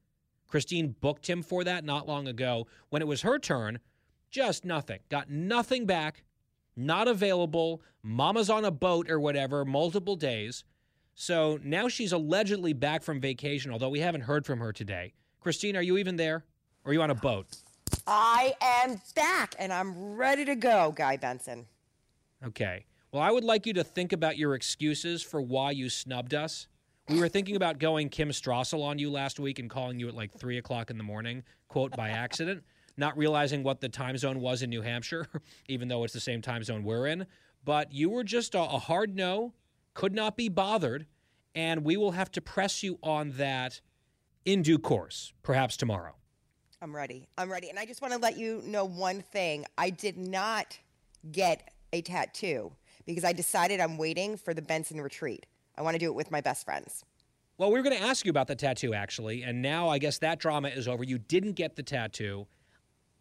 [0.48, 2.65] Christine booked him for that not long ago.
[2.90, 3.77] When it was her turn,
[4.31, 5.02] just nothing.
[5.10, 6.23] Got nothing back,
[6.80, 7.81] not available.
[8.01, 10.64] Mama's on a boat or whatever, multiple days.
[11.14, 15.14] So now she's allegedly back from vacation, although we haven't heard from her today.
[15.41, 16.45] Christine, are you even there?
[16.85, 17.47] Or are you on a boat?
[18.07, 21.65] I am back and I'm ready to go, Guy Benson.
[22.45, 22.85] Okay.
[23.11, 26.68] Well, I would like you to think about your excuses for why you snubbed us.
[27.10, 30.14] We were thinking about going Kim Strassel on you last week and calling you at
[30.14, 32.64] like three o'clock in the morning, quote, by accident,
[32.99, 35.27] not realizing what the time zone was in New Hampshire,
[35.67, 37.26] even though it's the same time zone we're in.
[37.65, 39.53] But you were just a, a hard no,
[39.93, 41.07] could not be bothered,
[41.55, 43.81] and we will have to press you on that
[44.45, 46.15] in due course, perhaps tomorrow.
[46.81, 47.27] I'm ready.
[47.38, 47.69] I'm ready.
[47.69, 49.65] And I just want to let you know one thing.
[49.77, 50.80] I did not
[51.31, 52.71] get a tattoo
[53.05, 55.45] because I decided I'm waiting for the Benson retreat.
[55.77, 57.03] I want to do it with my best friends.
[57.57, 60.19] Well, we were going to ask you about the tattoo, actually, and now I guess
[60.19, 61.03] that drama is over.
[61.03, 62.47] You didn't get the tattoo.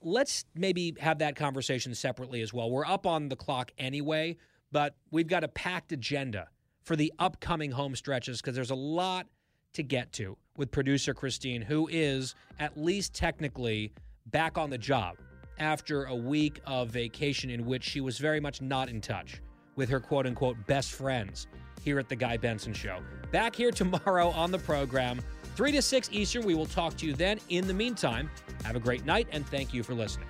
[0.00, 2.70] Let's maybe have that conversation separately as well.
[2.70, 4.36] We're up on the clock anyway,
[4.70, 6.48] but we've got a packed agenda
[6.84, 9.26] for the upcoming home stretches because there's a lot
[9.74, 13.92] to get to with producer Christine, who is, at least technically,
[14.26, 15.16] back on the job
[15.58, 19.40] after a week of vacation in which she was very much not in touch
[19.76, 21.46] with her quote unquote best friends
[21.82, 23.00] here at the Guy Benson Show.
[23.30, 25.20] Back here tomorrow on the program,
[25.58, 26.46] 3 to 6 Eastern.
[26.46, 27.40] We will talk to you then.
[27.48, 28.30] In the meantime,
[28.64, 30.28] have a great night and thank you for listening.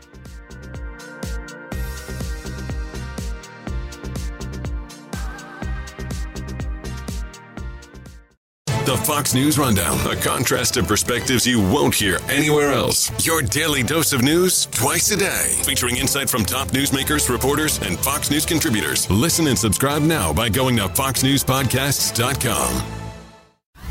[8.86, 13.26] The Fox News Rundown, a contrast of perspectives you won't hear anywhere else.
[13.26, 17.98] Your daily dose of news twice a day, featuring insight from top newsmakers, reporters, and
[17.98, 19.10] Fox News contributors.
[19.10, 22.97] Listen and subscribe now by going to foxnewspodcasts.com.